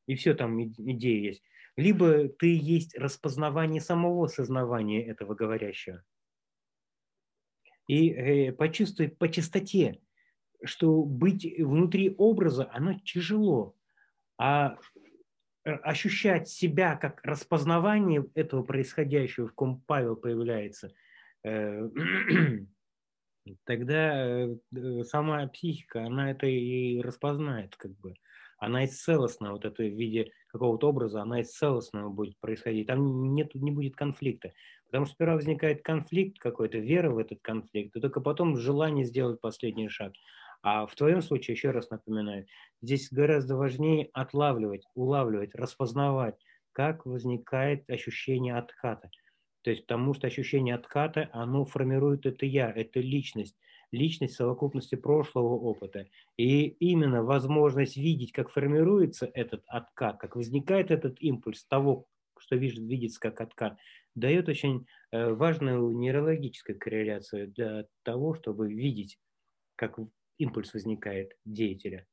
и 0.07 0.15
все 0.15 0.33
там 0.33 0.61
идея 0.63 1.21
есть, 1.21 1.43
либо 1.75 2.27
ты 2.27 2.55
есть 2.55 2.97
распознавание 2.97 3.81
самого 3.81 4.27
сознавания 4.27 5.05
этого 5.05 5.33
говорящего. 5.35 6.03
И 7.87 8.09
э, 8.11 8.51
почувствуй 8.53 9.09
по 9.09 9.29
чистоте, 9.29 9.99
что 10.63 11.03
быть 11.03 11.45
внутри 11.59 12.15
образа, 12.17 12.69
оно 12.71 12.97
тяжело, 12.99 13.75
а 14.37 14.77
э, 15.65 15.71
ощущать 15.71 16.47
себя 16.47 16.95
как 16.95 17.21
распознавание 17.23 18.25
этого 18.35 18.63
происходящего, 18.63 19.47
в 19.47 19.53
ком 19.53 19.81
Павел 19.85 20.15
появляется, 20.15 20.93
э, 21.43 21.89
тогда 23.65 24.47
э, 24.47 25.03
сама 25.03 25.47
психика, 25.47 26.05
она 26.05 26.31
это 26.31 26.47
и 26.47 27.01
распознает, 27.01 27.75
как 27.75 27.91
бы. 27.99 28.15
Она 28.63 28.85
из 28.85 29.01
целостного, 29.01 29.53
вот 29.53 29.65
это 29.65 29.83
в 29.83 29.87
виде 29.87 30.31
какого-то 30.47 30.89
образа, 30.89 31.21
она 31.21 31.41
из 31.41 31.51
целостного 31.51 32.09
будет 32.09 32.39
происходить. 32.39 32.87
Там 32.87 33.33
нет, 33.33 33.53
не 33.55 33.71
будет 33.71 33.95
конфликта. 33.95 34.53
Потому 34.85 35.05
что 35.05 35.15
сперва 35.15 35.35
возникает 35.35 35.81
конфликт 35.81 36.39
какой-то, 36.39 36.77
вера 36.77 37.09
в 37.09 37.17
этот 37.17 37.39
конфликт, 37.41 37.95
и 37.95 37.99
только 37.99 38.21
потом 38.21 38.57
желание 38.57 39.05
сделать 39.05 39.41
последний 39.41 39.89
шаг. 39.89 40.13
А 40.61 40.85
в 40.85 40.95
твоем 40.95 41.21
случае, 41.21 41.55
еще 41.55 41.71
раз 41.71 41.89
напоминаю, 41.89 42.45
здесь 42.81 43.11
гораздо 43.11 43.57
важнее 43.57 44.09
отлавливать, 44.13 44.83
улавливать, 44.95 45.55
распознавать, 45.55 46.35
как 46.71 47.05
возникает 47.05 47.89
ощущение 47.89 48.55
отката– 48.55 49.09
то 49.63 49.69
есть 49.69 49.87
потому 49.87 50.13
что 50.13 50.27
ощущение 50.27 50.75
отката, 50.75 51.29
оно 51.31 51.65
формирует 51.65 52.25
это 52.25 52.45
я, 52.45 52.69
это 52.69 52.99
личность, 52.99 53.55
личность 53.93 54.35
совокупности 54.35 54.95
прошлого 54.95 55.55
опыта. 55.55 56.07
И 56.37 56.67
именно 56.67 57.23
возможность 57.23 57.95
видеть, 57.95 58.31
как 58.31 58.49
формируется 58.49 59.29
этот 59.33 59.63
откат, 59.67 60.19
как 60.19 60.35
возникает 60.35 60.91
этот 60.91 61.21
импульс 61.21 61.63
того, 61.65 62.07
что 62.37 62.55
видит, 62.55 62.79
видится 62.79 63.19
как 63.19 63.39
откат, 63.39 63.77
дает 64.15 64.49
очень 64.49 64.85
э, 65.11 65.31
важную 65.31 65.91
нейрологическую 65.97 66.77
корреляцию 66.77 67.51
для 67.51 67.85
того, 68.03 68.33
чтобы 68.33 68.73
видеть, 68.73 69.19
как 69.75 69.97
импульс 70.37 70.73
возникает 70.73 71.37
деятеля. 71.45 72.05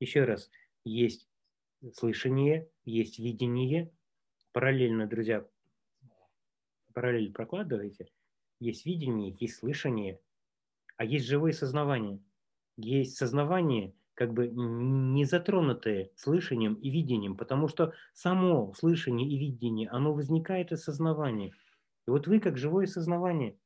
Еще 0.00 0.24
раз, 0.24 0.50
есть 0.84 1.28
слышание, 1.94 2.68
есть 2.84 3.18
видение. 3.18 3.90
Параллельно, 4.52 5.06
друзья, 5.06 5.46
параллель 6.92 7.32
прокладываете, 7.32 8.08
есть 8.60 8.86
видение, 8.86 9.36
есть 9.38 9.56
слышание, 9.56 10.20
а 10.96 11.04
есть 11.04 11.26
живое 11.26 11.52
сознавание. 11.52 12.20
Есть 12.76 13.16
сознавание, 13.16 13.94
как 14.14 14.32
бы 14.32 14.48
не 14.48 15.24
затронутое 15.24 16.10
слышанием 16.16 16.74
и 16.74 16.90
видением, 16.90 17.36
потому 17.36 17.68
что 17.68 17.92
само 18.12 18.72
слышание 18.74 19.28
и 19.28 19.38
видение, 19.38 19.88
оно 19.88 20.12
возникает 20.12 20.72
из 20.72 20.82
сознавания. 20.82 21.52
И 22.06 22.10
вот 22.10 22.26
вы 22.26 22.40
как 22.40 22.58
живое 22.58 22.86
сознавание, 22.86 23.58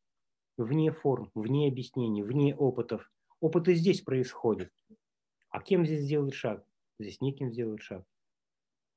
вне 0.57 0.93
форм, 0.93 1.31
вне 1.35 1.68
объяснений, 1.68 2.22
вне 2.22 2.55
опытов. 2.55 3.11
Опыты 3.41 3.74
здесь 3.74 4.01
происходят. 4.01 4.72
А 5.51 5.61
кем 5.61 5.87
здесь 5.87 6.03
сделать 6.03 6.35
шаг? 6.35 6.64
Здесь 6.99 7.20
неким 7.20 7.51
сделать 7.51 7.83
шаг. 7.83 8.05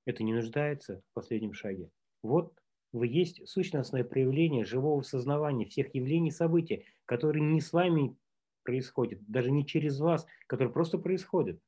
Это 0.06 0.24
не 0.24 0.34
нуждается 0.34 1.02
в 1.12 1.14
последнем 1.14 1.54
шаге. 1.54 1.92
Вот 2.24 2.54
вы 2.92 3.08
есть 3.08 3.48
сущностное 3.48 4.04
проявление 4.04 4.66
живого 4.66 5.02
сознавания 5.02 5.66
всех 5.66 5.94
явлений 5.96 6.30
и 6.30 6.32
событий, 6.32 6.86
которые 7.06 7.44
не 7.44 7.62
с 7.62 7.72
вами 7.72 8.18
происходят, 8.64 9.20
даже 9.28 9.52
не 9.52 9.66
через 9.66 10.00
вас, 10.00 10.26
которые 10.48 10.74
просто 10.74 10.98
происходят. 10.98 11.60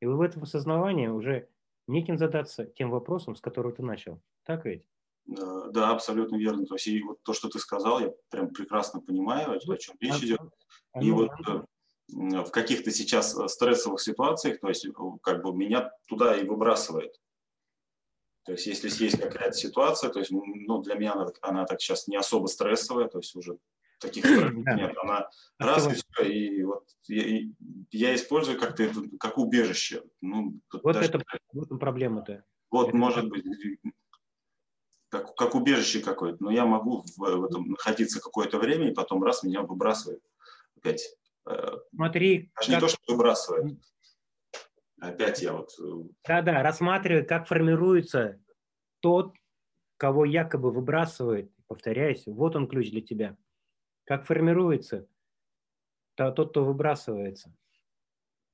И 0.00 0.06
вы 0.06 0.16
в 0.16 0.20
этом 0.20 0.44
осознавании 0.44 1.08
уже 1.08 1.48
неким 1.86 2.18
задаться 2.18 2.66
тем 2.66 2.90
вопросом, 2.90 3.34
с 3.34 3.40
которого 3.40 3.74
ты 3.74 3.82
начал. 3.82 4.20
Так 4.44 4.64
ведь? 4.64 4.84
Да, 5.26 5.90
абсолютно 5.90 6.36
верно. 6.36 6.64
То 6.66 6.74
есть 6.74 6.86
и 6.86 7.02
вот 7.02 7.22
то, 7.22 7.32
что 7.32 7.48
ты 7.48 7.58
сказал, 7.58 8.00
я 8.00 8.14
прям 8.30 8.50
прекрасно 8.50 9.00
понимаю, 9.00 9.52
о 9.52 9.76
чем 9.76 9.96
речь 10.00 10.22
идет. 10.22 10.40
И 11.00 11.10
вот, 11.10 11.30
э, 11.46 11.62
в 12.08 12.50
каких-то 12.50 12.90
сейчас 12.90 13.36
стрессовых 13.52 14.00
ситуациях, 14.00 14.60
то 14.60 14.68
есть 14.68 14.86
как 15.22 15.42
бы 15.42 15.54
меня 15.54 15.92
туда 16.06 16.36
и 16.36 16.46
выбрасывает. 16.46 17.20
То 18.44 18.52
есть 18.52 18.66
если 18.66 18.88
есть 19.04 19.20
какая-то 19.20 19.52
ситуация, 19.52 20.08
то 20.08 20.20
есть 20.20 20.30
ну, 20.30 20.80
для 20.82 20.94
меня 20.94 21.12
она, 21.12 21.30
она 21.42 21.66
так 21.66 21.82
сейчас 21.82 22.08
не 22.08 22.16
особо 22.16 22.46
стрессовая, 22.46 23.08
то 23.08 23.18
есть 23.18 23.36
уже 23.36 23.58
таких 23.98 24.24
нет, 24.24 24.96
она 25.02 25.28
раз 25.58 25.86
и 25.86 25.94
все, 25.94 26.30
и 26.30 26.62
вот 26.62 26.84
я, 27.08 27.40
я 27.90 28.14
использую 28.14 28.58
как-то 28.58 28.82
это 28.82 29.02
как 29.18 29.38
убежище. 29.38 30.02
Ну, 30.20 30.60
вот 30.82 30.94
даже, 30.94 31.08
это 31.08 31.22
вот 31.52 31.68
проблема-то. 31.80 32.44
Вот 32.70 32.88
это 32.88 32.96
может 32.96 33.28
быть 33.28 33.44
как, 35.08 35.34
как 35.34 35.54
убежище 35.54 36.00
какое-то, 36.00 36.42
но 36.42 36.50
я 36.50 36.66
могу 36.66 37.02
в, 37.02 37.16
в 37.16 37.44
этом 37.44 37.70
находиться 37.70 38.20
какое-то 38.20 38.58
время, 38.58 38.90
и 38.90 38.94
потом 38.94 39.22
раз 39.22 39.42
меня 39.42 39.62
выбрасывает 39.62 40.22
опять. 40.76 41.16
Э, 41.46 41.78
Смотри. 41.94 42.50
Даже 42.56 42.66
как... 42.66 42.68
не 42.68 42.80
то, 42.80 42.88
что 42.88 42.98
выбрасывает. 43.12 43.78
Опять 45.00 45.42
я 45.42 45.52
вот... 45.52 45.70
Э, 45.80 46.08
Да-да, 46.26 46.62
рассматривай, 46.62 47.24
как 47.24 47.46
формируется 47.46 48.40
тот, 49.00 49.34
кого 49.96 50.24
якобы 50.24 50.70
выбрасывает. 50.70 51.52
Повторяюсь, 51.66 52.24
вот 52.26 52.56
он 52.56 52.68
ключ 52.68 52.90
для 52.90 53.00
тебя. 53.00 53.36
Как 54.08 54.24
формируется 54.24 55.06
тот, 56.16 56.50
кто 56.50 56.64
выбрасывается. 56.64 57.54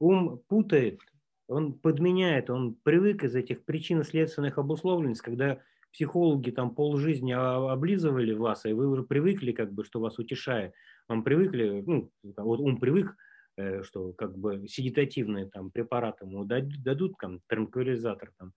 Ум 0.01 0.43
путает, 0.49 0.99
он 1.47 1.75
подменяет, 1.75 2.51
он 2.51 2.75
привык 2.75 3.23
из 3.23 3.37
этих 3.37 3.65
причинно-следственных 3.65 4.59
обусловленностей, 4.59 5.25
когда 5.25 5.61
психологи 5.93 6.51
там 6.51 6.75
полжизни 6.75 7.33
облизывали 7.33 8.33
вас, 8.33 8.67
и 8.67 8.73
вы 8.73 8.89
уже 8.89 9.05
привыкли, 9.05 9.53
как 9.53 9.73
бы, 9.73 9.85
что 9.85 10.01
вас 10.01 10.19
утешает. 10.19 10.75
Вам 11.07 11.23
привыкли, 11.23 11.85
ну, 11.87 12.11
вот 12.37 12.59
ум 12.59 12.81
привык, 12.81 13.15
э, 13.57 13.85
что 13.85 14.13
как 14.13 14.37
бы 14.37 14.67
седитативные 14.67 15.47
там 15.47 15.71
препараты 15.71 16.25
ему 16.27 16.45
дадут, 16.45 17.15
там, 17.21 17.39
транквилизатор 17.47 18.33
там, 18.39 18.55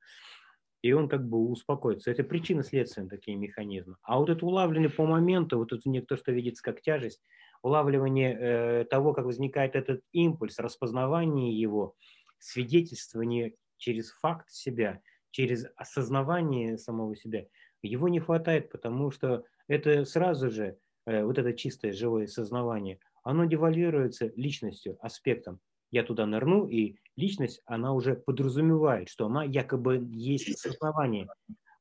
и 0.82 0.94
он 0.94 1.10
как 1.10 1.28
бы 1.28 1.38
успокоится. 1.50 2.12
Это 2.12 2.24
причина 2.24 2.64
следственные 2.64 3.10
такие 3.10 3.38
механизмы. 3.38 3.96
А 4.04 4.20
вот 4.20 4.30
это 4.30 4.46
улавливание 4.46 4.90
по 4.90 5.06
моменту, 5.06 5.58
вот 5.58 5.74
это 5.74 5.90
не 5.90 6.02
то, 6.02 6.18
что 6.18 6.32
видится 6.32 6.64
как 6.64 6.82
тяжесть, 6.82 7.22
улавливание 7.62 8.38
э, 8.40 8.86
того, 8.86 9.14
как 9.14 9.26
возникает 9.26 9.76
этот 9.76 10.02
импульс, 10.12 10.60
распознавание 10.60 11.60
его, 11.60 11.96
свидетельствование 12.40 13.56
через 13.78 14.12
факт 14.12 14.50
себя– 14.50 15.02
через 15.38 15.66
осознавание 15.76 16.80
самого 16.80 17.16
себя, 17.16 17.46
его 17.84 18.10
не 18.10 18.20
хватает, 18.20 18.72
потому 18.72 19.12
что 19.12 19.44
это 19.68 20.04
сразу 20.04 20.50
же, 20.50 20.80
э, 21.06 21.24
вот 21.24 21.38
это 21.38 21.54
чистое 21.54 21.94
живое 21.94 22.26
сознавание, 22.26 23.00
оно 23.24 23.46
девальвируется 23.46 24.32
личностью, 24.36 24.98
аспектом. 25.00 25.60
Я 25.92 26.04
туда 26.04 26.26
нырну, 26.26 26.68
и 26.68 26.98
личность, 27.16 27.62
она 27.66 27.94
уже 27.94 28.16
подразумевает, 28.16 29.10
что 29.10 29.26
она 29.26 29.44
якобы 29.44 30.06
есть 30.12 30.58
сознавание. 30.60 31.28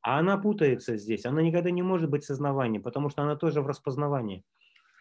А 0.03 0.19
она 0.21 0.39
путается 0.39 0.97
здесь, 0.97 1.27
она 1.27 1.43
никогда 1.43 1.71
не 1.71 1.83
может 1.83 2.09
быть 2.09 2.25
сознаванием, 2.25 2.83
потому 2.83 3.11
что 3.11 3.23
она 3.23 3.35
тоже 3.37 3.61
в 3.61 3.67
распознавании. 3.67 4.45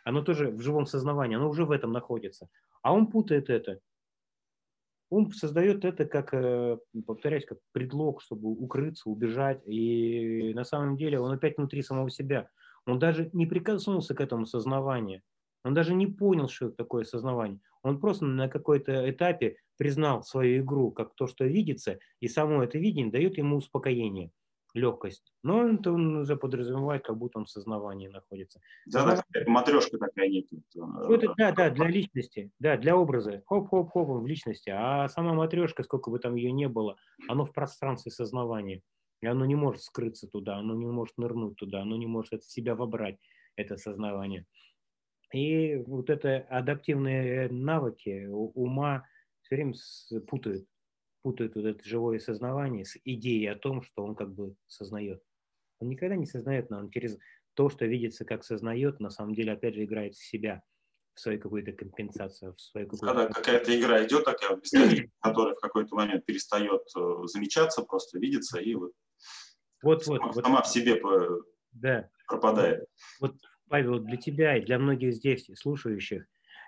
Оно 0.03 0.21
тоже 0.23 0.49
в 0.49 0.61
живом 0.61 0.85
сознавании, 0.85 1.35
оно 1.35 1.49
уже 1.49 1.65
в 1.65 1.71
этом 1.71 1.91
находится. 1.91 2.47
А 2.81 2.93
он 2.93 3.07
путает 3.07 3.49
это. 3.49 3.79
Ум 5.09 5.31
создает 5.31 5.85
это 5.85 6.05
как, 6.05 6.33
э, 6.33 6.77
повторяюсь, 7.05 7.45
как 7.45 7.59
предлог, 7.71 8.21
чтобы 8.21 8.49
укрыться, 8.49 9.09
убежать. 9.09 9.61
И 9.67 10.53
на 10.53 10.63
самом 10.63 10.97
деле 10.97 11.19
он 11.19 11.31
опять 11.31 11.57
внутри 11.57 11.83
самого 11.83 12.09
себя. 12.09 12.49
Он 12.85 12.99
даже 12.99 13.29
не 13.33 13.45
прикоснулся 13.45 14.15
к 14.15 14.21
этому 14.21 14.45
сознаванию. 14.45 15.21
Он 15.65 15.73
даже 15.73 15.95
не 15.95 16.05
понял, 16.05 16.47
что 16.47 16.67
это 16.67 16.75
такое 16.75 17.03
сознавание. 17.03 17.59
Он 17.81 17.99
просто 17.99 18.25
на 18.25 18.47
какой-то 18.47 19.09
этапе 19.09 19.57
признал 19.77 20.23
свою 20.23 20.61
игру 20.61 20.91
как 20.91 21.15
то, 21.15 21.25
что 21.25 21.45
видится, 21.45 21.97
и 22.19 22.27
само 22.27 22.63
это 22.63 22.77
видение 22.77 23.11
дает 23.11 23.37
ему 23.37 23.57
успокоение 23.57 24.31
легкость. 24.75 25.33
Но 25.41 25.67
это 25.67 25.91
он 25.91 26.17
уже 26.17 26.35
подразумевает, 26.35 27.03
как 27.03 27.17
будто 27.17 27.39
он 27.39 27.45
в 27.45 27.49
сознавании 27.49 28.09
находится. 28.09 28.59
Да, 28.85 29.23
да 29.29 29.41
матрешка 29.47 29.97
такая 29.97 30.29
нет. 30.29 30.45
Ну, 30.75 31.13
это, 31.13 31.33
да, 31.37 31.51
да, 31.51 31.69
для 31.71 31.87
личности, 31.87 32.51
да, 32.59 32.77
для 32.77 32.95
образа. 32.95 33.41
Хоп-хоп-хоп, 33.47 34.21
в 34.21 34.27
личности. 34.27 34.69
А 34.69 35.07
сама 35.07 35.33
матрешка, 35.33 35.81
сколько 35.83 36.11
бы 36.11 36.19
там 36.19 36.35
ее 36.35 36.51
не 36.51 36.67
было, 36.67 36.97
оно 37.27 37.45
в 37.45 37.53
пространстве 37.53 38.11
сознавания. 38.11 38.81
И 39.21 39.27
оно 39.27 39.45
не 39.45 39.55
может 39.55 39.81
скрыться 39.81 40.27
туда, 40.27 40.57
оно 40.57 40.75
не 40.75 40.85
может 40.85 41.17
нырнуть 41.17 41.55
туда, 41.55 41.81
оно 41.81 41.95
не 41.95 42.05
может 42.05 42.33
от 42.33 42.43
себя 42.43 42.75
вобрать, 42.75 43.17
это 43.55 43.77
сознавание. 43.77 44.45
И 45.35 45.75
вот 45.85 46.09
это 46.09 46.45
адаптивные 46.49 47.49
навыки 47.49 48.25
ума 48.29 49.05
все 49.41 49.55
время 49.55 49.73
путают 50.27 50.65
путает 51.23 51.55
вот 51.55 51.65
это 51.65 51.83
живое 51.83 52.19
сознавание 52.19 52.85
с 52.85 52.97
идеей 53.03 53.47
о 53.47 53.55
том, 53.55 53.81
что 53.81 54.05
он 54.05 54.15
как 54.15 54.31
бы 54.31 54.55
сознает. 54.67 55.23
Он 55.79 55.89
никогда 55.89 56.15
не 56.15 56.27
сознает, 56.27 56.69
но 56.69 56.77
он 56.77 56.91
через 56.91 57.17
то, 57.55 57.67
что 57.69 57.85
видится 57.85 58.25
как 58.25 58.43
сознает, 58.43 58.99
на 58.99 59.09
самом 59.09 59.33
деле 59.33 59.53
опять 59.53 59.73
же 59.73 59.83
играет 59.83 60.13
в 60.13 60.23
себя, 60.23 60.61
в 61.15 61.19
свою 61.19 61.41
какую-то 61.41 61.73
компенсацию, 61.73 62.53
в 62.53 62.61
свою 62.61 62.87
какую-то... 62.87 63.07
Когда 63.07 63.33
какая-то 63.33 63.79
игра 63.79 64.05
идет 64.05 64.23
такая, 64.23 64.61
которая 65.19 65.55
в 65.55 65.59
какой-то 65.59 65.95
момент 65.95 66.25
перестает 66.25 66.83
э, 66.95 67.23
замечаться, 67.25 67.81
просто 67.81 68.19
видится 68.19 68.59
и 68.59 68.75
вот, 68.75 68.93
вот, 69.81 70.05
сама, 70.05 70.27
вот, 70.27 70.35
сама 70.35 70.57
вот. 70.57 70.67
в 70.67 70.69
себе 70.69 71.01
да. 71.71 72.07
пропадает. 72.27 72.87
Вот, 73.19 73.35
Павел, 73.67 73.99
для 73.99 74.17
тебя 74.17 74.57
и 74.57 74.65
для 74.65 74.79
многих 74.79 75.13
здесь 75.13 75.49
слушающих 75.55 76.25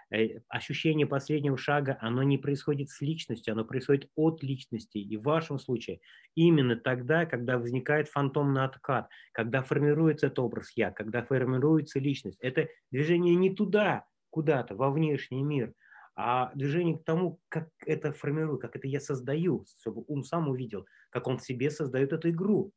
Э, 0.10 0.40
ощущение 0.48 1.06
последнего 1.06 1.58
шага, 1.58 1.98
оно 2.00 2.24
не 2.24 2.38
происходит 2.38 2.90
с 2.90 3.02
личностью, 3.02 3.52
оно 3.52 3.66
происходит 3.66 4.10
от 4.16 4.42
личности. 4.42 5.00
И 5.00 5.18
в 5.18 5.24
вашем 5.24 5.60
случае 5.60 6.00
именно 6.34 6.78
тогда, 6.78 7.26
когда 7.26 7.58
возникает 7.58 8.08
фантомный 8.08 8.64
откат, 8.64 9.10
когда 9.34 9.62
формируется 9.64 10.28
этот 10.28 10.40
образ 10.40 10.72
«я», 10.76 10.92
когда 10.92 11.24
формируется 11.24 12.00
личность. 12.00 12.38
Это 12.40 12.70
движение 12.90 13.36
не 13.36 13.54
туда, 13.54 14.06
куда-то, 14.30 14.76
во 14.76 14.92
внешний 14.92 15.44
мир, 15.44 15.74
а 16.16 16.52
движение 16.56 16.98
к 16.98 17.04
тому, 17.04 17.42
как 17.50 17.70
это 17.86 18.14
формирую, 18.14 18.60
как 18.60 18.78
это 18.78 18.88
я 18.88 19.02
создаю, 19.02 19.66
чтобы 19.82 20.06
ум 20.08 20.24
сам 20.24 20.48
увидел, 20.48 20.86
как 21.10 21.28
он 21.28 21.38
в 21.38 21.44
себе 21.44 21.70
создает 21.70 22.14
эту 22.14 22.30
игру. 22.30 22.72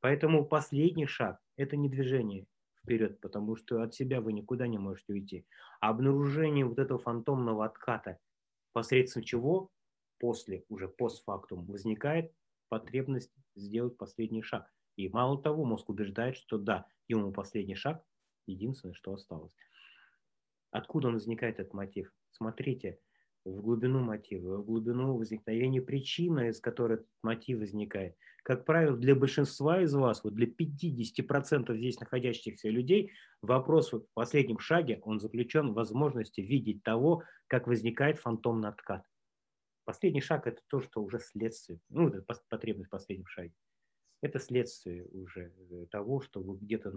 Поэтому 0.00 0.44
последний 0.44 1.06
шаг– 1.06 1.38
это 1.56 1.76
не 1.76 1.88
движение, 1.88 2.46
вперед, 2.84 3.20
потому 3.20 3.56
что 3.56 3.82
от 3.82 3.94
себя 3.94 4.20
вы 4.20 4.32
никуда 4.32 4.66
не 4.66 4.78
можете 4.78 5.12
уйти. 5.12 5.46
А 5.80 5.88
обнаружение 5.88 6.64
вот 6.64 6.78
этого 6.78 7.00
фантомного 7.00 7.64
отката, 7.64 8.18
посредством 8.72 9.22
чего 9.22 9.70
после, 10.18 10.64
уже 10.68 10.88
постфактум, 10.88 11.64
возникает 11.64 12.32
потребность 12.68 13.32
сделать 13.56 13.96
последний 13.96 14.42
шаг. 14.42 14.70
И 14.96 15.08
мало 15.08 15.42
того, 15.42 15.64
мозг 15.64 15.88
убеждает, 15.88 16.36
что 16.36 16.58
да, 16.58 16.86
ему 17.08 17.32
последний 17.32 17.74
шаг, 17.74 18.04
единственное, 18.46 18.94
что 18.94 19.14
осталось. 19.14 19.52
Откуда 20.70 21.08
он 21.08 21.14
возникает, 21.14 21.58
этот 21.58 21.72
мотив? 21.72 22.12
Смотрите, 22.30 23.00
в 23.44 23.60
глубину 23.60 24.00
мотива, 24.00 24.58
в 24.58 24.64
глубину 24.64 25.16
возникновения 25.16 25.82
причины, 25.82 26.48
из 26.48 26.60
которой 26.60 27.00
мотив 27.22 27.58
возникает. 27.58 28.16
Как 28.42 28.64
правило, 28.64 28.96
для 28.96 29.14
большинства 29.14 29.80
из 29.82 29.94
вас, 29.94 30.22
вот 30.24 30.34
для 30.34 30.46
50% 30.46 31.76
здесь 31.76 32.00
находящихся 32.00 32.68
людей, 32.68 33.12
вопрос 33.40 33.92
в 33.92 34.04
последнем 34.14 34.58
шаге, 34.58 35.00
он 35.02 35.20
заключен 35.20 35.72
в 35.72 35.74
возможности 35.74 36.40
видеть 36.40 36.82
того, 36.82 37.22
как 37.46 37.66
возникает 37.66 38.18
фантомный 38.18 38.68
откат. 38.68 39.04
Последний 39.84 40.22
шаг– 40.22 40.46
это 40.46 40.62
то, 40.68 40.80
что 40.80 41.02
уже 41.02 41.18
следствие, 41.18 41.78
ну, 41.90 42.08
это 42.08 42.24
потребность 42.48 42.88
в 42.88 42.90
последнем 42.90 43.26
шаге. 43.26 43.54
Это 44.22 44.38
следствие 44.38 45.04
уже 45.06 45.52
э, 45.70 45.86
того, 45.90 46.22
что 46.22 46.40
вы 46.40 46.56
где-то 46.56 46.92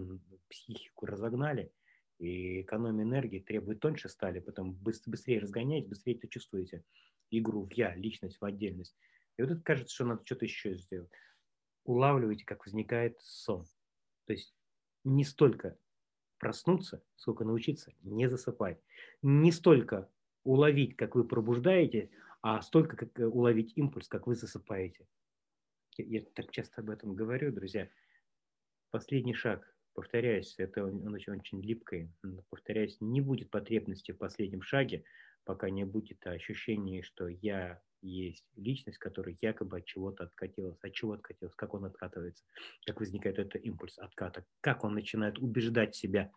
психику 0.49 1.05
разогнали– 1.05 1.71
и 2.19 2.61
экономия 2.61 3.03
энергии 3.03 3.39
требует 3.39 3.79
тоньше 3.79 4.09
стали, 4.09 4.39
потом 4.39 4.73
быстрее 4.73 5.39
разгоняете, 5.39 5.87
быстрее 5.87 6.15
это 6.15 6.27
чувствуете 6.27 6.83
игру 7.29 7.65
в 7.65 7.73
я, 7.73 7.93
личность 7.95 8.39
в 8.39 8.45
отдельность. 8.45 8.95
И 9.37 9.41
вот 9.41 9.51
это 9.51 9.61
кажется, 9.61 9.93
что 9.93 10.05
надо 10.05 10.25
что-то 10.25 10.45
еще 10.45 10.75
сделать. 10.77 11.11
Улавливайте, 11.83 12.45
как 12.45 12.65
возникает 12.65 13.19
сон. 13.21 13.65
То 14.25 14.33
есть 14.33 14.53
не 15.03 15.23
столько 15.23 15.77
проснуться, 16.39 17.03
сколько 17.15 17.43
научиться 17.43 17.93
не 18.01 18.27
засыпать. 18.27 18.79
Не 19.21 19.51
столько 19.51 20.09
уловить, 20.43 20.95
как 20.95 21.15
вы 21.15 21.23
пробуждаете, 21.23 22.09
а 22.41 22.61
столько 22.61 22.95
как 22.95 23.17
уловить 23.33 23.73
импульс, 23.75 24.07
как 24.07 24.27
вы 24.27 24.35
засыпаете. 24.35 25.07
Я, 25.97 26.05
я 26.19 26.21
так 26.33 26.51
часто 26.51 26.81
об 26.81 26.89
этом 26.89 27.15
говорю, 27.15 27.51
друзья. 27.51 27.89
Последний 28.91 29.33
шаг 29.33 29.76
повторяюсь, 29.97 30.53
это 30.59 30.85
он 30.85 31.11
очень, 31.11 31.33
очень 31.33 31.59
липкое, 31.59 32.13
повторяюсь, 32.51 32.97
не 32.99 33.19
будет 33.19 33.49
потребности 33.49 34.11
в 34.11 34.17
последнем 34.19 34.61
шаге, 34.61 35.03
пока 35.43 35.71
не 35.71 35.85
будет 35.85 36.25
ощущения, 36.27 37.01
что 37.01 37.27
я 37.27 37.81
есть 38.03 38.45
личность, 38.55 38.99
которая 38.99 39.35
якобы 39.41 39.79
от 39.79 39.85
чего-то 39.85 40.25
откатилась. 40.25 40.77
От 40.83 40.93
чего 40.93 41.13
откатилась? 41.13 41.55
Как 41.55 41.73
он 41.73 41.85
откатывается? 41.85 42.43
Как 42.85 42.99
возникает 42.99 43.39
этот 43.39 43.65
импульс 43.65 43.97
отката? 43.97 44.45
Как 44.61 44.83
он 44.83 44.93
начинает 44.93 45.39
убеждать 45.39 45.95
себя? 45.95 46.31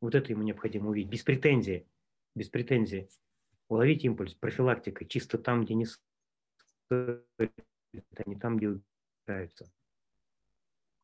Вот 0.00 0.14
это 0.14 0.30
ему 0.30 0.44
необходимо 0.44 0.90
увидеть. 0.90 1.10
Без 1.10 1.24
претензий. 1.24 1.88
без 2.36 2.50
претензий. 2.50 3.08
Уловить 3.66 4.04
импульс, 4.04 4.34
профилактика, 4.34 5.04
чисто 5.04 5.38
там, 5.38 5.64
где 5.64 5.74
не 5.74 5.86
а 6.88 8.22
не 8.26 8.36
там, 8.38 8.58
где 8.58 8.80
убираются. 9.26 9.72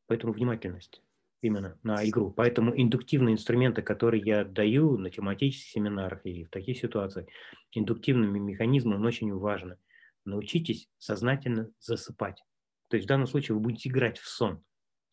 Поэтому 0.09 0.33
внимательность 0.33 1.03
именно 1.43 1.79
на 1.83 2.05
игру. 2.09 2.33
Поэтому 2.33 2.73
индуктивные 2.75 3.35
инструменты, 3.35 3.83
которые 3.83 4.23
я 4.25 4.45
даю 4.45 4.97
на 4.97 5.11
тематических 5.11 5.71
семинарах 5.71 6.25
и 6.25 6.45
в 6.45 6.51
таких 6.51 6.79
ситуациях, 6.79 7.29
индуктивными 7.73 8.39
механизмами 8.39 9.07
очень 9.07 9.33
важно. 9.35 9.79
Научитесь 10.25 10.89
сознательно 10.99 11.71
засыпать. 11.79 12.43
То 12.89 12.97
есть 12.97 13.05
в 13.07 13.09
данном 13.09 13.27
случае 13.27 13.55
вы 13.55 13.61
будете 13.61 13.91
играть 13.91 14.19
в 14.19 14.27
сон. 14.27 14.65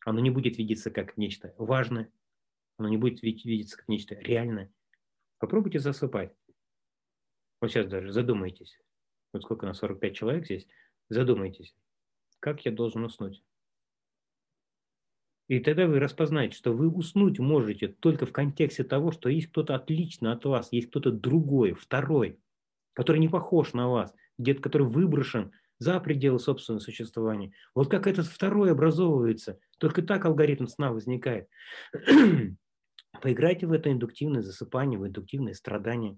Оно 0.06 0.22
не 0.22 0.30
будет 0.30 0.58
видеться 0.58 0.91
как 0.91 1.18
нечто 1.18 1.54
важное, 1.58 2.10
оно 2.78 2.88
не 2.88 2.98
будет 2.98 3.22
видеться 3.22 3.78
как 3.78 3.88
нечто 3.89 4.16
реальное. 4.16 4.72
Попробуйте 5.39 5.80
засыпать. 5.80 6.34
Вот 7.60 7.70
сейчас 7.70 7.88
даже 7.88 8.12
задумайтесь. 8.12 8.80
Вот 9.34 9.43
сколько 9.43 9.66
на 9.66 9.74
45 9.74 10.16
человек 10.16 10.46
здесь. 10.46 10.68
Задумайтесь, 11.10 11.76
как 12.39 12.64
я 12.66 12.72
должен 12.72 13.04
уснуть. 13.04 13.43
И 15.48 15.60
тогда 15.60 15.86
вы 15.86 16.00
распознаете, 16.00 16.58
что 16.58 16.74
вы 16.74 16.89
уснуть 16.89 17.38
можете 17.38 17.88
только 17.88 18.26
в 18.26 18.32
контексте 18.32 18.84
того, 18.84 19.12
что 19.12 19.30
есть 19.30 19.48
кто-то 19.48 19.76
отлично 19.76 20.32
от 20.32 20.43
вас, 20.46 20.72
есть 20.72 20.89
кто-то 20.89 21.12
другой, 21.12 21.74
второй, 21.74 22.39
который 22.93 23.20
не 23.20 23.30
похож 23.30 23.74
на 23.74 23.88
вас, 23.88 24.14
где-то, 24.39 24.62
который 24.62 24.88
выброшен 24.88 25.52
за 25.78 26.00
пределы 26.00 26.39
собственного 26.39 26.80
существования. 26.82 27.52
Вот 27.76 27.91
как 27.91 28.08
этот 28.08 28.26
второй 28.26 28.72
образовывается, 28.72 29.60
только 29.78 30.02
так 30.02 30.26
алгоритм 30.26 30.66
сна 30.66 30.91
возникает. 30.91 31.48
Поиграйте 33.22 33.68
в 33.68 33.72
это 33.72 33.91
индуктивное 33.91 34.41
засыпание, 34.41 34.98
в 34.98 35.06
индуктивное 35.06 35.54
страдание. 35.54 36.18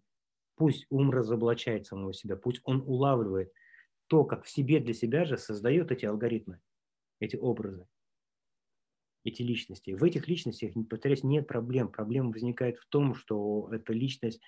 Пусть 0.55 0.85
ум 0.89 1.11
разоблачает 1.11 1.85
самого 1.85 2.13
себя, 2.13 2.37
пусть 2.37 2.61
он 2.63 2.81
улавливает 2.85 3.51
то, 4.07 4.23
как 4.23 4.45
в 4.45 4.49
себе 4.49 4.79
для 4.79 4.93
себя 4.93 5.25
же 5.25 5.37
создает 5.37 5.91
эти 5.91 6.05
алгоритмы, 6.05 6.61
эти 7.19 7.35
образы 7.35 7.87
эти 9.27 9.41
личности. 9.41 9.91
В 9.91 10.03
этих 10.03 10.27
личностях, 10.27 10.71
повторяюсь, 10.89 11.23
нет 11.23 11.47
проблем. 11.47 11.89
Проблема 11.89 12.31
возникает 12.31 12.77
в 12.77 12.87
том, 12.87 13.13
что 13.13 13.69
эта 13.71 13.93
личность 13.93 14.41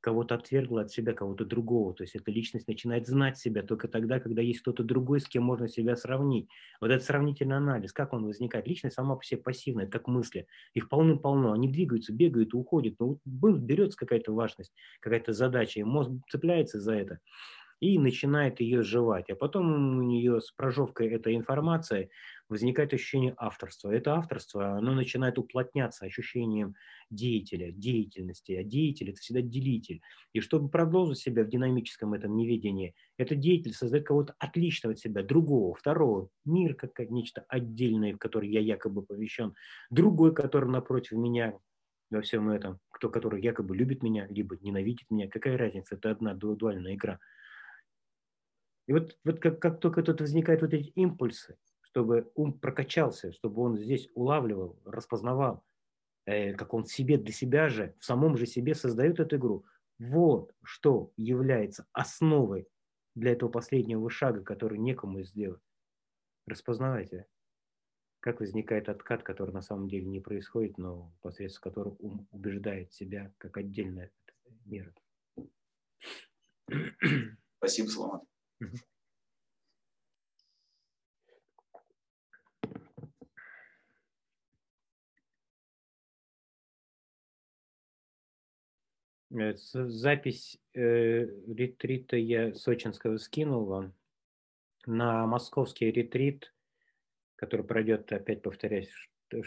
кого-то 0.00 0.34
отвергла 0.34 0.82
от 0.82 0.90
себя, 0.90 1.12
кого-то 1.12 1.44
другого. 1.44 1.94
То 1.94 2.02
есть 2.02 2.16
эта 2.16 2.30
личность 2.30 2.66
начинает 2.66 3.06
знать 3.06 3.38
себя 3.38 3.62
только 3.62 3.86
тогда, 3.86 4.18
когда 4.18 4.42
есть 4.42 4.60
кто-то 4.60 4.82
другой, 4.82 5.20
с 5.20 5.28
кем 5.28 5.44
можно 5.44 5.68
себя 5.68 5.94
сравнить. 5.94 6.48
Вот 6.80 6.90
этот 6.90 7.06
сравнительный 7.06 7.56
анализ, 7.56 7.92
как 7.92 8.12
он 8.12 8.26
возникает? 8.26 8.66
Личность 8.66 8.96
сама 8.96 9.14
по 9.14 9.24
себе 9.24 9.40
пассивная, 9.40 9.86
как 9.86 10.08
мысли. 10.08 10.46
Их 10.74 10.88
полным-полно. 10.88 11.52
Они 11.52 11.68
двигаются, 11.68 12.12
бегают, 12.12 12.52
уходят. 12.52 12.96
Но 12.98 13.18
вот 13.24 13.58
берется 13.58 13.96
какая-то 13.96 14.34
важность, 14.34 14.72
какая-то 15.00 15.32
задача, 15.32 15.78
и 15.78 15.84
мозг 15.84 16.10
цепляется 16.28 16.80
за 16.80 16.94
это 16.94 17.20
и 17.82 17.98
начинает 17.98 18.60
ее 18.60 18.84
сживать. 18.84 19.28
А 19.28 19.34
потом 19.34 19.98
у 19.98 20.02
нее 20.02 20.40
с 20.40 20.52
прожевкой 20.52 21.08
этой 21.08 21.34
информации 21.34 22.10
возникает 22.48 22.94
ощущение 22.94 23.34
авторства. 23.36 23.90
Это 23.90 24.14
авторство, 24.14 24.76
оно 24.76 24.94
начинает 24.94 25.36
уплотняться 25.36 26.06
ощущением 26.06 26.76
деятеля, 27.10 27.72
деятельности. 27.72 28.52
А 28.52 28.62
деятель– 28.62 29.10
это 29.10 29.18
всегда 29.18 29.40
делитель. 29.40 30.00
И 30.32 30.38
чтобы 30.38 30.68
продолжить 30.68 31.18
себя 31.18 31.42
в 31.42 31.48
динамическом 31.48 32.14
этом 32.14 32.36
неведении, 32.36 32.94
этот 33.16 33.40
деятель 33.40 33.72
создает 33.72 34.06
кого-то 34.06 34.36
отличного 34.38 34.92
от 34.92 35.00
себя, 35.00 35.24
другого, 35.24 35.74
второго. 35.74 36.28
Мир 36.44 36.74
как 36.74 37.10
нечто 37.10 37.44
отдельное, 37.48 38.14
в 38.14 38.18
который 38.18 38.48
я 38.48 38.60
якобы 38.60 39.02
повещен. 39.02 39.54
Другой, 39.90 40.32
который 40.32 40.70
напротив 40.70 41.18
меня 41.18 41.58
во 42.12 42.20
всем 42.20 42.48
этом, 42.48 42.78
кто 42.90 43.08
который 43.08 43.42
якобы 43.42 43.74
любит 43.74 44.04
меня, 44.04 44.28
либо 44.30 44.56
ненавидит 44.60 45.10
меня. 45.10 45.28
Какая 45.28 45.58
разница? 45.58 45.96
Это 45.96 46.12
одна 46.12 46.34
дуальная 46.34 46.94
игра. 46.94 47.18
И 48.92 48.94
вот, 48.94 49.16
вот 49.24 49.40
как, 49.40 49.58
как 49.58 49.80
только 49.80 50.02
тут 50.02 50.20
возникают 50.20 50.60
вот 50.60 50.74
эти 50.74 50.90
импульсы, 50.90 51.56
чтобы 51.80 52.30
ум 52.34 52.52
прокачался, 52.52 53.32
чтобы 53.32 53.62
он 53.62 53.78
здесь 53.78 54.10
улавливал, 54.12 54.78
распознавал, 54.84 55.64
э, 56.26 56.52
как 56.52 56.74
он 56.74 56.84
себе 56.84 57.16
для 57.16 57.32
себя 57.32 57.70
же, 57.70 57.94
в 58.00 58.04
самом 58.04 58.36
же 58.36 58.44
себе 58.44 58.74
создает 58.74 59.18
эту 59.18 59.36
игру. 59.36 59.64
Вот 59.98 60.54
что 60.62 61.10
является 61.16 61.86
основой 61.92 62.68
для 63.14 63.32
этого 63.32 63.48
последнего 63.48 64.10
шага, 64.10 64.42
который 64.42 64.76
некому 64.76 65.22
сделать. 65.22 65.62
Распознавайте, 66.46 67.26
как 68.20 68.40
возникает 68.40 68.90
откат, 68.90 69.22
который 69.22 69.54
на 69.54 69.62
самом 69.62 69.88
деле 69.88 70.04
не 70.04 70.20
происходит, 70.20 70.76
но 70.76 71.14
посредством 71.22 71.62
которого 71.70 71.96
ум 71.98 72.28
убеждает 72.30 72.92
себя 72.92 73.32
как 73.38 73.56
отдельное 73.56 74.12
мир. 74.66 74.94
Спасибо, 77.56 77.86
Саламат. 77.86 78.31
Запись 89.32 90.58
э, 90.74 91.24
ретрита 91.48 92.16
я 92.16 92.52
сочинского 92.54 93.16
скинул 93.16 93.64
вам. 93.64 93.94
На 94.86 95.26
московский 95.26 95.90
ретрит, 95.90 96.52
который 97.36 97.64
пройдет, 97.64 98.12
опять 98.12 98.42
повторяюсь, 98.42 98.90
6, 99.30 99.46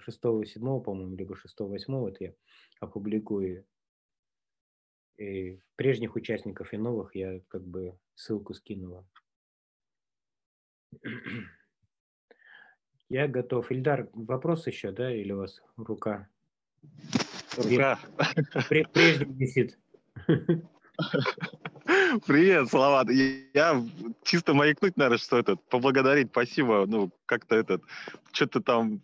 6 0.00 0.18
7, 0.18 0.82
по-моему, 0.82 1.14
либо 1.14 1.36
6 1.36 1.60
8, 1.60 1.94
вот 1.94 2.20
я 2.20 2.34
опубликую. 2.80 3.64
И 5.16 5.60
прежних 5.76 6.16
участников 6.16 6.72
и 6.72 6.76
новых 6.76 7.14
я 7.14 7.40
как 7.48 7.62
бы 7.64 7.96
ссылку 8.14 8.54
скинула. 8.54 9.06
Я 13.08 13.28
готов. 13.28 13.70
Ильдар, 13.70 14.08
вопрос 14.12 14.66
еще, 14.66 14.90
да, 14.90 15.14
или 15.14 15.32
у 15.32 15.38
вас 15.38 15.62
рука? 15.76 16.28
Рука. 17.56 17.98
Прежде 18.68 19.24
висит. 19.24 19.78
Привет, 22.26 22.68
Салават. 22.68 23.08
Я 23.10 23.84
чисто 24.22 24.54
маякнуть, 24.54 24.96
наверное, 24.96 25.18
что 25.18 25.38
этот, 25.38 25.62
поблагодарить, 25.68 26.28
спасибо. 26.30 26.86
Ну, 26.86 27.10
как-то 27.26 27.56
этот, 27.56 27.82
что-то 28.32 28.60
там 28.60 29.00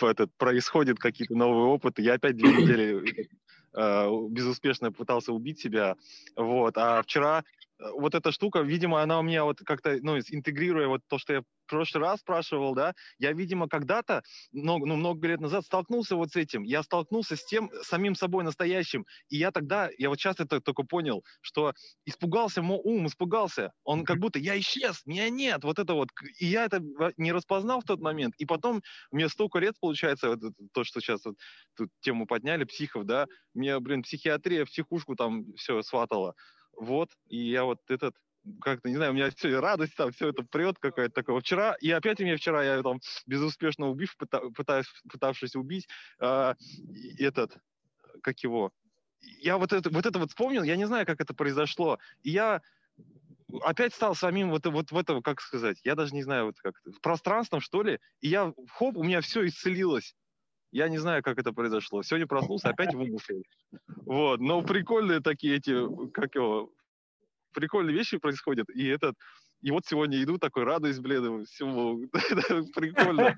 этот, 0.00 0.32
происходит, 0.36 0.98
какие-то 0.98 1.34
новые 1.34 1.66
опыты. 1.66 2.02
Я 2.02 2.14
опять 2.14 2.36
две 2.36 2.52
недели 2.52 3.28
безуспешно 3.74 4.92
пытался 4.92 5.32
убить 5.32 5.60
себя. 5.60 5.96
Вот. 6.36 6.76
А 6.76 7.02
вчера 7.02 7.42
Э, 7.42 7.61
вот 7.94 8.14
эта 8.14 8.32
штука, 8.32 8.60
видимо, 8.60 9.02
она 9.02 9.18
у 9.18 9.22
меня 9.22 9.44
вот 9.44 9.58
как-то, 9.60 9.98
ну, 10.02 10.18
интегрируя 10.18 10.88
вот 10.88 11.00
то, 11.08 11.18
что 11.18 11.32
я 11.34 11.40
в 11.40 11.44
прошлый 11.66 12.02
раз 12.02 12.20
спрашивал, 12.20 12.74
да, 12.74 12.94
я, 13.18 13.32
видимо, 13.32 13.68
когда-то, 13.68 14.22
много, 14.52 14.86
ну, 14.86 14.96
много 14.96 15.26
лет 15.26 15.40
назад 15.40 15.64
столкнулся 15.64 16.16
вот 16.16 16.30
с 16.30 16.36
этим. 16.36 16.62
Я 16.62 16.82
столкнулся 16.82 17.36
с 17.36 17.44
тем, 17.44 17.70
самим 17.82 18.14
собой 18.14 18.44
настоящим. 18.44 19.06
И 19.28 19.36
я 19.36 19.50
тогда, 19.50 19.90
я 19.98 20.08
вот 20.08 20.18
сейчас 20.18 20.40
это 20.40 20.60
только 20.60 20.82
понял, 20.82 21.24
что 21.40 21.72
испугался, 22.04 22.62
мой 22.62 22.78
ум 22.82 23.06
испугался. 23.06 23.72
Он 23.84 24.04
как 24.04 24.18
будто, 24.18 24.38
я 24.38 24.58
исчез, 24.58 25.02
меня 25.06 25.30
нет, 25.30 25.64
вот 25.64 25.78
это 25.78 25.94
вот. 25.94 26.08
И 26.38 26.46
я 26.46 26.64
это 26.64 26.82
не 27.16 27.32
распознал 27.32 27.80
в 27.80 27.84
тот 27.84 28.00
момент. 28.00 28.34
И 28.38 28.44
потом 28.44 28.82
мне 29.10 29.28
столько 29.28 29.58
лет, 29.58 29.74
получается, 29.80 30.30
вот, 30.30 30.40
то, 30.72 30.84
что 30.84 31.00
сейчас 31.00 31.24
вот, 31.24 31.36
тут 31.76 31.90
тему 32.00 32.26
подняли, 32.26 32.64
психов, 32.64 33.06
да, 33.06 33.26
мне, 33.54 33.78
блин, 33.80 34.02
психиатрия, 34.02 34.64
психушку 34.64 35.16
там 35.16 35.54
все 35.56 35.82
сватала. 35.82 36.34
Вот, 36.76 37.10
и 37.28 37.38
я 37.38 37.64
вот 37.64 37.78
этот 37.88 38.14
как-то, 38.60 38.88
не 38.88 38.96
знаю, 38.96 39.12
у 39.12 39.14
меня 39.14 39.30
все, 39.30 39.60
радость 39.60 39.94
там, 39.94 40.10
все 40.10 40.28
это 40.28 40.42
прет 40.42 40.78
какая-то 40.78 41.14
такое. 41.14 41.40
Вчера, 41.40 41.74
и 41.80 41.90
опять 41.90 42.20
у 42.20 42.24
меня 42.24 42.36
вчера, 42.36 42.62
я 42.62 42.82
там 42.82 43.00
безуспешно 43.26 43.88
убив, 43.88 44.16
пытаюсь, 44.16 44.86
пытавшись 45.10 45.54
убить, 45.54 45.88
э, 46.20 46.54
этот, 47.18 47.56
как 48.22 48.40
его, 48.40 48.72
я 49.20 49.58
вот 49.58 49.72
это, 49.72 49.90
вот 49.90 50.06
это 50.06 50.18
вот 50.18 50.30
вспомнил, 50.30 50.64
я 50.64 50.76
не 50.76 50.86
знаю, 50.86 51.06
как 51.06 51.20
это 51.20 51.34
произошло, 51.34 51.98
и 52.22 52.30
я 52.30 52.62
опять 53.62 53.94
стал 53.94 54.14
самим 54.14 54.50
вот, 54.50 54.66
вот 54.66 54.90
в 54.90 54.96
это, 54.96 55.20
как 55.20 55.40
сказать, 55.40 55.80
я 55.84 55.94
даже 55.94 56.14
не 56.14 56.22
знаю, 56.22 56.46
вот 56.46 56.58
как 56.58 56.74
пространством, 57.02 57.60
что 57.60 57.82
ли, 57.82 58.00
и 58.20 58.28
я, 58.28 58.52
хоп, 58.70 58.96
у 58.96 59.04
меня 59.04 59.20
все 59.20 59.46
исцелилось. 59.46 60.14
Я 60.72 60.88
не 60.88 60.98
знаю, 60.98 61.22
как 61.22 61.38
это 61.38 61.52
произошло. 61.52 62.02
Сегодня 62.02 62.26
проснулся, 62.26 62.70
опять 62.70 62.94
в 62.94 63.00
ушел. 63.00 63.42
Вот. 64.06 64.40
Но 64.40 64.62
прикольные 64.62 65.20
такие 65.20 65.56
эти, 65.56 65.76
как 66.12 66.34
его, 66.34 66.72
прикольные 67.52 67.94
вещи 67.94 68.16
происходят. 68.16 68.68
И 68.70 68.86
этот, 68.86 69.14
и 69.60 69.70
вот 69.70 69.84
сегодня 69.86 70.22
иду 70.22 70.38
такой, 70.38 70.64
радуюсь, 70.64 70.98
блин, 70.98 71.44
всему. 71.44 72.08
Прикольно. 72.74 73.36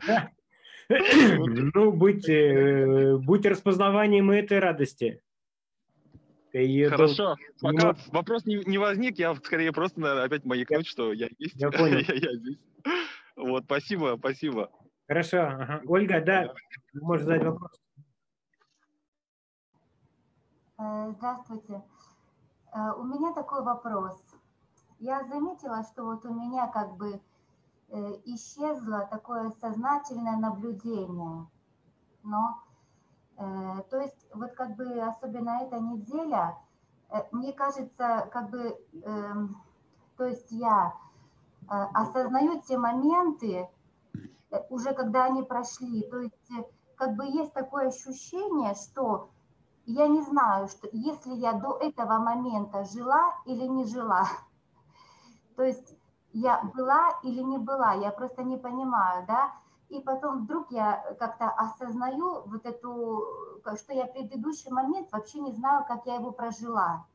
Ну, 0.89 1.93
будь, 1.93 2.29
э, 2.29 3.17
будь 3.17 3.47
распознаванием 3.47 4.31
этой 4.31 4.61
радости. 4.61 5.21
Хорошо. 6.53 7.35
Пока 7.61 7.97
вопрос 8.13 8.45
не, 8.45 8.63
не 8.65 8.79
возник, 8.79 9.19
я 9.19 9.35
скорее 9.35 9.73
просто, 9.73 9.99
наверное, 9.99 10.27
опять 10.27 10.45
маякнуть, 10.45 10.87
что 10.87 11.13
я 11.13 11.29
есть. 11.39 11.57
Я 11.57 11.73
понял. 11.73 11.99
я, 12.09 12.15
я 12.15 12.37
здесь. 12.37 12.59
Вот, 13.35 13.65
спасибо, 13.65 14.15
спасибо. 14.19 14.71
Хорошо. 15.07 15.43
Ага. 15.43 15.83
Ольга, 15.87 16.21
да, 16.21 16.55
можешь 16.95 17.27
задать 17.27 17.45
вопрос. 17.45 17.73
А, 20.79 21.11
Здравствуйте. 21.11 21.83
У 22.97 23.05
меня 23.05 23.33
такой 23.35 23.63
вопрос. 23.63 24.21
Я 24.99 25.23
заметила, 25.25 25.85
что 25.85 26.05
вот 26.05 26.25
у 26.25 26.33
меня 26.33 26.67
как 26.69 26.97
бы 26.97 27.21
исчезло 28.25 29.07
такое 29.11 29.51
сознательное 29.51 30.37
наблюдение. 30.39 31.47
Но, 32.23 32.63
то 33.37 34.01
есть, 34.01 34.27
вот 34.33 34.53
как 34.55 34.75
бы 34.75 35.01
особенно 35.03 35.63
эта 35.63 35.79
неделя, 35.79 36.57
мне 37.31 37.53
кажется, 37.53 38.29
как 38.33 38.51
бы, 38.51 38.77
эм, 39.05 39.63
то 40.17 40.25
есть 40.25 40.51
я 40.51 40.95
осознаю 41.69 42.61
те 42.63 42.77
моменты, 42.79 43.69
уже 44.71 44.95
когда 44.95 45.25
они 45.25 45.43
прошли, 45.43 46.03
то 46.11 46.19
есть 46.19 46.35
как 46.97 47.17
бы 47.17 47.25
есть 47.27 47.53
такое 47.53 47.89
ощущение, 47.89 48.75
что 48.75 49.31
я 49.87 50.07
не 50.07 50.23
знаю, 50.23 50.69
что 50.69 50.89
если 50.93 51.35
я 51.35 51.53
до 51.53 51.77
этого 51.79 52.19
момента 52.19 52.85
жила 52.85 53.35
или 53.45 53.67
не 53.67 53.85
жила. 53.85 54.27
То 55.57 55.63
есть 55.63 55.97
я 56.33 56.63
была 56.75 57.21
или 57.23 57.43
не 57.43 57.59
была, 57.59 57.93
я 57.93 58.11
просто 58.11 58.43
не 58.43 58.57
понимаю, 58.57 59.25
да. 59.27 59.53
И 59.91 60.01
потом 60.01 60.45
вдруг 60.45 60.71
я 60.71 61.15
как-то 61.19 61.51
осознаю 61.51 62.43
вот 62.47 62.65
эту, 62.65 63.25
что 63.77 63.93
я 63.93 64.07
предыдущий 64.07 64.71
момент 64.71 65.13
вообще 65.13 65.41
не 65.41 65.53
знаю, 65.53 65.85
как 65.87 66.07
я 66.07 66.17
его 66.17 66.33
прожила. 66.33 67.07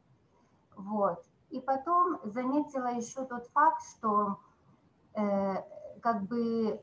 Вот. 0.78 1.22
И 1.50 1.60
потом 1.60 2.20
заметила 2.24 2.94
еще 2.94 3.26
тот 3.26 3.48
факт, 3.48 3.82
что 3.98 4.38
э, 5.16 5.56
как 6.02 6.22
бы 6.24 6.68
э, 6.68 6.80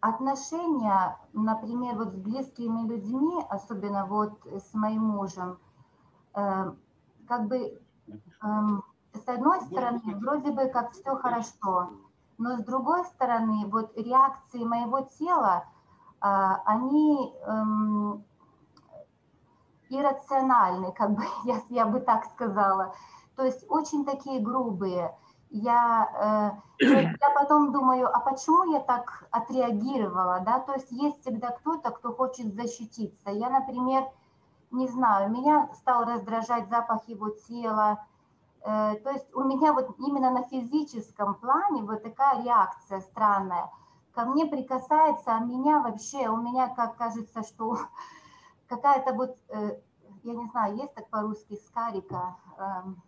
отношения, 0.00 1.18
например, 1.32 1.96
вот 1.96 2.12
с 2.12 2.16
близкими 2.16 2.86
людьми, 2.86 3.44
особенно 3.48 4.06
вот 4.06 4.32
с 4.46 4.72
моим 4.74 5.02
мужем, 5.04 5.58
э, 6.34 6.72
как 7.26 7.46
бы 7.48 7.80
эм, 8.42 8.84
с 9.12 9.28
одной 9.28 9.60
стороны 9.62 10.16
вроде 10.16 10.52
бы 10.52 10.68
как 10.68 10.92
все 10.92 11.16
хорошо, 11.16 11.90
но 12.38 12.56
с 12.56 12.64
другой 12.64 13.04
стороны 13.06 13.66
вот 13.66 13.96
реакции 13.96 14.62
моего 14.62 15.00
тела, 15.00 15.64
а, 16.20 16.62
они 16.64 17.34
эм, 17.46 18.24
иррациональны, 19.88 20.92
как 20.92 21.14
бы 21.14 21.24
я, 21.44 21.60
я 21.68 21.86
бы 21.86 22.00
так 22.00 22.24
сказала, 22.26 22.94
то 23.36 23.44
есть 23.44 23.64
очень 23.68 24.04
такие 24.04 24.40
грубые 24.40 25.16
я, 25.50 26.60
э, 26.80 26.86
я 26.86 27.30
потом 27.34 27.72
думаю, 27.72 28.14
а 28.14 28.20
почему 28.20 28.72
я 28.72 28.80
так 28.80 29.26
отреагировала, 29.30 30.40
да, 30.40 30.60
то 30.60 30.74
есть 30.74 30.90
есть 30.90 31.20
всегда 31.20 31.50
кто-то, 31.50 31.90
кто 31.90 32.12
хочет 32.12 32.54
защититься. 32.54 33.30
Я, 33.30 33.50
например, 33.50 34.04
не 34.70 34.86
знаю, 34.88 35.30
меня 35.30 35.70
стал 35.74 36.04
раздражать 36.04 36.68
запах 36.68 37.08
его 37.08 37.30
тела, 37.30 38.04
э, 38.60 38.96
то 38.96 39.10
есть 39.10 39.34
у 39.34 39.44
меня 39.44 39.72
вот 39.72 39.94
именно 39.98 40.30
на 40.30 40.42
физическом 40.44 41.34
плане 41.34 41.82
вот 41.82 42.02
такая 42.02 42.42
реакция 42.42 43.00
странная. 43.00 43.70
Ко 44.12 44.24
мне 44.24 44.46
прикасается, 44.46 45.36
а 45.36 45.40
меня 45.40 45.80
вообще, 45.80 46.28
у 46.28 46.36
меня 46.36 46.68
как 46.68 46.96
кажется, 46.96 47.42
что 47.42 47.78
какая-то 48.68 49.14
вот, 49.14 49.36
э, 49.48 49.78
я 50.24 50.34
не 50.34 50.46
знаю, 50.48 50.76
есть 50.76 50.94
так 50.94 51.08
по-русски 51.08 51.56
скарика, 51.66 52.36
эм, 52.58 53.02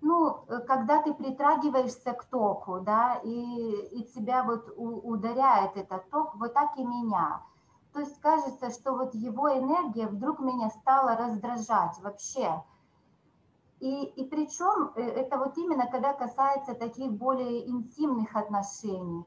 ну, 0.00 0.44
э, 0.48 0.60
когда 0.60 1.02
ты 1.02 1.12
притрагиваешься 1.12 2.12
к 2.12 2.24
току, 2.24 2.80
да, 2.80 3.20
и, 3.24 3.98
и 3.98 4.04
тебя 4.04 4.44
вот 4.44 4.72
у, 4.76 5.10
ударяет 5.10 5.76
этот 5.76 6.08
ток, 6.10 6.34
вот 6.36 6.54
так 6.54 6.76
и 6.76 6.84
меня. 6.84 7.42
То 7.92 8.00
есть 8.00 8.20
кажется, 8.20 8.70
что 8.70 8.94
вот 8.94 9.14
его 9.14 9.48
энергия 9.50 10.06
вдруг 10.06 10.40
меня 10.40 10.70
стала 10.70 11.16
раздражать 11.16 11.98
вообще. 12.00 12.62
И, 13.80 14.04
и 14.04 14.24
причем 14.24 14.92
э, 14.94 15.02
это 15.02 15.38
вот 15.38 15.56
именно 15.58 15.86
когда 15.90 16.12
касается 16.12 16.74
таких 16.74 17.12
более 17.12 17.68
интимных 17.68 18.36
отношений. 18.36 19.24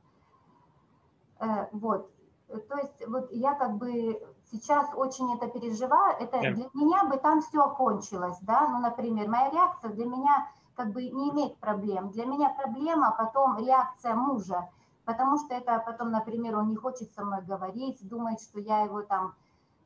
Э, 1.40 1.68
вот. 1.72 2.10
То 2.48 2.78
есть 2.78 3.08
вот 3.08 3.32
я 3.32 3.54
как 3.56 3.78
бы 3.78 4.22
сейчас 4.52 4.90
очень 4.96 5.34
это 5.34 5.48
переживаю, 5.48 6.18
это 6.20 6.38
yeah. 6.38 6.54
для 6.54 6.70
меня 6.74 7.06
бы 7.06 7.18
там 7.18 7.42
все 7.42 7.62
окончилось, 7.62 8.38
да, 8.42 8.68
ну, 8.68 8.80
например, 8.80 9.30
моя 9.30 9.50
реакция 9.50 9.92
для 9.92 10.06
меня 10.06 10.48
как 10.82 10.94
бы 10.94 11.04
не 11.04 11.30
иметь 11.30 11.58
проблем. 11.58 12.10
Для 12.10 12.26
меня 12.26 12.50
проблема 12.50 13.12
потом 13.16 13.60
реакция 13.60 14.16
мужа, 14.16 14.68
потому 15.06 15.38
что 15.38 15.54
это 15.54 15.78
потом, 15.86 16.10
например, 16.10 16.58
он 16.58 16.70
не 16.70 16.76
хочет 16.76 17.14
со 17.14 17.24
мной 17.24 17.44
говорить, 17.44 18.00
думает, 18.02 18.42
что 18.42 18.60
я 18.60 18.82
его 18.82 19.04
там 19.04 19.36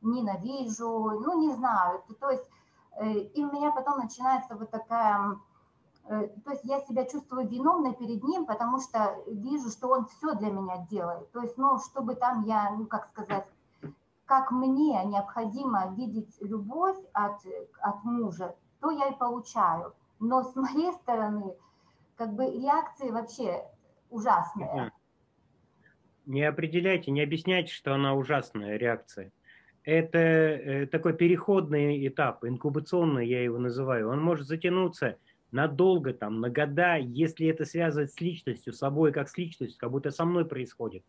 ненавижу, 0.02 1.20
ну 1.20 1.38
не 1.42 1.54
знаю, 1.54 2.02
то 2.22 2.30
есть 2.30 2.46
э, 2.98 3.10
и 3.10 3.44
у 3.44 3.52
меня 3.52 3.72
потом 3.72 3.98
начинается 3.98 4.56
вот 4.56 4.72
такая, 4.72 5.38
э, 6.06 6.28
то 6.46 6.52
есть 6.52 6.64
я 6.64 6.80
себя 6.80 7.04
чувствую 7.04 7.46
виновной 7.46 7.94
перед 7.94 8.24
ним, 8.24 8.46
потому 8.46 8.80
что 8.80 9.18
вижу, 9.28 9.70
что 9.72 9.90
он 9.90 10.06
все 10.06 10.34
для 10.36 10.50
меня 10.50 10.78
делает, 10.90 11.30
то 11.34 11.42
есть, 11.42 11.58
ну, 11.58 11.78
чтобы 11.78 12.16
там 12.16 12.44
я, 12.44 12.70
ну, 12.72 12.86
как 12.86 13.08
сказать, 13.08 13.46
как 14.26 14.52
мне 14.52 15.04
необходимо 15.04 15.88
видеть 15.98 16.38
любовь 16.40 16.98
от, 17.12 17.42
от 17.82 18.04
мужа, 18.06 18.56
то 18.80 18.92
я 18.92 19.10
и 19.10 19.18
получаю 19.18 19.94
но 20.20 20.44
с 20.44 20.56
моей 20.56 20.94
стороны, 20.94 21.54
как 22.16 22.34
бы 22.34 22.46
реакции 22.46 23.10
вообще 23.10 23.64
ужасные. 24.10 24.92
Не 26.26 26.44
определяйте, 26.44 27.12
не 27.12 27.22
объясняйте, 27.22 27.72
что 27.72 27.94
она 27.94 28.16
ужасная 28.16 28.78
реакция. 28.78 29.32
Это 29.84 30.18
э, 30.18 30.88
такой 30.88 31.14
переходный 31.14 32.08
этап, 32.08 32.44
инкубационный 32.44 33.28
я 33.28 33.44
его 33.44 33.60
называю. 33.60 34.10
Он 34.10 34.20
может 34.20 34.48
затянуться 34.48 35.18
надолго, 35.52 36.14
там, 36.14 36.42
на 36.42 36.50
года, 36.50 36.98
если 36.98 37.48
это 37.48 37.66
связывать 37.66 38.12
с 38.12 38.20
личностью, 38.20 38.74
с 38.74 38.80
собой 38.80 39.12
как 39.12 39.30
с 39.30 39.38
личностью, 39.38 39.80
как 39.80 39.92
будто 39.92 40.10
со 40.10 40.26
мной 40.26 40.46
происходит. 40.46 41.04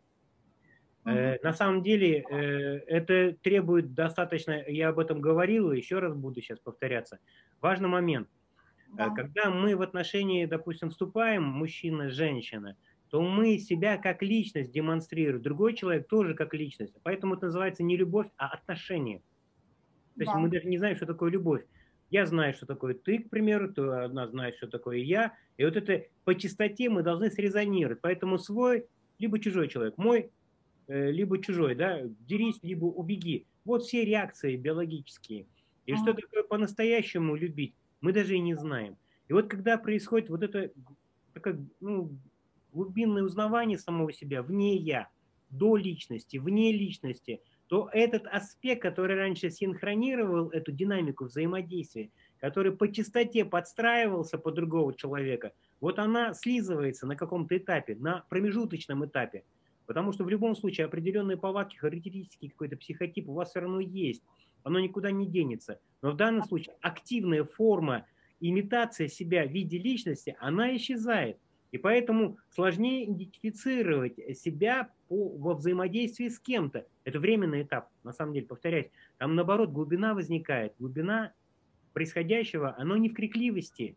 Mm-hmm. 1.05 1.39
На 1.43 1.53
самом 1.53 1.83
деле 1.83 2.21
э, 2.21 2.79
это 2.87 3.35
требует 3.41 3.95
достаточно, 3.95 4.63
я 4.67 4.89
об 4.89 4.99
этом 4.99 5.21
говорил, 5.21 5.73
еще 5.73 5.99
раз 5.99 6.15
буду 6.15 6.43
сейчас 6.43 6.59
повторяться. 6.59 7.19
Важный 7.63 7.89
момент. 7.89 8.29
Да. 8.97 9.11
Когда 9.11 9.51
мы 9.51 9.77
в 9.77 9.83
отношении, 9.83 10.47
допустим, 10.47 10.91
вступаем, 10.91 11.43
мужчина, 11.43 12.11
женщина, 12.11 12.77
то 13.11 13.23
мы 13.23 13.59
себя 13.59 13.99
как 13.99 14.23
личность 14.23 14.73
демонстрируем, 14.73 15.43
другой 15.43 15.75
человек 15.75 16.09
тоже 16.09 16.35
как 16.35 16.55
личность. 16.55 16.95
Поэтому 17.03 17.35
это 17.35 17.47
называется 17.47 17.83
не 17.83 17.97
любовь, 17.97 18.27
а 18.37 18.49
отношение. 18.49 19.23
То 20.17 20.23
есть 20.23 20.33
да. 20.33 20.39
мы 20.39 20.49
даже 20.49 20.67
не 20.67 20.79
знаем, 20.79 20.97
что 20.97 21.07
такое 21.07 21.31
любовь. 21.31 21.65
Я 22.11 22.25
знаю, 22.27 22.55
что 22.55 22.67
такое 22.67 22.95
ты, 22.95 23.19
к 23.19 23.31
примеру, 23.31 23.73
то 23.73 24.05
одна 24.05 24.29
знает, 24.29 24.57
что 24.57 24.69
такое 24.69 24.99
я. 24.99 25.35
И 25.57 25.65
вот 25.65 25.77
это 25.77 26.05
по 26.25 26.35
чистоте 26.35 26.89
мы 26.89 27.03
должны 27.03 27.31
срезонировать. 27.31 28.01
Поэтому 28.01 28.39
свой, 28.39 28.87
либо 29.19 29.39
чужой 29.39 29.69
человек, 29.69 29.99
мой, 29.99 30.31
э, 30.87 31.11
либо 31.11 31.43
чужой, 31.43 31.75
да, 31.75 32.01
дерись, 32.05 32.61
либо 32.63 32.85
убеги. 32.87 33.47
Вот 33.65 33.83
все 33.83 34.05
реакции 34.05 34.57
биологические. 34.57 35.47
И 35.87 35.93
а. 35.93 35.97
что 35.97 36.15
такое 36.15 36.45
по-настоящему 36.45 37.35
любить? 37.35 37.75
Мы 38.01 38.13
даже 38.13 38.35
и 38.35 38.41
не 38.41 38.55
знаем. 38.55 38.97
И 39.29 39.33
вот 39.33 39.49
когда 39.49 39.79
происходит 39.79 40.31
вот 40.31 40.43
это 40.43 40.71
такое, 41.35 41.59
ну, 41.81 42.11
глубинное 42.73 43.23
узнавание 43.23 43.79
самого 43.79 44.13
себя, 44.13 44.43
вне 44.43 44.77
я, 44.77 45.09
до 45.51 45.77
личности, 45.77 46.37
вне 46.37 46.73
личности, 46.73 47.41
то 47.69 47.89
этот 47.93 48.27
аспект, 48.27 48.83
который 48.83 49.17
раньше 49.17 49.51
синхронировал 49.51 50.51
эту 50.51 50.73
динамику 50.73 51.25
взаимодействия, 51.25 52.11
который 52.39 52.73
по 52.73 52.91
частоте 52.93 53.45
подстраивался 53.45 54.39
под 54.39 54.55
другого 54.55 54.95
человека, 54.95 55.53
вот 55.81 55.99
она 55.99 56.35
слизывается 56.35 57.07
на 57.07 57.17
каком-то 57.17 57.57
этапе, 57.57 57.97
на 57.97 58.25
промежуточном 58.29 59.05
этапе. 59.07 59.45
Потому 59.87 60.13
что 60.13 60.25
в 60.25 60.29
любом 60.29 60.57
случае 60.57 60.87
определенные 60.87 61.37
повадки, 61.37 61.77
характеристики, 61.77 62.49
какой-то 62.49 62.77
психотип 62.77 63.29
у 63.29 63.35
вас 63.35 63.51
все 63.51 63.61
равно 63.61 63.81
есть 63.81 64.23
оно 64.67 64.81
никуда 64.81 65.13
не 65.13 65.27
денется. 65.27 65.79
Но 66.03 66.11
в 66.11 66.17
данном 66.17 66.43
случае 66.43 66.75
активная 66.81 67.45
форма 67.45 68.05
имитация 68.41 69.07
себя 69.07 69.47
в 69.47 69.53
виде 69.53 69.79
личности, 69.79 70.37
она 70.41 70.75
исчезает. 70.75 71.39
И 71.71 71.79
поэтому 71.79 72.39
сложнее 72.51 73.05
идентифицировать 73.05 74.17
себя 74.37 74.91
по, 75.07 75.29
во 75.39 75.55
взаимодействии 75.55 76.29
с 76.29 76.41
кем-то. 76.41 76.85
Это 77.05 77.21
временный 77.21 77.63
этап, 77.63 77.91
на 78.03 78.13
самом 78.13 78.35
деле, 78.35 78.47
повторяюсь. 78.47 78.91
Там, 79.19 79.37
наоборот, 79.37 79.71
глубина 79.71 80.15
возникает. 80.15 80.75
Глубина 80.81 81.33
происходящего, 81.93 82.75
оно 82.77 82.97
не 82.97 83.09
в 83.09 83.15
крикливости. 83.15 83.97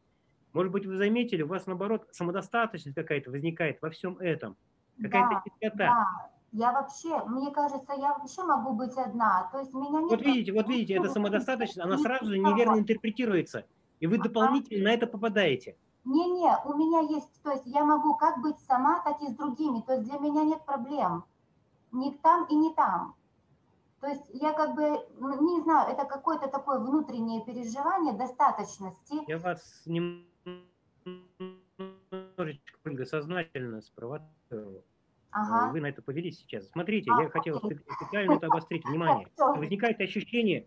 Может 0.53 0.71
быть, 0.71 0.85
вы 0.85 0.97
заметили, 0.97 1.41
у 1.41 1.47
вас, 1.47 1.65
наоборот, 1.65 2.07
самодостаточность 2.11 2.95
какая-то 2.95 3.31
возникает 3.31 3.81
во 3.81 3.89
всем 3.89 4.19
этом. 4.19 4.55
Какая-то 5.01 5.41
да. 5.61 5.69
Да. 5.75 6.38
Я 6.51 6.71
вообще, 6.71 7.23
мне 7.25 7.51
кажется, 7.51 7.93
я 7.93 8.13
вообще 8.13 8.43
могу 8.43 8.73
быть 8.73 8.97
одна. 8.97 9.49
То 9.51 9.59
есть 9.59 9.73
меня 9.73 10.01
нет... 10.01 10.09
Вот 10.09 10.21
видите, 10.21 10.51
вот 10.51 10.67
видите, 10.67 10.95
это 10.95 11.09
самодостаточность, 11.09 11.79
она 11.79 11.97
сразу 11.97 12.25
же 12.25 12.39
неверно 12.39 12.79
интерпретируется. 12.79 13.65
И 13.99 14.07
вы 14.07 14.17
дополнительно 14.17 14.85
на 14.85 14.93
это 14.93 15.05
попадаете. 15.07 15.75
Не-не, 16.05 16.57
у 16.65 16.73
меня 16.75 17.01
есть, 17.01 17.41
то 17.43 17.51
есть 17.51 17.65
я 17.65 17.83
могу 17.83 18.15
как 18.15 18.41
быть 18.41 18.57
сама, 18.59 18.99
так 19.01 19.21
и 19.21 19.27
с 19.27 19.35
другими. 19.35 19.81
То 19.81 19.93
есть 19.93 20.09
для 20.09 20.17
меня 20.17 20.43
нет 20.43 20.65
проблем. 20.65 21.25
Ни 21.91 22.11
там 22.11 22.45
и 22.45 22.55
не 22.55 22.73
там. 22.73 23.15
То 23.99 24.07
есть 24.07 24.23
я 24.33 24.53
как 24.53 24.75
бы 24.75 25.05
ну, 25.19 25.55
не 25.57 25.61
знаю, 25.61 25.91
это 25.91 26.05
какое-то 26.05 26.47
такое 26.47 26.79
внутреннее 26.79 27.43
переживание 27.43 28.13
достаточности. 28.13 29.15
Я 29.27 29.37
вас 29.37 29.83
немножечко 29.85 30.25
сознательно 33.05 33.81
спровоцировал. 33.81 34.83
Ага. 35.31 35.71
Вы 35.71 35.81
на 35.81 35.89
это 35.89 36.01
повелись 36.01 36.39
сейчас. 36.39 36.69
Смотрите, 36.69 37.11
а, 37.11 37.21
я 37.21 37.29
хотел 37.29 37.59
специально 37.59 38.33
это 38.33 38.47
обострить 38.47 38.83
внимание. 38.85 39.27
Возникает 39.37 40.01
ощущение, 40.01 40.65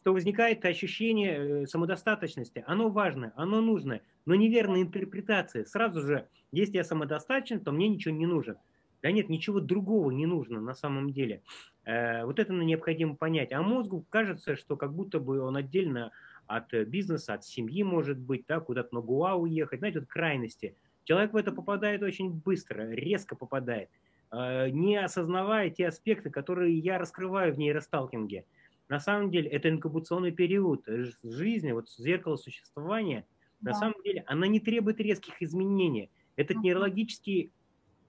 что 0.00 0.12
возникает 0.12 0.64
ощущение 0.64 1.62
э, 1.62 1.66
самодостаточности. 1.66 2.64
Оно 2.66 2.88
важно, 2.88 3.32
оно 3.36 3.60
нужно, 3.60 4.00
но 4.24 4.34
неверная 4.34 4.82
интерпретация. 4.82 5.64
Сразу 5.64 6.00
же, 6.02 6.28
если 6.52 6.76
я 6.76 6.84
самодостаточен, 6.84 7.60
то 7.60 7.72
мне 7.72 7.88
ничего 7.88 8.14
не 8.14 8.26
нужно. 8.26 8.56
Да 9.02 9.10
нет, 9.10 9.28
ничего 9.28 9.60
другого 9.60 10.10
не 10.10 10.26
нужно 10.26 10.60
на 10.60 10.74
самом 10.74 11.10
деле. 11.10 11.42
Э, 11.84 12.24
вот 12.24 12.38
это 12.38 12.52
необходимо 12.52 13.16
понять. 13.16 13.52
А 13.52 13.60
мозгу 13.62 14.06
кажется, 14.08 14.56
что 14.56 14.76
как 14.76 14.94
будто 14.94 15.20
бы 15.20 15.40
он 15.40 15.56
отдельно 15.56 16.12
от 16.46 16.72
бизнеса, 16.72 17.34
от 17.34 17.44
семьи 17.44 17.82
может 17.82 18.18
быть, 18.18 18.44
да, 18.48 18.60
куда-то 18.60 18.94
на 18.94 19.00
Гуа 19.00 19.34
уехать. 19.34 19.80
Знаете, 19.80 20.00
вот 20.00 20.08
крайности. 20.08 20.76
Человек 21.10 21.32
в 21.32 21.36
это 21.36 21.50
попадает 21.50 22.04
очень 22.04 22.30
быстро, 22.30 22.88
резко 22.88 23.34
попадает, 23.34 23.90
э, 24.30 24.70
не 24.70 24.96
осознавая 24.96 25.68
те 25.68 25.88
аспекты, 25.88 26.30
которые 26.30 26.78
я 26.78 26.98
раскрываю 26.98 27.52
в 27.52 27.58
нейросталкинге. 27.58 28.44
На 28.88 29.00
самом 29.00 29.32
деле 29.32 29.50
это 29.50 29.68
инкубационный 29.70 30.30
период 30.30 30.86
жизни, 31.24 31.72
вот 31.72 31.90
зеркало 31.90 32.36
существования, 32.36 33.26
да. 33.60 33.72
на 33.72 33.76
самом 33.76 34.00
деле 34.04 34.22
она 34.28 34.46
не 34.46 34.60
требует 34.60 35.00
резких 35.00 35.42
изменений. 35.42 36.12
Этот 36.36 36.58
нейрологический 36.58 37.50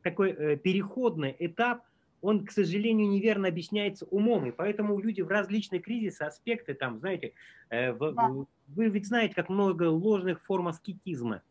такой 0.03 0.29
э, 0.33 0.57
переходный 0.57 1.35
этап, 1.39 1.81
он, 2.21 2.45
к 2.45 2.51
сожалению, 2.51 3.09
неверно 3.09 3.47
объясняется 3.47 4.05
умом, 4.11 4.45
и 4.45 4.51
поэтому 4.51 4.99
люди 4.99 5.21
в 5.21 5.27
различные 5.27 5.81
кризисы, 5.81 6.21
аспекты, 6.21 6.75
там, 6.75 6.99
знаете, 6.99 7.33
э, 7.71 7.95
да. 7.95 8.29
вы 8.67 8.89
ведь 8.89 9.07
знаете, 9.07 9.33
как 9.33 9.49
много 9.49 9.89
ложных 9.89 10.43
форм 10.43 10.67
аскетизма 10.67 11.41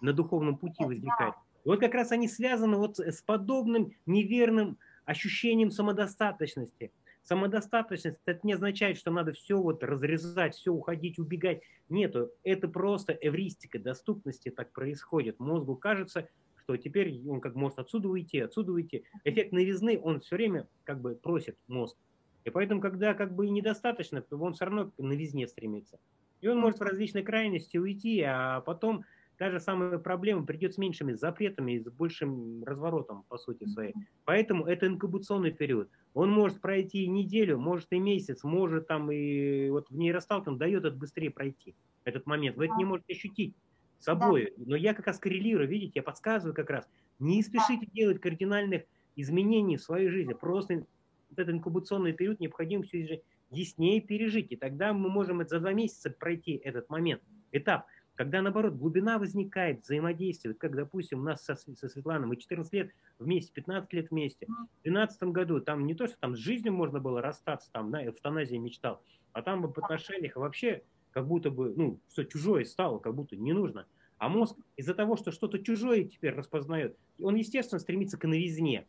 на 0.00 0.12
духовном 0.12 0.56
пути 0.56 0.84
возникает. 0.84 1.34
И 1.64 1.68
вот 1.68 1.80
как 1.80 1.94
раз 1.94 2.12
они 2.12 2.28
связаны 2.28 2.76
вот 2.76 2.98
с 2.98 3.22
подобным 3.22 3.92
неверным 4.06 4.78
ощущением 5.04 5.70
самодостаточности. 5.70 6.92
Самодостаточность 7.22 8.20
это 8.26 8.40
не 8.42 8.52
означает, 8.52 8.98
что 8.98 9.10
надо 9.10 9.32
все 9.32 9.58
вот 9.58 9.82
разрезать, 9.82 10.54
все 10.54 10.72
уходить, 10.72 11.18
убегать. 11.18 11.62
Нету. 11.88 12.30
Это 12.42 12.68
просто 12.68 13.16
эвристика 13.18 13.78
доступности 13.78 14.50
так 14.50 14.72
происходит. 14.72 15.40
Мозгу 15.40 15.74
кажется, 15.76 16.28
что 16.62 16.76
теперь 16.76 17.18
он 17.26 17.40
как 17.40 17.54
может 17.54 17.78
отсюда 17.78 18.08
уйти, 18.08 18.40
отсюда 18.40 18.72
уйти. 18.72 19.04
Эффект 19.24 19.52
новизны, 19.52 19.98
он 20.02 20.20
все 20.20 20.36
время 20.36 20.68
как 20.84 21.00
бы 21.00 21.14
просит 21.14 21.56
мозг. 21.66 21.96
И 22.44 22.50
поэтому, 22.50 22.80
когда 22.80 23.14
как 23.14 23.34
бы 23.34 23.48
недостаточно, 23.48 24.20
то 24.20 24.36
он 24.36 24.52
все 24.52 24.66
равно 24.66 24.90
к 24.90 24.98
новизне 24.98 25.48
стремится. 25.48 25.98
И 26.42 26.48
он 26.48 26.58
может 26.58 26.78
в 26.78 26.82
различные 26.82 27.24
крайности 27.24 27.78
уйти, 27.78 28.20
а 28.20 28.60
потом 28.60 29.04
та 29.36 29.50
же 29.50 29.60
самая 29.60 29.98
проблема 29.98 30.44
придет 30.44 30.74
с 30.74 30.78
меньшими 30.78 31.12
запретами 31.12 31.72
и 31.72 31.80
с 31.80 31.90
большим 31.90 32.62
разворотом, 32.64 33.24
по 33.28 33.38
сути 33.38 33.64
своей. 33.66 33.94
Поэтому 34.24 34.66
это 34.66 34.86
инкубационный 34.86 35.52
период. 35.52 35.90
Он 36.14 36.30
может 36.30 36.60
пройти 36.60 37.06
неделю, 37.08 37.58
может 37.58 37.88
и 37.90 37.98
месяц, 37.98 38.44
может 38.44 38.86
там 38.86 39.10
и 39.10 39.68
вот 39.70 39.90
в 39.90 39.96
нейросталкинг 39.96 40.58
дает 40.58 40.84
это 40.84 40.96
быстрее 40.96 41.30
пройти, 41.30 41.74
этот 42.04 42.26
момент. 42.26 42.56
Вы 42.56 42.66
это 42.66 42.74
не 42.76 42.84
можете 42.84 43.12
ощутить 43.12 43.54
собой. 43.98 44.52
Да. 44.56 44.64
Но 44.66 44.76
я 44.76 44.94
как 44.94 45.06
раз 45.06 45.18
коррелирую, 45.18 45.68
видите, 45.68 45.92
я 45.96 46.02
подсказываю 46.02 46.54
как 46.54 46.70
раз. 46.70 46.88
Не 47.18 47.42
спешите 47.42 47.86
делать 47.92 48.20
кардинальных 48.20 48.82
изменений 49.16 49.76
в 49.76 49.82
своей 49.82 50.08
жизни. 50.08 50.34
Просто 50.34 50.86
вот 51.30 51.38
этот 51.38 51.54
инкубационный 51.54 52.12
период 52.12 52.40
необходимо 52.40 52.84
все 52.84 53.06
же 53.06 53.22
яснее 53.50 54.00
пережить. 54.00 54.52
И 54.52 54.56
тогда 54.56 54.92
мы 54.92 55.08
можем 55.08 55.46
за 55.46 55.60
два 55.60 55.72
месяца 55.72 56.10
пройти 56.10 56.52
этот 56.52 56.88
момент, 56.90 57.22
этап. 57.52 57.86
Когда, 58.14 58.42
наоборот, 58.42 58.74
глубина 58.74 59.18
возникает, 59.18 59.82
взаимодействие, 59.82 60.54
как, 60.54 60.76
допустим, 60.76 61.20
у 61.20 61.22
нас 61.24 61.44
со, 61.44 61.56
со 61.56 61.88
Светланой, 61.88 62.28
мы 62.28 62.36
14 62.36 62.72
лет 62.72 62.90
вместе, 63.18 63.52
15 63.52 63.92
лет 63.92 64.10
вместе. 64.10 64.46
В 64.46 64.82
2012 64.82 65.22
году 65.24 65.60
там 65.60 65.84
не 65.84 65.94
то, 65.94 66.06
что 66.06 66.16
там 66.18 66.36
с 66.36 66.38
жизнью 66.38 66.72
можно 66.72 67.00
было 67.00 67.20
расстаться, 67.20 67.70
там, 67.72 67.90
на 67.90 68.06
эвтаназии 68.06 68.56
мечтал, 68.56 69.02
а 69.32 69.42
там 69.42 69.62
в 69.62 69.78
отношениях 69.78 70.36
вообще 70.36 70.84
как 71.10 71.26
будто 71.26 71.50
бы, 71.50 71.74
ну, 71.76 72.00
все 72.08 72.24
чужое 72.24 72.64
стало, 72.64 72.98
как 72.98 73.14
будто 73.14 73.36
не 73.36 73.52
нужно. 73.52 73.86
А 74.18 74.28
мозг 74.28 74.56
из-за 74.76 74.94
того, 74.94 75.16
что 75.16 75.32
что-то 75.32 75.58
чужое 75.58 76.04
теперь 76.04 76.34
распознает, 76.34 76.96
он, 77.20 77.34
естественно, 77.34 77.80
стремится 77.80 78.16
к 78.16 78.26
новизне. 78.26 78.86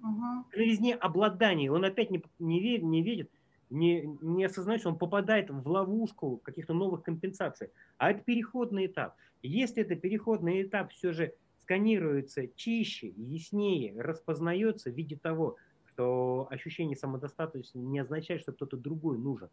Угу. 0.00 0.50
К 0.50 0.56
новизне 0.56 0.94
обладания. 0.94 1.70
Он 1.70 1.84
опять 1.84 2.10
не, 2.10 2.22
не, 2.38 2.78
не 2.78 3.02
видит, 3.02 3.30
не, 3.72 4.18
не 4.20 4.44
осознает, 4.44 4.80
что 4.80 4.90
он 4.90 4.98
попадает 4.98 5.50
в 5.50 5.68
ловушку 5.68 6.38
каких-то 6.38 6.74
новых 6.74 7.02
компенсаций. 7.02 7.68
А 7.98 8.10
это 8.10 8.22
переходный 8.22 8.86
этап. 8.86 9.16
Если 9.42 9.82
это 9.82 9.96
переходный 9.96 10.62
этап 10.62 10.92
все 10.92 11.12
же 11.12 11.34
сканируется 11.60 12.48
чище, 12.48 13.08
яснее, 13.16 14.00
распознается 14.00 14.90
в 14.90 14.94
виде 14.94 15.16
того, 15.16 15.56
что 15.86 16.48
ощущение 16.50 16.96
самодостаточности 16.96 17.78
не 17.78 18.00
означает, 18.00 18.42
что 18.42 18.52
кто-то 18.52 18.76
другой 18.76 19.18
нужен 19.18 19.48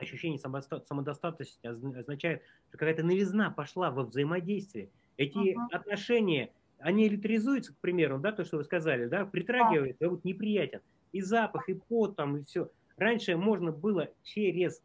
ощущение 0.00 0.38
самодостаточности 0.38 1.66
означает, 1.66 2.42
что 2.68 2.78
какая-то 2.78 3.02
новизна 3.02 3.50
пошла 3.50 3.90
во 3.90 4.04
взаимодействие. 4.04 4.90
Эти 5.16 5.54
uh-huh. 5.54 5.66
отношения, 5.72 6.52
они 6.78 7.06
электризуются, 7.06 7.74
к 7.74 7.78
примеру, 7.78 8.18
да, 8.18 8.32
то, 8.32 8.44
что 8.44 8.56
вы 8.56 8.64
сказали, 8.64 9.06
да, 9.06 9.26
притрагивает, 9.26 10.00
uh-huh. 10.00 10.08
вот 10.08 10.24
неприятен. 10.24 10.80
И 11.12 11.20
запах, 11.20 11.68
и 11.68 11.74
пот 11.74 12.16
там, 12.16 12.36
и 12.38 12.44
все. 12.44 12.70
Раньше 13.00 13.34
можно 13.36 13.72
было 13.72 14.10
через... 14.22 14.82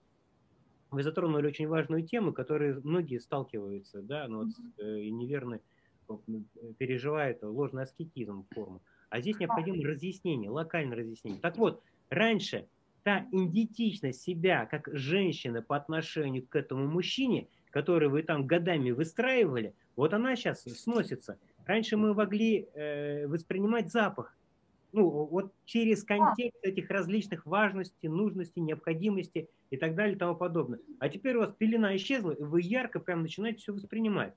Вы 0.90 1.04
затронули 1.04 1.48
очень 1.48 1.68
важную 1.68 2.04
тему, 2.04 2.32
которой 2.32 2.74
многие 2.82 3.20
сталкиваются, 3.20 4.02
да, 4.02 4.28
ну, 4.30 4.46
вот, 4.46 4.48
и 4.80 5.12
неверно 5.12 5.60
переживают 6.78 7.44
ложный 7.44 7.84
аскетизм 7.84 8.46
форму. 8.52 8.82
А 9.10 9.20
здесь 9.20 9.38
необходимо 9.38 9.84
разъяснение, 9.84 10.50
локальное 10.50 10.98
разъяснение. 10.98 11.42
Так 11.42 11.58
вот, 11.58 11.84
раньше 12.10 12.68
та 13.04 13.28
идентичность 13.34 14.22
себя 14.22 14.66
как 14.66 14.88
женщины 14.94 15.62
по 15.62 15.76
отношению 15.76 16.48
к 16.48 16.56
этому 16.56 16.88
мужчине, 16.88 17.50
который 17.70 18.08
вы 18.08 18.24
там 18.24 18.48
годами 18.48 18.92
выстраивали, 18.92 19.74
вот 19.98 20.14
она 20.14 20.38
сейчас 20.38 20.62
сносится. 20.64 21.38
Раньше 21.66 21.98
мы 21.98 22.14
могли 22.14 22.70
э, 22.74 23.28
воспринимать 23.28 23.92
запах, 23.92 24.38
ну, 24.96 25.26
вот 25.26 25.54
через 25.66 26.04
контекст 26.04 26.58
этих 26.64 26.90
различных 26.90 27.46
важностей, 27.46 28.08
нужностей, 28.08 28.62
необходимости 28.62 29.50
и 29.70 29.78
так 29.78 29.94
далее 29.94 30.16
и 30.16 30.18
тому 30.18 30.36
подобное. 30.36 30.80
А 31.00 31.10
теперь 31.10 31.36
у 31.36 31.42
вас 31.42 31.52
пелена 31.52 31.96
исчезла, 31.98 32.32
и 32.32 32.42
вы 32.42 32.62
ярко 32.62 33.02
прям 33.02 33.22
начинаете 33.22 33.60
все 33.60 33.74
воспринимать. 33.74 34.34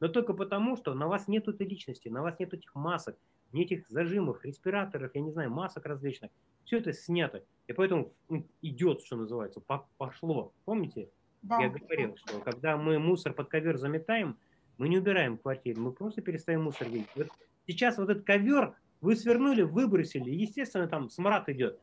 Но 0.00 0.08
только 0.08 0.32
потому, 0.34 0.76
что 0.76 0.94
на 0.94 1.06
вас 1.06 1.28
нет 1.28 1.46
этой 1.46 1.66
личности, 1.66 2.08
на 2.08 2.22
вас 2.22 2.40
нет 2.40 2.52
этих 2.52 2.74
масок, 2.74 3.16
нет 3.52 3.70
этих 3.70 3.88
зажимов, 3.88 4.44
респираторов, 4.44 5.12
я 5.14 5.20
не 5.20 5.30
знаю, 5.30 5.50
масок 5.52 5.86
различных. 5.86 6.32
Все 6.64 6.78
это 6.78 6.92
снято. 6.92 7.44
И 7.68 7.72
поэтому 7.72 8.12
ну, 8.28 8.44
идет, 8.62 9.02
что 9.02 9.16
называется, 9.16 9.62
пошло. 9.96 10.52
Помните? 10.64 11.10
Да. 11.42 11.60
Я 11.60 11.68
говорил, 11.68 12.16
что 12.16 12.40
когда 12.40 12.76
мы 12.76 12.98
мусор 12.98 13.32
под 13.32 13.48
ковер 13.48 13.76
заметаем, 13.76 14.36
мы 14.76 14.88
не 14.88 14.98
убираем 14.98 15.38
в 15.38 15.42
квартире, 15.42 15.80
мы 15.80 15.92
просто 15.92 16.20
перестаем 16.20 16.64
мусор 16.64 16.88
видеть. 16.88 17.08
Вот 17.14 17.28
сейчас 17.66 17.96
вот 17.98 18.10
этот 18.10 18.24
ковер 18.24 18.74
вы 19.00 19.16
свернули, 19.16 19.62
выбросили, 19.62 20.30
естественно, 20.30 20.86
там 20.86 21.10
смрад 21.10 21.48
идет, 21.48 21.80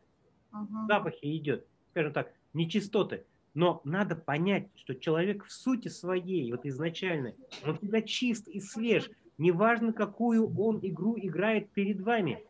угу. 0.52 0.88
запахи 0.88 1.38
идет, 1.38 1.66
скажем 1.92 2.14
так, 2.14 2.32
нечистоты. 2.54 3.26
Но 3.54 3.82
надо 3.84 4.16
понять, 4.16 4.68
что 4.76 4.94
человек 4.94 5.44
в 5.46 5.52
сути 5.52 5.88
своей, 5.88 6.52
вот 6.52 6.66
изначально, 6.66 7.34
он 7.66 7.76
всегда 7.78 8.02
чист 8.02 8.48
и 8.48 8.60
свеж. 8.60 9.10
Неважно, 9.40 9.94
какую 9.94 10.56
он 10.60 10.80
игру 10.84 11.18
играет 11.18 11.72
перед 11.72 12.02
вами. 12.02 12.44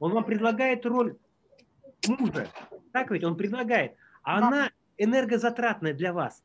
Он 0.00 0.12
вам 0.12 0.24
предлагает 0.24 0.86
роль 0.86 1.16
мужа. 2.08 2.48
Так 2.92 3.10
ведь 3.10 3.24
он 3.24 3.36
предлагает. 3.36 3.96
А 4.22 4.40
да. 4.40 4.46
она 4.46 4.70
энергозатратная 4.96 5.92
для 5.92 6.12
вас. 6.12 6.42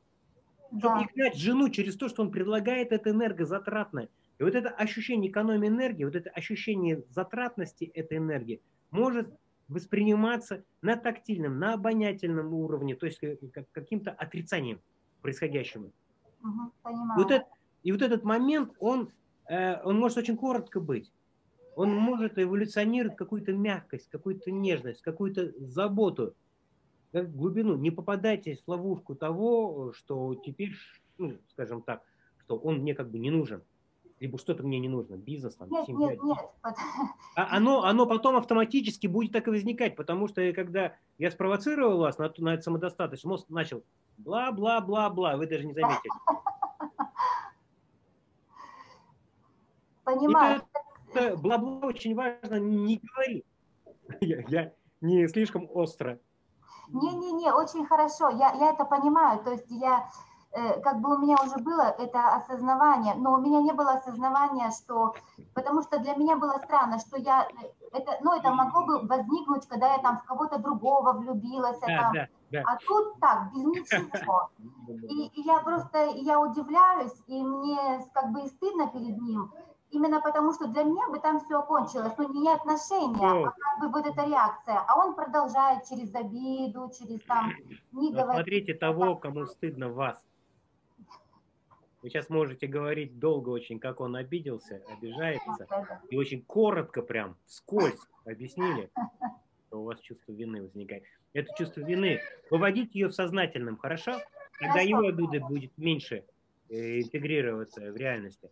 Чтобы 0.77 1.03
играть 1.03 1.35
жену 1.35 1.69
через 1.69 1.95
то, 1.95 2.07
что 2.07 2.21
он 2.21 2.31
предлагает, 2.31 2.91
это 2.91 3.09
энергозатратное. 3.09 4.09
И 4.41 4.43
вот 4.43 4.55
это 4.55 4.69
ощущение 4.69 5.29
экономии 5.29 5.67
энергии, 5.67 6.03
вот 6.03 6.15
это 6.15 6.31
ощущение 6.31 7.03
затратности 7.09 7.83
этой 7.83 8.17
энергии 8.17 8.59
может 8.89 9.31
восприниматься 9.67 10.63
на 10.81 10.95
тактильном, 10.95 11.59
на 11.59 11.75
обонятельном 11.75 12.51
уровне, 12.51 12.95
то 12.95 13.05
есть 13.05 13.21
как, 13.53 13.69
каким-то 13.71 14.09
отрицанием 14.09 14.81
происходящему. 15.21 15.91
Угу, 16.43 16.71
Вот 17.17 17.29
это, 17.29 17.45
и 17.83 17.91
вот 17.91 18.01
этот 18.01 18.23
момент, 18.23 18.73
он, 18.79 19.11
э, 19.47 19.79
он 19.83 19.99
может 19.99 20.17
очень 20.17 20.35
коротко 20.35 20.79
быть 20.79 21.13
он 21.75 21.95
может 21.95 22.37
эволюционировать 22.39 23.15
какую-то 23.15 23.53
мягкость, 23.53 24.09
какую-то 24.09 24.51
нежность, 24.51 25.03
какую-то 25.03 25.53
заботу, 25.59 26.35
как 27.11 27.31
глубину. 27.31 27.77
Не 27.77 27.91
попадайтесь 27.91 28.61
в 28.65 28.67
ловушку 28.67 29.15
того, 29.15 29.93
что 29.93 30.33
теперь, 30.35 30.73
ну, 31.19 31.37
скажем 31.51 31.83
так, 31.83 32.01
что 32.39 32.57
он 32.57 32.79
мне 32.79 32.95
как 32.95 33.11
бы 33.11 33.19
не 33.19 33.29
нужен. 33.29 33.63
Либо 34.21 34.37
что-то 34.37 34.61
мне 34.63 34.79
не 34.79 34.87
нужно, 34.87 35.15
бизнес, 35.15 35.55
там, 35.55 35.67
нет, 35.71 35.87
семья. 35.87 36.09
Нет, 36.09 36.23
нет. 36.23 36.37
А 37.35 37.57
оно, 37.57 37.83
оно 37.83 38.05
потом 38.05 38.35
автоматически 38.35 39.07
будет 39.07 39.31
так 39.31 39.47
и 39.47 39.49
возникать, 39.49 39.95
потому 39.95 40.27
что 40.27 40.53
когда 40.53 40.93
я 41.17 41.31
спровоцировал 41.31 41.97
вас 41.97 42.19
на, 42.19 42.31
на 42.37 42.53
это 42.53 42.61
самодостаточность, 42.61 43.25
мозг 43.25 43.49
начал 43.49 43.83
бла-бла-бла-бла, 44.19 45.37
вы 45.37 45.47
даже 45.47 45.65
не 45.65 45.73
заметили. 45.73 46.11
Понимаю. 50.03 50.61
Бла-бла 51.37 51.87
очень 51.87 52.13
важно 52.13 52.59
не 52.59 53.01
говори. 53.01 53.43
Я, 54.21 54.41
я 54.47 54.73
не 55.01 55.27
слишком 55.29 55.67
остро. 55.73 56.19
Не-не-не, 56.89 57.51
очень 57.53 57.85
хорошо, 57.87 58.29
я, 58.29 58.53
я 58.53 58.71
это 58.71 58.83
понимаю, 58.83 59.41
то 59.43 59.51
есть 59.51 59.65
я 59.69 60.09
как 60.83 60.99
бы 60.99 61.15
у 61.15 61.19
меня 61.19 61.37
уже 61.43 61.57
было 61.63 61.95
это 61.97 62.35
осознавание, 62.35 63.15
но 63.15 63.33
у 63.33 63.37
меня 63.37 63.61
не 63.61 63.71
было 63.71 63.93
осознавания, 63.93 64.69
что, 64.71 65.15
потому 65.53 65.81
что 65.81 65.99
для 65.99 66.15
меня 66.15 66.35
было 66.35 66.57
странно, 66.63 66.99
что 66.99 67.17
я, 67.17 67.47
это, 67.93 68.17
ну, 68.21 68.33
это 68.37 68.51
могло 68.51 68.85
бы 68.85 69.07
возникнуть, 69.07 69.65
когда 69.67 69.93
я 69.93 69.99
там 69.99 70.19
в 70.19 70.23
кого-то 70.25 70.59
другого 70.59 71.13
влюбилась, 71.13 71.79
да, 71.79 71.87
там, 71.87 72.13
да, 72.13 72.27
да. 72.51 72.63
а 72.65 72.77
тут 72.85 73.19
так, 73.21 73.53
без 73.53 73.63
ничего. 73.63 74.49
И, 75.09 75.27
и 75.27 75.41
я 75.41 75.59
просто, 75.59 76.05
я 76.15 76.39
удивляюсь, 76.39 77.15
и 77.27 77.41
мне 77.41 78.05
как 78.13 78.31
бы 78.31 78.41
и 78.41 78.47
стыдно 78.47 78.87
перед 78.87 79.21
ним, 79.21 79.53
именно 79.91 80.19
потому 80.19 80.53
что 80.53 80.67
для 80.67 80.83
меня 80.83 81.07
бы 81.09 81.19
там 81.19 81.39
все 81.39 81.59
окончилось, 81.59 82.13
ну, 82.17 82.33
не 82.33 82.49
отношения, 82.49 83.47
а 83.47 83.51
как 83.51 83.79
бы 83.79 83.89
вот 83.89 84.05
эта 84.05 84.25
реакция, 84.25 84.83
а 84.85 84.97
он 84.97 85.15
продолжает 85.15 85.85
через 85.87 86.13
обиду, 86.13 86.91
через 86.97 87.21
там, 87.23 87.51
не 87.93 88.11
говорить. 88.11 88.35
Смотрите 88.35 88.73
того, 88.73 89.15
кому 89.15 89.45
стыдно 89.45 89.89
вас. 89.89 90.21
Вы 92.01 92.09
сейчас 92.09 92.29
можете 92.29 92.65
говорить 92.65 93.19
долго 93.19 93.49
очень, 93.49 93.79
как 93.79 93.99
он 93.99 94.15
обиделся, 94.15 94.81
обижается, 94.87 95.67
и 96.09 96.17
очень 96.17 96.41
коротко 96.41 97.03
прям, 97.03 97.37
вскользь 97.45 98.01
объяснили, 98.25 98.89
что 99.67 99.81
у 99.81 99.83
вас 99.85 99.99
чувство 99.99 100.31
вины 100.31 100.63
возникает. 100.63 101.03
Это 101.33 101.53
чувство 101.55 101.81
вины, 101.81 102.19
выводить 102.49 102.95
ее 102.95 103.07
в 103.07 103.13
сознательном, 103.13 103.77
хорошо? 103.77 104.19
Тогда 104.59 104.81
его 104.81 105.07
обида 105.07 105.39
будет 105.45 105.77
меньше 105.77 106.25
э, 106.69 107.01
интегрироваться 107.01 107.91
в 107.91 107.95
реальности. 107.95 108.49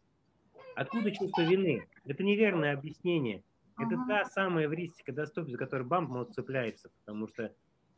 Откуда 0.75 1.11
чувство 1.11 1.41
вины? 1.41 1.87
Это 2.05 2.23
неверное 2.23 2.73
объяснение. 2.73 3.43
Это 3.79 3.95
та 4.07 4.25
самая 4.25 4.65
эвристика 4.65 5.11
доступность, 5.11 5.53
за 5.53 5.57
которой 5.57 5.83
бамп 5.83 6.09
мозг 6.09 6.33
цепляется, 6.33 6.89
потому 6.99 7.27
что, 7.27 7.53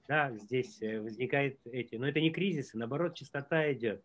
да, 0.08 0.32
здесь 0.38 0.82
э, 0.82 1.02
возникает 1.02 1.60
эти, 1.66 1.96
но 1.96 2.08
это 2.08 2.22
не 2.22 2.32
кризисы, 2.32 2.78
наоборот, 2.78 3.16
чистота 3.16 3.72
идет. 3.74 4.04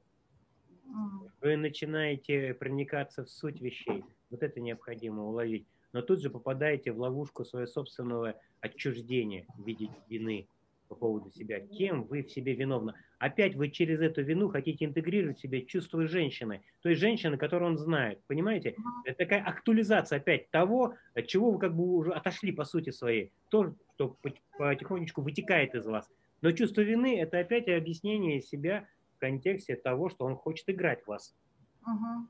Вы 1.41 1.57
начинаете 1.57 2.55
проникаться 2.55 3.24
в 3.24 3.30
суть 3.30 3.61
вещей. 3.61 4.05
Вот 4.30 4.43
это 4.43 4.61
необходимо 4.61 5.24
уловить. 5.24 5.66
Но 5.93 6.03
тут 6.03 6.20
же 6.20 6.30
попадаете 6.30 6.93
в 6.93 6.99
ловушку 6.99 7.45
своего 7.45 7.66
собственного 7.66 8.34
отчуждения 8.61 9.47
в 9.57 9.66
виде 9.66 9.89
вины 10.09 10.49
по 10.89 10.95
поводу 10.95 11.30
себя. 11.30 11.61
Кем 11.61 12.05
вы 12.05 12.22
в 12.22 12.30
себе 12.30 12.55
виновны? 12.55 12.95
Опять 13.18 13.55
вы 13.55 13.70
через 13.70 14.01
эту 14.01 14.22
вину 14.22 14.49
хотите 14.49 14.84
интегрировать 14.84 15.39
в 15.39 15.41
себе 15.41 15.62
чувство 15.62 16.07
женщины. 16.07 16.62
То 16.82 16.91
есть 16.91 17.01
женщины, 17.01 17.37
которую 17.37 17.72
он 17.72 17.78
знает. 17.78 18.20
Понимаете? 18.26 18.76
Это 19.05 19.18
такая 19.18 19.43
актуализация 19.43 20.18
опять 20.18 20.51
того, 20.51 20.95
от 21.14 21.26
чего 21.26 21.51
вы 21.51 21.59
как 21.59 21.74
бы 21.74 21.84
уже 21.97 22.12
отошли 22.12 22.53
по 22.53 22.64
сути 22.64 22.91
своей. 22.91 23.32
То, 23.51 23.74
что 23.95 24.16
потихонечку 24.59 25.22
вытекает 25.22 25.74
из 25.74 25.87
вас. 25.87 26.09
Но 26.43 26.53
чувство 26.53 26.82
вины– 26.82 27.18
это 27.20 27.39
опять 27.39 27.68
объяснение 27.68 28.41
себя 28.41 28.87
в 29.17 29.19
контексте 29.19 29.77
того, 29.77 30.09
что 30.09 30.25
он 30.25 30.37
хочет 30.37 30.69
играть 30.69 31.03
в 31.03 31.09
вас. 31.09 31.35
Угу. 31.83 32.29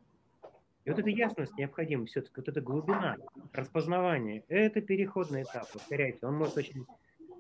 И 0.85 0.91
вот 0.91 0.99
эта 1.01 1.11
ясность 1.11 1.57
необходима, 1.59 2.07
все-таки 2.07 2.35
вот 2.37 2.49
эта 2.49 2.61
глубина, 2.61 3.17
распознавание, 3.53 4.45
это 4.49 4.81
переходный 4.81 5.43
этап, 5.43 5.71
повторяйте, 5.73 6.25
он 6.27 6.37
может 6.37 6.57
очень 6.57 6.87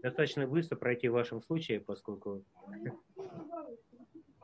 достаточно 0.02 0.48
быстро 0.48 0.76
пройти 0.76 1.08
в 1.08 1.12
вашем 1.12 1.40
случае, 1.40 1.80
поскольку 1.80 2.42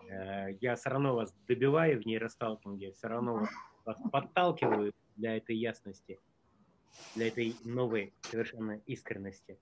э, 0.08 0.52
я 0.60 0.76
все 0.76 0.90
равно 0.90 1.16
вас 1.16 1.34
добиваю 1.48 2.00
в 2.00 2.06
нейросталкинге, 2.06 2.92
все 2.92 3.08
равно 3.08 3.48
вас 3.84 3.98
подталкиваю 4.12 4.92
для 5.16 5.36
этой 5.36 5.56
ясности, 5.56 6.20
для 7.16 7.26
этой 7.26 7.56
новой 7.64 8.14
совершенно 8.22 8.80
искренности. 8.86 9.58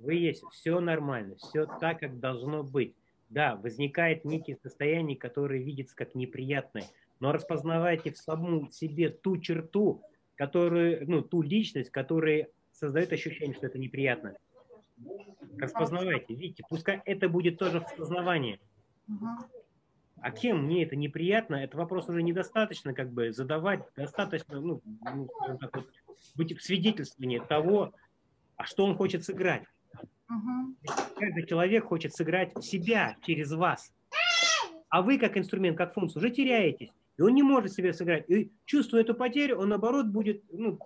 Вы 0.00 0.14
есть, 0.14 0.42
все 0.50 0.80
нормально, 0.80 1.36
все 1.36 1.66
так, 1.66 2.00
как 2.00 2.18
должно 2.18 2.64
быть. 2.64 2.96
Да, 3.30 3.56
возникает 3.56 4.24
некие 4.24 4.56
состояния, 4.56 5.16
которые 5.16 5.62
видятся 5.62 5.96
как 5.96 6.14
неприятные, 6.14 6.84
но 7.20 7.32
распознавайте 7.32 8.12
в 8.12 8.18
самом 8.18 8.70
себе 8.70 9.10
ту 9.10 9.38
черту, 9.38 10.02
которую, 10.36 11.08
ну, 11.10 11.22
ту 11.22 11.42
личность, 11.42 11.90
которая 11.90 12.48
создает 12.72 13.12
ощущение, 13.12 13.54
что 13.54 13.66
это 13.66 13.78
неприятно. 13.78 14.36
Распознавайте, 15.58 16.34
видите, 16.34 16.64
пускай 16.68 17.00
это 17.04 17.28
будет 17.28 17.58
тоже 17.58 17.80
в. 17.80 18.58
А 20.20 20.30
кем 20.30 20.64
мне 20.64 20.84
это 20.84 20.96
неприятно, 20.96 21.56
это 21.56 21.76
вопрос 21.76 22.08
уже 22.08 22.22
недостаточно 22.22 22.94
как 22.94 23.12
бы 23.12 23.30
задавать, 23.32 23.82
достаточно, 23.94 24.58
ну, 24.58 24.80
ну 24.84 25.28
так 25.60 25.76
вот, 25.76 25.86
быть 26.34 26.56
в 26.56 26.62
свидетельствовании 26.62 27.40
того, 27.40 27.92
а 28.56 28.64
что 28.64 28.86
он 28.86 28.96
хочет 28.96 29.24
сыграть. 29.24 29.64
Угу. 30.34 30.94
Каждый 31.16 31.46
человек 31.46 31.84
хочет 31.84 32.14
сыграть 32.14 32.62
себя 32.62 33.16
через 33.22 33.52
вас. 33.52 33.92
А 34.88 35.02
вы 35.02 35.18
как 35.18 35.36
инструмент, 35.36 35.76
как 35.76 35.94
функцию 35.94 36.20
уже 36.20 36.30
теряетесь. 36.30 36.90
И 37.16 37.22
он 37.22 37.34
не 37.34 37.42
может 37.42 37.72
себе 37.72 37.92
сыграть. 37.92 38.28
И 38.28 38.50
чувствуя 38.64 39.02
эту 39.02 39.14
потерю, 39.14 39.58
он 39.58 39.68
наоборот 39.68 40.06
будет 40.06 40.42
ну, 40.52 40.78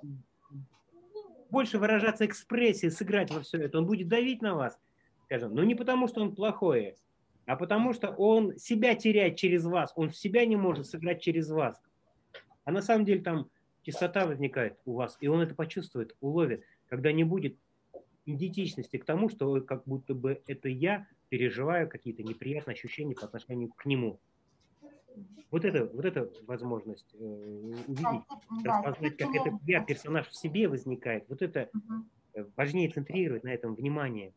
больше 1.51 1.79
выражаться 1.79 2.27
экспрессией, 2.27 2.91
сыграть 2.91 3.31
во 3.31 3.41
все 3.41 3.59
это. 3.59 3.79
Он 3.79 3.87
будет 3.87 4.09
давить 4.09 4.43
на 4.43 4.55
вас, 4.55 4.79
скажем. 5.25 5.55
Но 5.55 5.65
не 5.65 5.75
потому, 5.75 6.09
что 6.09 6.21
он 6.21 6.35
плохой, 6.35 6.97
а 7.47 7.57
потому 7.57 7.95
что 7.95 8.11
он 8.11 8.57
себя 8.59 8.95
теряет 8.95 9.37
через 9.37 9.65
вас. 9.65 9.93
Он 9.97 10.11
в 10.11 10.17
себя 10.17 10.45
не 10.45 10.57
может 10.57 10.87
сыграть 10.87 11.23
через 11.23 11.51
вас. 11.51 11.81
А 12.65 12.73
на 12.73 12.83
самом 12.83 13.07
деле 13.07 13.23
там 13.23 13.49
чистота 13.83 14.27
возникает 14.27 14.79
у 14.85 14.95
вас, 14.95 15.17
и 15.21 15.29
он 15.29 15.41
это 15.41 15.55
почувствует, 15.55 16.15
уловит, 16.21 16.63
когда 16.89 17.11
не 17.13 17.25
будет 17.25 17.57
идентичности 18.35 18.97
к 18.97 19.05
тому, 19.05 19.29
что 19.29 19.61
как 19.61 19.85
будто 19.85 20.15
бы 20.15 20.43
это 20.47 20.69
я 20.69 21.07
переживаю 21.29 21.89
какие-то 21.89 22.23
неприятные 22.23 22.75
ощущения 22.75 23.15
по 23.15 23.27
отношению 23.27 23.71
к 23.71 23.87
нему. 23.87 24.21
Вот 25.51 25.65
это, 25.65 25.87
вот 25.87 26.05
эта 26.05 26.31
возможность 26.47 27.15
э, 27.15 27.19
увидеть, 27.87 28.23
да, 28.63 28.83
распознать, 28.83 29.17
как 29.17 29.35
это 29.35 29.59
я, 29.67 29.83
персонаж 29.83 30.29
в 30.29 30.37
себе 30.37 30.69
возникает, 30.69 31.25
вот 31.29 31.43
это 31.43 31.71
угу. 31.73 32.51
важнее 32.57 32.91
центрировать 32.91 33.45
на 33.45 33.49
этом 33.49 33.75
внимание. 33.75 34.33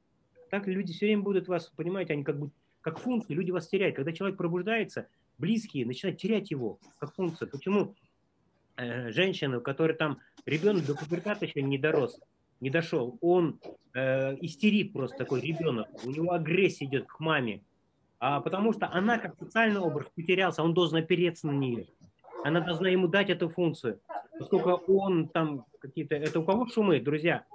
Так 0.49 0.67
люди 0.67 0.93
все 0.93 1.07
время 1.07 1.23
будут 1.23 1.47
вас, 1.47 1.72
понимаете, 1.76 2.13
они 2.13 2.23
как 2.23 2.39
бы 2.39 2.51
как 2.81 2.99
функцию, 2.99 3.38
люди 3.38 3.51
вас 3.51 3.68
теряют. 3.68 3.95
Когда 3.95 4.11
человек 4.11 4.38
пробуждается, 4.38 5.07
близкие 5.38 5.85
начинают 5.85 6.19
терять 6.19 6.51
его 6.51 6.80
как 6.99 7.13
функцию. 7.13 7.49
Почему 7.49 7.95
э, 8.77 9.11
женщина, 9.11 9.59
у 9.59 9.61
которой 9.61 9.93
там 9.93 10.19
ребенок 10.45 10.85
до 10.85 10.95
пубертата 10.95 11.45
еще 11.45 11.61
не 11.61 11.77
дорос, 11.77 12.19
не 12.61 12.69
дошел, 12.69 13.17
он 13.21 13.59
э, 13.93 14.35
истерит 14.41 14.93
просто 14.93 15.17
такой 15.17 15.41
ребенок, 15.41 15.88
у 16.05 16.09
него 16.09 16.31
агрессия 16.31 16.85
идет 16.85 17.07
к 17.07 17.19
маме, 17.19 17.61
а 18.19 18.39
потому 18.39 18.71
что 18.71 18.88
она 18.91 19.17
как 19.17 19.35
социальный 19.38 19.81
образ 19.81 20.07
потерялся, 20.15 20.63
он 20.63 20.73
должен 20.73 20.97
опереться 20.97 21.47
на 21.47 21.51
нее. 21.51 21.88
Она 22.43 22.61
должна 22.61 22.89
ему 22.89 23.07
дать 23.07 23.29
эту 23.29 23.49
функцию. 23.49 23.99
Поскольку 24.38 24.97
он 24.97 25.27
там 25.27 25.65
какие-то... 25.79 26.15
Это 26.15 26.39
у 26.39 26.43
кого 26.43 26.65
шумы, 26.67 26.99
друзья? 26.99 27.45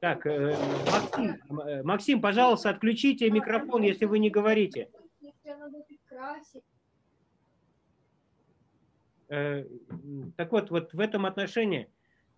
Так, 0.00 0.26
э, 0.26 0.56
Максим, 0.90 1.58
э, 1.60 1.82
Максим, 1.82 2.20
пожалуйста, 2.20 2.70
отключите 2.70 3.30
микрофон, 3.30 3.82
если 3.82 4.04
вы 4.04 4.18
не 4.18 4.30
говорите. 4.30 4.88
Э, 5.22 5.54
так 10.36 10.52
вот, 10.52 10.70
вот 10.70 10.92
в 10.92 11.00
этом 11.00 11.26
отношении, 11.26 11.88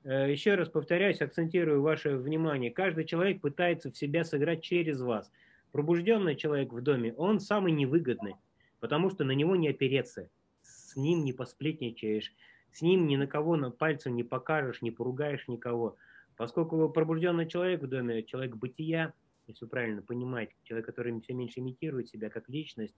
э, 0.04 0.30
еще 0.30 0.54
раз 0.54 0.68
повторяюсь, 0.68 1.20
акцентирую 1.20 1.82
ваше 1.82 2.16
внимание, 2.16 2.70
каждый 2.70 3.04
человек 3.04 3.40
пытается 3.40 3.90
в 3.90 3.96
себя 3.96 4.24
сыграть 4.24 4.62
через 4.62 5.00
вас. 5.00 5.30
Пробужденный 5.72 6.36
человек 6.36 6.72
в 6.72 6.80
доме, 6.80 7.12
он 7.14 7.40
самый 7.40 7.72
невыгодный, 7.72 8.36
потому 8.80 9.10
что 9.10 9.24
на 9.24 9.32
него 9.32 9.56
не 9.56 9.68
опереться, 9.68 10.30
с 10.62 10.96
ним 10.96 11.24
не 11.24 11.32
посплетничаешь, 11.32 12.32
с 12.72 12.82
ним 12.82 13.06
ни 13.06 13.16
на 13.16 13.26
кого 13.26 13.56
на 13.56 13.70
пальцем 13.70 14.14
не 14.14 14.22
покажешь, 14.22 14.82
не 14.82 14.90
поругаешь 14.90 15.48
никого. 15.48 15.96
Поскольку 16.36 16.88
пробужденный 16.90 17.48
человек 17.48 17.82
в 17.82 17.86
доме, 17.86 18.22
человек 18.22 18.56
бытия, 18.56 19.14
если 19.46 19.64
вы 19.64 19.70
правильно 19.70 20.02
понимаете, 20.02 20.54
человек, 20.64 20.86
который 20.86 21.18
все 21.20 21.32
меньше 21.32 21.60
имитирует 21.60 22.08
себя 22.08 22.30
как 22.30 22.48
личность, 22.48 22.94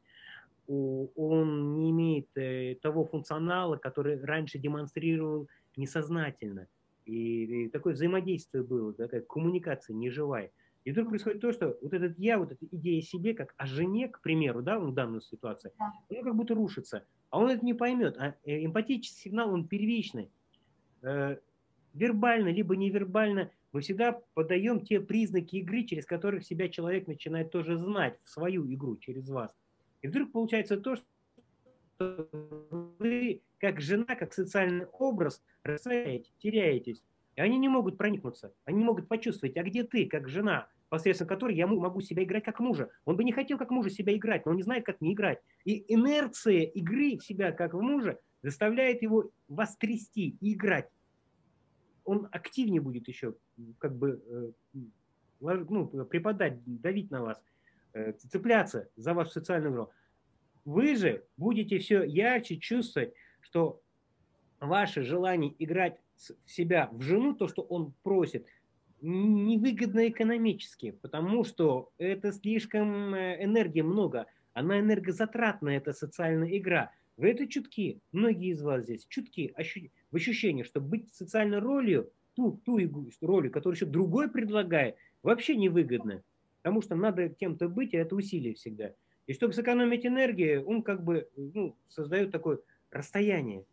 он 0.68 1.74
не 1.74 1.90
имеет 1.90 2.28
э, 2.36 2.76
того 2.82 3.04
функционала, 3.04 3.76
который 3.76 4.22
раньше 4.22 4.58
демонстрировал 4.58 5.48
несознательно. 5.76 6.66
И, 7.06 7.64
и 7.64 7.68
такое 7.68 7.94
взаимодействие 7.94 8.62
было, 8.62 8.92
такая 8.92 9.22
коммуникация 9.22 9.94
неживая. 9.94 10.50
И 10.84 10.92
вдруг 10.92 11.08
происходит 11.08 11.40
то, 11.40 11.52
что 11.52 11.76
вот 11.82 11.92
этот 11.92 12.18
я, 12.18 12.38
вот 12.38 12.52
эта 12.52 12.66
идея 12.70 13.00
себе, 13.02 13.34
как 13.34 13.54
о 13.56 13.66
жене, 13.66 14.08
к 14.08 14.20
примеру, 14.20 14.62
да, 14.62 14.78
в 14.78 14.92
данной 14.92 15.22
ситуации, 15.22 15.72
да. 15.78 15.92
она 16.10 16.22
как 16.22 16.36
будто 16.36 16.54
рушится. 16.54 17.04
А 17.30 17.38
он 17.38 17.50
это 17.50 17.64
не 17.64 17.74
поймет. 17.74 18.16
А 18.18 18.34
э, 18.44 18.64
эмпатический 18.64 19.30
сигнал, 19.30 19.52
он 19.52 19.68
первичный. 19.68 20.30
Э, 21.02 21.36
вербально, 21.94 22.48
либо 22.48 22.76
невербально 22.76 23.50
мы 23.72 23.80
всегда 23.80 24.20
подаем 24.34 24.80
те 24.80 25.00
признаки 25.00 25.56
игры, 25.56 25.84
через 25.84 26.06
которых 26.06 26.44
себя 26.44 26.68
человек 26.68 27.06
начинает 27.06 27.50
тоже 27.50 27.76
знать 27.76 28.18
в 28.22 28.30
свою 28.30 28.70
игру 28.72 28.96
через 28.96 29.28
вас. 29.28 29.54
И 30.02 30.08
вдруг 30.08 30.32
получается 30.32 30.76
то, 30.76 30.96
что 30.96 32.28
вы 32.98 33.42
как 33.58 33.80
жена, 33.80 34.14
как 34.14 34.32
социальный 34.32 34.86
образ 34.86 35.42
расстраиваете, 35.62 36.30
теряетесь. 36.38 37.02
И 37.36 37.40
они 37.40 37.58
не 37.58 37.68
могут 37.68 37.98
проникнуться, 37.98 38.52
они 38.64 38.78
не 38.78 38.84
могут 38.84 39.08
почувствовать, 39.08 39.56
а 39.56 39.62
где 39.62 39.84
ты, 39.84 40.06
как 40.06 40.28
жена, 40.28 40.68
посредством 40.88 41.28
которой 41.28 41.54
я 41.54 41.66
могу 41.66 42.00
себя 42.00 42.24
играть 42.24 42.44
как 42.44 42.60
мужа. 42.60 42.90
Он 43.04 43.16
бы 43.16 43.24
не 43.24 43.32
хотел 43.32 43.58
как 43.58 43.70
мужа 43.70 43.90
себя 43.90 44.14
играть, 44.14 44.44
но 44.46 44.50
он 44.50 44.56
не 44.56 44.62
знает, 44.62 44.84
как 44.84 45.00
не 45.00 45.12
играть. 45.12 45.40
И 45.64 45.84
инерция 45.92 46.62
игры 46.62 47.16
в 47.16 47.24
себя 47.24 47.52
как 47.52 47.74
в 47.74 47.80
мужа 47.80 48.18
заставляет 48.42 49.02
его 49.02 49.30
вас 49.48 49.76
и 49.82 50.36
играть. 50.40 50.88
Он 52.04 52.28
активнее 52.32 52.80
будет 52.80 53.06
еще 53.06 53.34
как 53.78 53.96
бы 53.96 54.54
э, 54.72 54.78
ну, 55.40 55.86
преподать, 56.06 56.58
давить 56.64 57.10
на 57.10 57.22
вас, 57.22 57.42
цепляться 58.30 58.88
за 58.96 59.14
вашу 59.14 59.30
социальную 59.30 59.72
игру. 59.72 59.90
Вы 60.64 60.96
же 60.96 61.24
будете 61.36 61.78
все 61.78 62.02
ярче 62.04 62.56
чувствовать, 62.56 63.14
что 63.40 63.80
ваше 64.60 65.02
желание 65.02 65.54
играть 65.58 66.00
себя 66.44 66.88
в 66.92 67.00
жену, 67.02 67.34
то, 67.34 67.48
что 67.48 67.62
он 67.62 67.94
просит, 68.02 68.46
невыгодно 69.00 70.08
экономически, 70.08 70.90
потому 70.90 71.44
что 71.44 71.92
это 71.98 72.32
слишком 72.32 73.14
э, 73.14 73.44
энергии 73.44 73.82
много, 73.82 74.26
она 74.52 74.80
энергозатратная, 74.80 75.76
эта 75.76 75.92
социальная 75.92 76.56
игра. 76.58 76.90
Вы 77.16 77.30
это 77.30 77.46
чутки, 77.46 78.00
многие 78.12 78.50
из 78.50 78.62
вас 78.62 78.84
здесь, 78.84 79.06
чутки 79.06 79.52
ощу- 79.56 79.90
в 80.10 80.16
ощущении, 80.16 80.64
что 80.64 80.80
быть 80.80 81.14
социальной 81.14 81.60
ролью, 81.60 82.10
ту, 82.34 82.60
ту 82.64 82.78
ролью, 83.20 83.52
которую 83.52 83.76
еще 83.76 83.86
другой 83.86 84.28
предлагает, 84.30 84.96
вообще 85.22 85.56
невыгодно, 85.56 86.22
потому 86.62 86.82
что 86.82 86.94
надо 86.94 87.28
кем-то 87.28 87.68
быть, 87.68 87.94
а 87.94 87.98
это 87.98 88.14
усилие 88.14 88.54
всегда. 88.54 88.92
И 89.26 89.32
чтобы 89.32 89.52
сэкономить 89.52 90.06
энергию, 90.06 90.64
он 90.66 90.82
как 90.82 91.04
бы 91.04 91.28
ну, 91.36 91.76
создает 91.88 92.30
такое 92.30 92.58
расстояние 92.90 93.64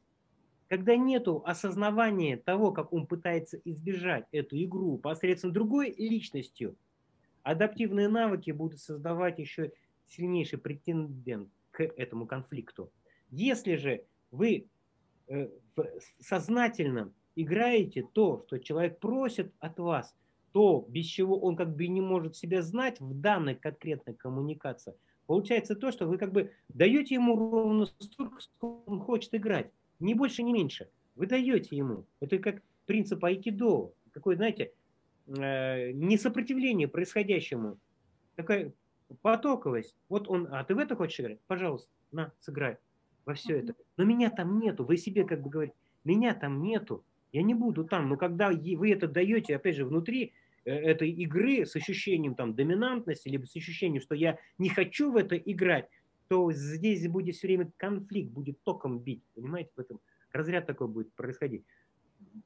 когда 0.67 0.95
нету 0.95 1.43
осознавания 1.45 2.37
того, 2.37 2.71
как 2.71 2.91
он 2.91 3.05
пытается 3.05 3.57
избежать 3.63 4.25
эту 4.31 4.61
игру 4.63 4.97
посредством 4.97 5.53
другой 5.53 5.93
личностью, 5.97 6.75
адаптивные 7.43 8.07
навыки 8.07 8.51
будут 8.51 8.79
создавать 8.79 9.39
еще 9.39 9.71
сильнейший 10.07 10.59
претендент 10.59 11.49
к 11.71 11.83
этому 11.83 12.25
конфликту. 12.25 12.91
Если 13.29 13.75
же 13.75 14.05
вы 14.31 14.67
э, 15.27 15.49
сознательно 16.19 17.13
играете 17.35 18.03
то, 18.13 18.43
что 18.47 18.57
человек 18.57 18.99
просит 18.99 19.53
от 19.59 19.79
вас, 19.79 20.15
то, 20.55 20.85
без 20.87 21.05
чего 21.05 21.37
он 21.37 21.57
как 21.57 21.75
бы 21.75 21.85
не 21.89 21.99
может 21.99 22.37
себя 22.37 22.61
знать 22.61 23.01
в 23.01 23.13
данной 23.13 23.55
конкретной 23.55 24.13
коммуникации, 24.13 24.93
получается 25.25 25.75
то, 25.75 25.91
что 25.91 26.07
вы 26.07 26.17
как 26.17 26.31
бы 26.31 26.53
даете 26.69 27.15
ему 27.15 27.35
ровно 27.35 27.85
столько, 27.85 28.39
сколько 28.39 28.89
он 28.89 29.01
хочет 29.01 29.35
играть. 29.35 29.69
Ни 29.99 30.13
больше, 30.13 30.43
ни 30.43 30.53
меньше. 30.53 30.87
Вы 31.17 31.27
даете 31.27 31.75
ему. 31.75 32.05
Это 32.21 32.37
как 32.37 32.61
принцип 32.85 33.25
айкидо. 33.25 33.91
Какое, 34.11 34.37
знаете, 34.37 34.71
э, 35.27 35.91
несопротивление 35.91 36.87
происходящему. 36.87 37.77
Такая 38.37 38.71
потоковость. 39.21 39.93
Вот 40.07 40.29
он, 40.29 40.47
а 40.51 40.63
ты 40.63 40.73
в 40.73 40.79
это 40.79 40.95
хочешь 40.95 41.19
играть? 41.19 41.41
Пожалуйста, 41.47 41.89
на, 42.13 42.31
сыграй 42.39 42.77
во 43.25 43.33
все 43.33 43.59
это. 43.59 43.75
Но 43.97 44.05
меня 44.05 44.29
там 44.29 44.57
нету. 44.57 44.85
Вы 44.85 44.95
себе 44.95 45.25
как 45.25 45.41
бы 45.41 45.49
говорите, 45.49 45.75
меня 46.05 46.33
там 46.33 46.61
нету. 46.61 47.03
Я 47.33 47.43
не 47.43 47.53
буду 47.53 47.83
там. 47.83 48.07
Но 48.07 48.15
когда 48.15 48.51
вы 48.51 48.89
это 48.93 49.09
даете, 49.09 49.57
опять 49.57 49.75
же, 49.75 49.83
внутри 49.83 50.31
этой 50.65 51.09
игры 51.11 51.65
с 51.65 51.75
ощущением 51.75 52.35
там 52.35 52.55
доминантности, 52.55 53.29
либо 53.29 53.45
с 53.45 53.55
ощущением, 53.55 54.01
что 54.01 54.15
я 54.15 54.37
не 54.57 54.69
хочу 54.69 55.11
в 55.11 55.17
это 55.17 55.37
играть, 55.37 55.89
то 56.27 56.51
здесь 56.51 57.07
будет 57.07 57.35
все 57.35 57.47
время 57.47 57.71
конфликт, 57.77 58.31
будет 58.31 58.61
током 58.63 58.99
бить. 58.99 59.23
Понимаете, 59.35 59.71
в 59.75 59.79
этом 59.79 59.99
разряд 60.31 60.65
такой 60.65 60.87
будет 60.87 61.13
происходить. 61.13 61.63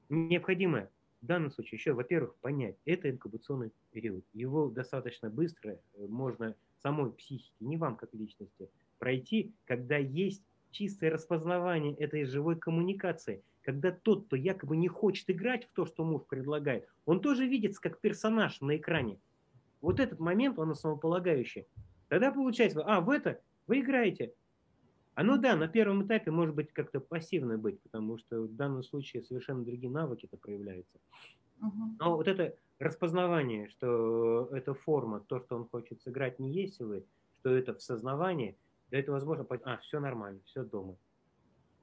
Необходимо 0.10 0.90
в 1.22 1.26
данном 1.26 1.52
случае 1.52 1.78
еще, 1.78 1.94
во-первых, 1.94 2.36
понять, 2.36 2.76
это 2.86 3.10
инкубационный 3.10 3.72
период. 3.91 4.26
Его 4.34 4.70
достаточно 4.70 5.30
быстро 5.30 5.72
э, 5.72 6.08
можно 6.08 6.56
самой 6.82 7.12
психике, 7.12 7.54
не 7.60 7.78
вам 7.78 7.98
как 7.98 8.14
личности, 8.14 8.70
пройти, 9.00 9.54
когда 9.66 9.98
есть 9.98 10.44
чистое 10.72 11.12
распознавание 11.12 11.94
этой 11.96 12.24
живой 12.26 12.58
коммуникации, 12.58 13.44
когда 13.70 13.91
тот, 13.91 14.26
кто 14.26 14.36
якобы 14.36 14.76
не 14.78 14.88
хочет 14.88 15.30
играть 15.30 15.66
в 15.66 15.74
то, 15.74 15.86
что 15.86 16.04
муж 16.04 16.24
предлагает, 16.28 16.88
он 17.06 17.22
тоже 17.22 17.46
видится 17.46 17.80
как 17.80 18.00
персонаж 18.00 18.62
на 18.62 18.78
экране. 18.78 19.20
Вот 19.80 20.00
этот 20.00 20.20
момент, 20.20 20.58
он 20.58 20.72
основополагающий. 20.72 21.68
Тогда 22.08 22.32
получается, 22.32 22.82
а, 22.84 23.00
в 23.00 23.12
это 23.12 23.40
вы 23.68 23.82
играете. 23.82 24.34
Оно, 25.14 25.38
да, 25.38 25.56
на 25.56 25.68
первом 25.68 26.04
этапе 26.04 26.32
может 26.32 26.56
быть 26.56 26.74
как-то 26.74 27.00
пассивно 27.00 27.60
быть, 27.60 27.80
потому 27.84 28.18
что 28.18 28.41
в 28.41 28.56
данном 28.56 28.82
случае 28.82 29.22
совершенно 29.22 29.64
другие 29.64 29.91
навыки 29.91 30.26
это 30.26 30.38
проявляются. 30.38 30.98
Но 32.00 32.16
вот 32.16 32.28
это 32.28 32.56
распознавание, 32.80 33.70
что 33.70 34.50
эта 34.52 34.74
форма, 34.74 35.20
то, 35.20 35.41
что 35.41 35.56
он 35.58 35.70
хочет 35.70 36.02
сыграть, 36.02 36.40
не 36.40 36.52
есть 36.52 36.80
вы, 36.80 37.06
что 37.41 37.52
это 37.52 37.76
в 37.76 37.84
сознании, 37.84 38.58
да 38.90 38.98
это 38.98 39.12
возможно, 39.12 39.46
а, 39.64 39.78
все 39.78 40.00
нормально, 40.00 40.40
все 40.46 40.64
дома. 40.64 40.98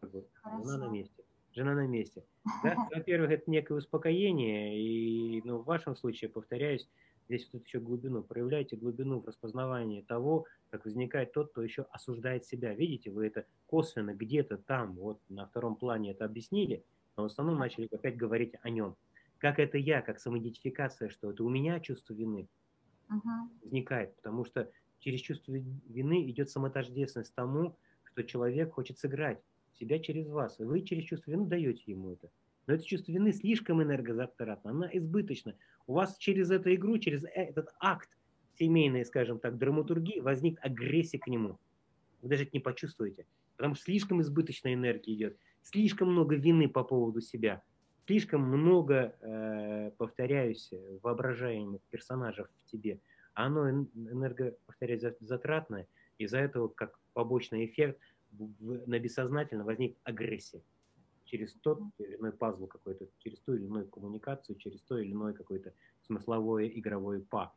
Жена 0.03 0.79
на 0.79 0.89
месте. 0.89 1.26
Жена 1.57 1.74
на 1.74 1.87
месте. 1.87 2.24
Да? 2.62 2.77
Во-первых, 2.95 3.31
это 3.31 3.51
некое 3.51 3.74
успокоение, 3.74 4.78
и 4.78 5.43
ну, 5.45 5.59
в 5.59 5.65
вашем 5.65 5.97
случае, 5.97 6.31
повторяюсь, 6.31 6.89
Здесь 7.28 7.49
вот 7.53 7.65
еще 7.65 7.81
глубину. 7.81 8.23
Проявляйте 8.23 8.77
глубину 8.77 9.20
в 9.20 9.27
распознавании 9.27 10.03
того, 10.03 10.47
как 10.70 10.85
возникает 10.85 11.33
тот, 11.33 11.51
кто 11.51 11.62
еще 11.62 11.83
осуждает 11.91 12.45
себя. 12.45 12.73
Видите, 12.73 13.11
вы 13.11 13.27
это 13.27 13.47
косвенно 13.66 14.15
где-то 14.15 14.59
там, 14.59 14.95
вот 14.95 15.20
на 15.28 15.47
втором 15.47 15.74
плане 15.74 16.12
это 16.12 16.24
объяснили, 16.24 16.85
но 17.16 17.24
в 17.24 17.27
основном 17.27 17.59
начали 17.59 17.89
опять 17.91 18.16
говорить 18.16 18.55
о 18.62 18.70
нем. 18.70 18.97
Как 19.39 19.59
это 19.59 19.77
я, 19.77 20.03
как 20.03 20.20
самоидентификация, 20.20 21.09
что 21.09 21.33
это 21.33 21.43
у 21.43 21.49
меня 21.49 21.81
чувство 21.81 22.15
вины 22.15 22.49
uh-huh. 23.11 23.62
возникает, 23.62 24.15
потому 24.16 24.45
что 24.45 24.70
через 25.01 25.20
чувство 25.20 25.53
вины 25.53 26.31
идет 26.31 26.49
самотождественность 26.49 27.35
тому, 27.35 27.77
что 28.05 28.23
человек 28.23 28.73
хочет 28.73 28.99
сыграть 28.99 29.43
себя 29.78 29.98
через 29.98 30.28
вас. 30.28 30.59
Вы 30.59 30.82
через 30.82 31.05
чувство 31.05 31.31
вины 31.31 31.47
даете 31.47 31.82
ему 31.86 32.12
это. 32.12 32.31
Но 32.66 32.74
это 32.74 32.85
чувство 32.85 33.12
вины 33.12 33.32
слишком 33.32 33.82
энергозатратно, 33.82 34.70
она 34.70 34.90
избыточна. 34.93 35.55
У 35.86 35.94
вас 35.94 36.16
через 36.19 36.51
эту 36.51 36.74
игру, 36.74 36.98
через 36.98 37.24
этот 37.24 37.69
акт 37.81 38.11
семейной, 38.59 39.05
скажем 39.05 39.39
так, 39.39 39.59
драматургии 39.59 40.20
возник 40.20 40.59
агрессия 40.62 41.19
к 41.19 41.28
нему. 41.28 41.59
Вы 42.23 42.28
даже 42.28 42.43
это 42.43 42.51
не 42.55 42.61
почувствуете. 42.61 43.27
Потому 43.57 43.74
что 43.74 43.85
слишком 43.85 44.20
избыточная 44.20 44.74
энергия 44.74 45.15
идет. 45.15 45.39
Слишком 45.62 46.11
много 46.12 46.36
вины 46.36 46.69
по 46.69 46.85
поводу 46.85 47.20
себя. 47.20 47.62
Слишком 48.07 48.43
много, 48.43 49.16
э, 49.20 49.90
повторяюсь, 49.97 50.73
воображаемых 51.03 51.81
персонажей 51.90 52.44
в 52.44 52.70
тебе. 52.70 53.01
Оно 53.35 53.69
энерго, 53.70 54.57
повторяюсь, 54.66 55.03
затратное. 55.20 55.89
Из-за 56.19 56.39
этого, 56.39 56.69
как 56.69 56.98
побочный 57.15 57.66
эффект, 57.66 57.98
на 58.39 58.99
бессознательно 58.99 59.65
возник 59.65 59.97
агрессия 60.05 60.63
через 61.27 61.53
тот 61.55 61.81
или 61.99 62.17
иной 62.17 62.33
пазл 62.33 62.67
какой-то, 62.67 63.09
через 63.19 63.39
ту 63.41 63.55
или 63.55 63.65
иную 63.65 63.89
коммуникацию, 63.89 64.57
через 64.57 64.81
то 64.83 64.99
или 64.99 65.13
иное 65.13 65.35
какое-то 65.35 65.75
смысловое 66.03 66.69
игровое 66.69 67.21
па. 67.21 67.55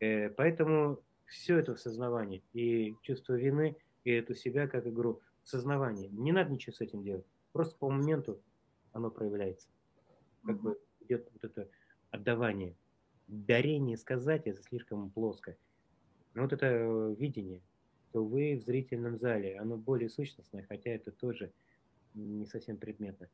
Э, 0.00 0.30
поэтому 0.30 0.98
все 1.26 1.58
это 1.58 1.74
в 1.74 1.80
сознании. 1.80 2.42
И 2.52 2.96
чувство 3.02 3.34
вины, 3.34 3.76
и 4.04 4.10
эту 4.10 4.34
себя 4.34 4.66
как 4.66 4.86
игру 4.86 5.20
в 5.42 5.48
сознании. 5.48 6.08
Не 6.08 6.32
надо 6.32 6.50
ничего 6.50 6.74
с 6.74 6.80
этим 6.80 7.02
делать. 7.04 7.26
Просто 7.52 7.76
по 7.76 7.90
моменту 7.90 8.40
оно 8.92 9.10
проявляется. 9.10 9.68
Как 10.44 10.60
бы 10.60 10.78
идет 11.00 11.28
вот 11.32 11.44
это 11.44 11.68
отдавание. 12.10 12.74
Дарение 13.28 13.96
сказать 13.96 14.46
это 14.46 14.62
слишком 14.62 15.10
плоско. 15.10 15.56
Но 16.34 16.42
вот 16.42 16.52
это 16.52 17.14
видение, 17.18 17.60
то 18.12 18.24
вы 18.24 18.56
в 18.56 18.64
зрительном 18.64 19.18
зале, 19.18 19.58
оно 19.58 19.76
более 19.76 20.08
сущностное, 20.08 20.64
хотя 20.68 20.90
это 20.90 21.10
тоже 21.10 21.52
не 22.14 22.46
совсем 22.46 22.76
предметно. 22.76 23.28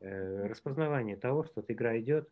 Э, 0.00 0.46
распознавание 0.46 1.16
того, 1.16 1.44
что 1.44 1.54
вот 1.56 1.70
игра 1.70 1.98
идет 1.98 2.28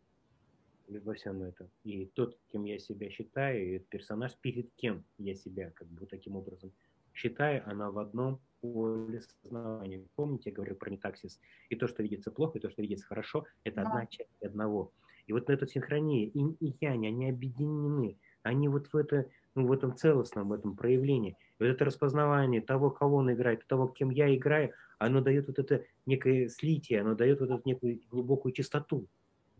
во 0.87 1.13
всем 1.13 1.43
этом. 1.43 1.69
И 1.83 2.07
тот, 2.07 2.37
кем 2.51 2.65
я 2.65 2.79
себя 2.79 3.09
считаю, 3.09 3.75
и 3.75 3.79
персонаж, 3.79 4.35
перед 4.41 4.71
кем 4.75 5.03
я 5.17 5.35
себя 5.35 5.71
как 5.71 5.87
бы 5.87 6.05
таким 6.05 6.35
образом 6.35 6.71
считаю, 7.13 7.67
она 7.69 7.91
в 7.91 7.99
одном 7.99 8.39
поле 8.59 9.21
сознания. 9.21 10.03
Помните, 10.15 10.49
я 10.49 10.55
говорю 10.55 10.75
про 10.75 10.89
нетаксис? 10.89 11.39
И 11.69 11.75
то, 11.75 11.87
что 11.87 12.03
видится 12.03 12.31
плохо, 12.31 12.57
и 12.57 12.61
то, 12.61 12.69
что 12.69 12.81
видится 12.81 13.05
хорошо, 13.05 13.45
это 13.63 13.77
да. 13.77 13.87
одна 13.87 14.05
часть 14.07 14.41
одного. 14.41 14.91
И 15.27 15.33
вот 15.33 15.47
на 15.47 15.53
эту 15.53 15.67
синхронию 15.67 16.31
и, 16.31 16.65
и 16.65 16.75
янь, 16.81 17.07
они 17.07 17.29
объединены 17.29 18.17
они 18.43 18.67
вот 18.67 18.87
в, 18.91 18.95
это, 18.95 19.27
ну, 19.55 19.67
в 19.67 19.71
этом 19.71 19.95
целостном, 19.95 20.49
в 20.49 20.53
этом 20.53 20.75
проявлении. 20.75 21.37
И 21.59 21.63
вот 21.63 21.69
это 21.69 21.85
распознавание 21.85 22.61
того, 22.61 22.89
кого 22.89 23.17
он 23.17 23.31
играет, 23.31 23.65
того, 23.67 23.87
кем 23.87 24.09
я 24.09 24.33
играю, 24.35 24.73
оно 24.99 25.21
дает 25.21 25.47
вот 25.47 25.59
это 25.59 25.83
некое 26.05 26.49
слитие, 26.49 27.01
оно 27.01 27.15
дает 27.15 27.39
вот 27.39 27.49
эту 27.49 27.61
некую 27.65 27.99
глубокую 28.09 28.53
чистоту. 28.53 29.07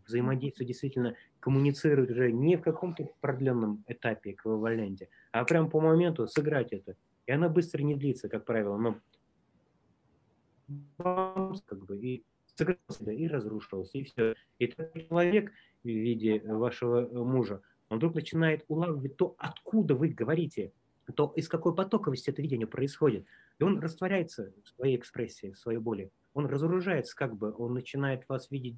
Взаимодействие 0.06 0.66
действительно 0.66 1.14
коммуницирует 1.40 2.10
уже 2.10 2.30
не 2.30 2.56
в 2.56 2.62
каком-то 2.62 3.08
продленном 3.20 3.84
этапе 3.86 4.32
эквиваленте, 4.32 5.08
а 5.32 5.44
прямо 5.44 5.70
по 5.70 5.80
моменту 5.80 6.26
сыграть 6.26 6.72
это. 6.72 6.96
И 7.26 7.32
она 7.32 7.48
быстро 7.48 7.82
не 7.82 7.94
длится, 7.94 8.28
как 8.28 8.44
правило, 8.44 8.76
но 8.76 8.98
как 10.98 11.84
бы 11.86 11.98
и 11.98 12.24
сыгрался, 12.54 13.10
и 13.10 13.26
разрушился, 13.26 13.98
и 13.98 14.04
все. 14.04 14.34
И 14.58 14.68
человек 14.68 15.52
в 15.82 15.88
виде 15.88 16.40
вашего 16.44 17.06
мужа, 17.24 17.62
он 17.88 17.98
вдруг 17.98 18.14
начинает 18.14 18.64
улавливать 18.68 19.16
то, 19.16 19.34
откуда 19.38 19.94
вы 19.94 20.08
говорите, 20.08 20.72
то 21.14 21.32
из 21.36 21.48
какой 21.48 21.74
потоковости 21.74 22.30
это 22.30 22.40
видение 22.40 22.66
происходит. 22.66 23.26
И 23.58 23.62
он 23.62 23.78
растворяется 23.78 24.52
в 24.64 24.68
своей 24.68 24.96
экспрессии, 24.96 25.50
в 25.50 25.58
своей 25.58 25.78
боли. 25.78 26.10
Он 26.32 26.46
разоружается, 26.46 27.14
как 27.14 27.36
бы, 27.36 27.54
он 27.56 27.74
начинает 27.74 28.28
вас 28.28 28.50
видеть 28.50 28.76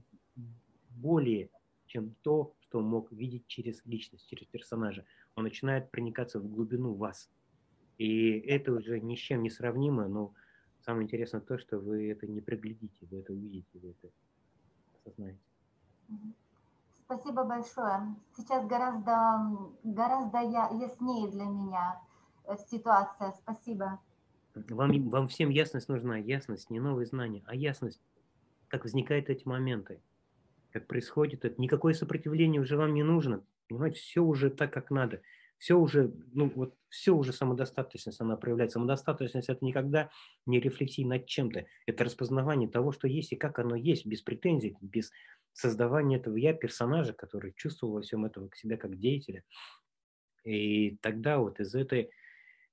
более, 0.91 1.51
чем 1.87 2.15
то, 2.23 2.55
что 2.61 2.79
он 2.79 2.85
мог 2.87 3.13
видеть 3.13 3.47
через 3.47 3.85
личность, 3.85 4.29
через 4.29 4.47
персонажа. 4.47 5.05
Он 5.37 5.45
начинает 5.45 5.91
проникаться 5.91 6.41
в 6.41 6.51
глубину 6.51 6.95
вас. 6.95 7.31
И 7.99 8.31
это 8.41 8.73
уже 8.73 9.01
ни 9.01 9.15
с 9.15 9.19
чем 9.19 9.43
не 9.43 9.51
сравнимо, 9.51 10.09
но 10.09 10.35
самое 10.81 11.05
интересное 11.05 11.41
то, 11.41 11.59
что 11.59 11.79
вы 11.79 12.11
это 12.11 12.27
не 12.27 12.41
приглядите, 12.41 13.07
вы 13.11 13.21
это 13.21 13.33
увидите, 13.33 13.79
вы 13.79 13.91
это 13.91 14.11
Спасибо 17.37 17.55
большое. 17.55 18.17
Сейчас 18.35 18.67
гораздо, 18.67 19.59
гораздо 19.85 20.39
яснее 20.39 21.31
для 21.31 21.45
меня 21.45 22.01
э, 22.47 22.57
ситуация. 22.71 23.33
Спасибо. 23.33 24.01
Вам, 24.55 25.11
вам 25.11 25.29
всем 25.29 25.51
ясность 25.51 25.91
нужна. 25.91 26.17
Ясность, 26.17 26.71
не 26.71 26.81
новые 26.81 27.05
знания, 27.05 27.43
а 27.47 27.55
ясность, 27.55 28.01
как 28.69 28.85
возникают 28.85 29.29
эти 29.29 29.47
моменты, 29.47 30.01
как 30.73 30.87
происходит 30.87 31.45
это. 31.45 31.61
Никакое 31.61 31.93
сопротивление 31.93 32.63
уже 32.63 32.79
вам 32.79 32.95
не 32.95 33.03
нужно. 33.03 33.45
Понимаете, 33.69 34.01
все 34.01 34.23
уже 34.23 34.49
так, 34.49 34.73
как 34.73 34.91
надо. 34.91 35.21
Все 35.59 35.75
уже, 35.75 36.13
ну 36.33 36.51
вот, 36.55 36.75
все 36.89 37.13
уже 37.13 37.35
самодостаточность, 37.35 38.21
она 38.21 38.37
проявляет. 38.37 38.73
Самодостаточность– 38.73 39.49
это 39.51 39.63
никогда 39.63 40.11
не 40.47 40.59
рефлексия 40.59 41.07
над 41.07 41.27
чем-то. 41.27 41.67
Это 41.87 42.05
распознавание 42.05 42.69
того, 42.69 42.93
что 42.93 43.09
есть 43.09 43.33
и 43.33 43.37
как 43.37 43.59
оно 43.59 43.75
есть, 43.75 44.07
без 44.07 44.23
претензий, 44.23 44.77
без 44.81 45.13
создавания 45.57 46.17
этого 46.17 46.37
я, 46.37 46.53
персонажа, 46.53 47.13
который 47.13 47.53
чувствовал 47.57 47.95
во 47.95 48.03
всем 48.03 48.25
этом 48.25 48.51
себя 48.55 48.77
как 48.77 48.99
деятеля. 48.99 49.43
И 50.45 50.97
тогда 51.03 51.39
вот 51.39 51.61
из 51.61 51.75
этой 51.75 52.11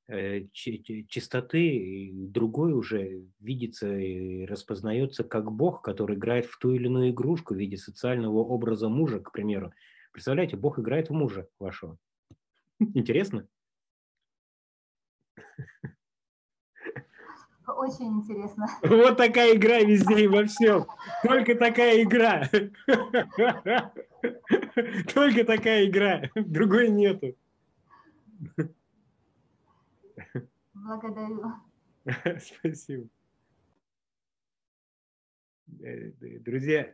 Э, 0.10 0.42
чистоты, 0.52 2.12
другой 2.14 2.74
уже 2.74 3.24
видится 3.40 3.98
и 3.98 4.46
распознается 4.46 5.24
как 5.24 5.50
Бог, 5.50 5.82
который 5.82 6.18
играет 6.18 6.46
в 6.46 6.60
ту 6.60 6.72
или 6.74 6.88
иную 6.88 7.12
игрушку 7.12 7.54
в 7.54 7.58
виде 7.58 7.78
социального 7.78 8.40
образа 8.40 8.90
мужа, 8.90 9.20
к 9.20 9.32
примеру. 9.32 9.72
Представляете, 10.12 10.58
Бог 10.58 10.78
играет 10.78 11.10
в 11.10 11.14
мужа 11.14 11.48
вашего. 11.58 11.98
Интересно? 12.80 13.48
Очень 17.68 18.20
интересно. 18.20 18.68
Вот 18.84 19.18
такая 19.18 19.56
игра 19.56 19.80
везде 19.80 20.26
и 20.26 20.28
во 20.28 20.46
всем. 20.46 20.86
Только 21.24 21.56
такая 21.56 22.04
игра. 22.04 22.50
Только 25.14 25.46
такая 25.46 25.86
игра. 25.88 26.24
Другой 26.36 26.90
нету. 26.90 27.36
Благодарю. 30.74 31.54
Спасибо. 32.40 33.08
Э, 35.82 36.12
друзья, 36.40 36.94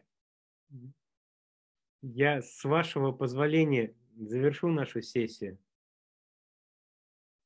я 2.02 2.42
с 2.42 2.64
вашего 2.64 3.12
позволения 3.12 3.96
завершу 4.16 4.68
нашу 4.68 5.02
сессию. 5.02 5.58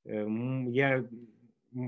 Э, 0.04 0.28
я 0.68 1.06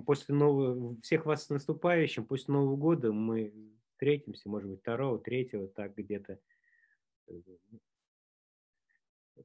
после 0.06 0.36
нового, 0.36 0.99
всех 1.02 1.26
вас 1.26 1.45
с 1.45 1.49
наступающим, 1.49 2.26
после 2.26 2.53
Нового 2.53 2.76
года 2.76 3.12
мы 3.12 3.53
встретимся, 3.91 4.49
может 4.49 4.70
быть, 4.70 4.82
второго, 4.82 5.20
третьего, 5.20 5.68
так 5.68 5.95
где-то 5.95 6.40
э, 7.28 7.34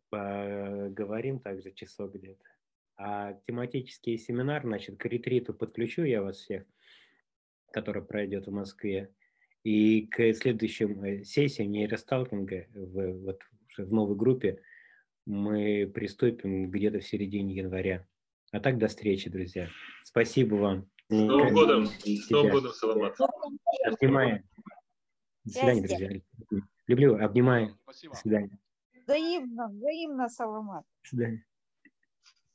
поговорим 0.08 1.40
также 1.40 1.72
часок 1.72 2.14
где-то. 2.14 2.44
А 2.96 3.34
тематический 3.46 4.18
семинар, 4.18 4.62
значит, 4.62 4.98
к 4.98 5.06
ретриту 5.06 5.54
подключу 5.54 6.02
я 6.02 6.22
вас 6.22 6.36
всех, 6.36 6.64
который 7.72 8.02
пройдет 8.02 8.46
в 8.46 8.52
Москве. 8.52 9.10
И 9.62 10.06
к 10.06 10.32
следующим 10.34 11.02
э, 11.04 11.24
сессиям 11.24 11.70
нейросталкинга 11.70 12.66
в, 12.74 13.12
вот, 13.20 13.40
в 13.78 13.92
новой 13.92 14.16
группе 14.16 14.62
мы 15.26 15.90
приступим 15.94 16.70
где-то 16.70 17.00
в 17.00 17.06
середине 17.06 17.54
января. 17.54 18.06
А 18.52 18.60
так 18.60 18.78
до 18.78 18.88
встречи, 18.88 19.30
друзья. 19.30 19.68
Спасибо 20.04 20.56
вам. 20.56 20.90
С 21.08 21.12
Новым 21.12 21.54
годом. 21.54 21.86
С 21.86 22.30
Новым 22.30 22.52
годом, 22.52 22.72
Саламат. 22.72 23.16
Обнимаю. 23.86 24.42
До 25.44 25.52
свидания, 25.52 25.82
друзья. 25.82 26.10
Люблю, 26.86 27.16
обнимаю. 27.24 27.78
Спасибо. 27.84 28.14
До 28.14 28.20
свидания. 28.20 28.58
Взаимно, 29.06 29.68
взаимно, 29.68 30.28
Саламат. 30.28 30.84
До 31.02 31.08
свидания. 31.08 31.44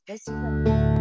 До 0.06 0.16
свидания. 0.16 0.95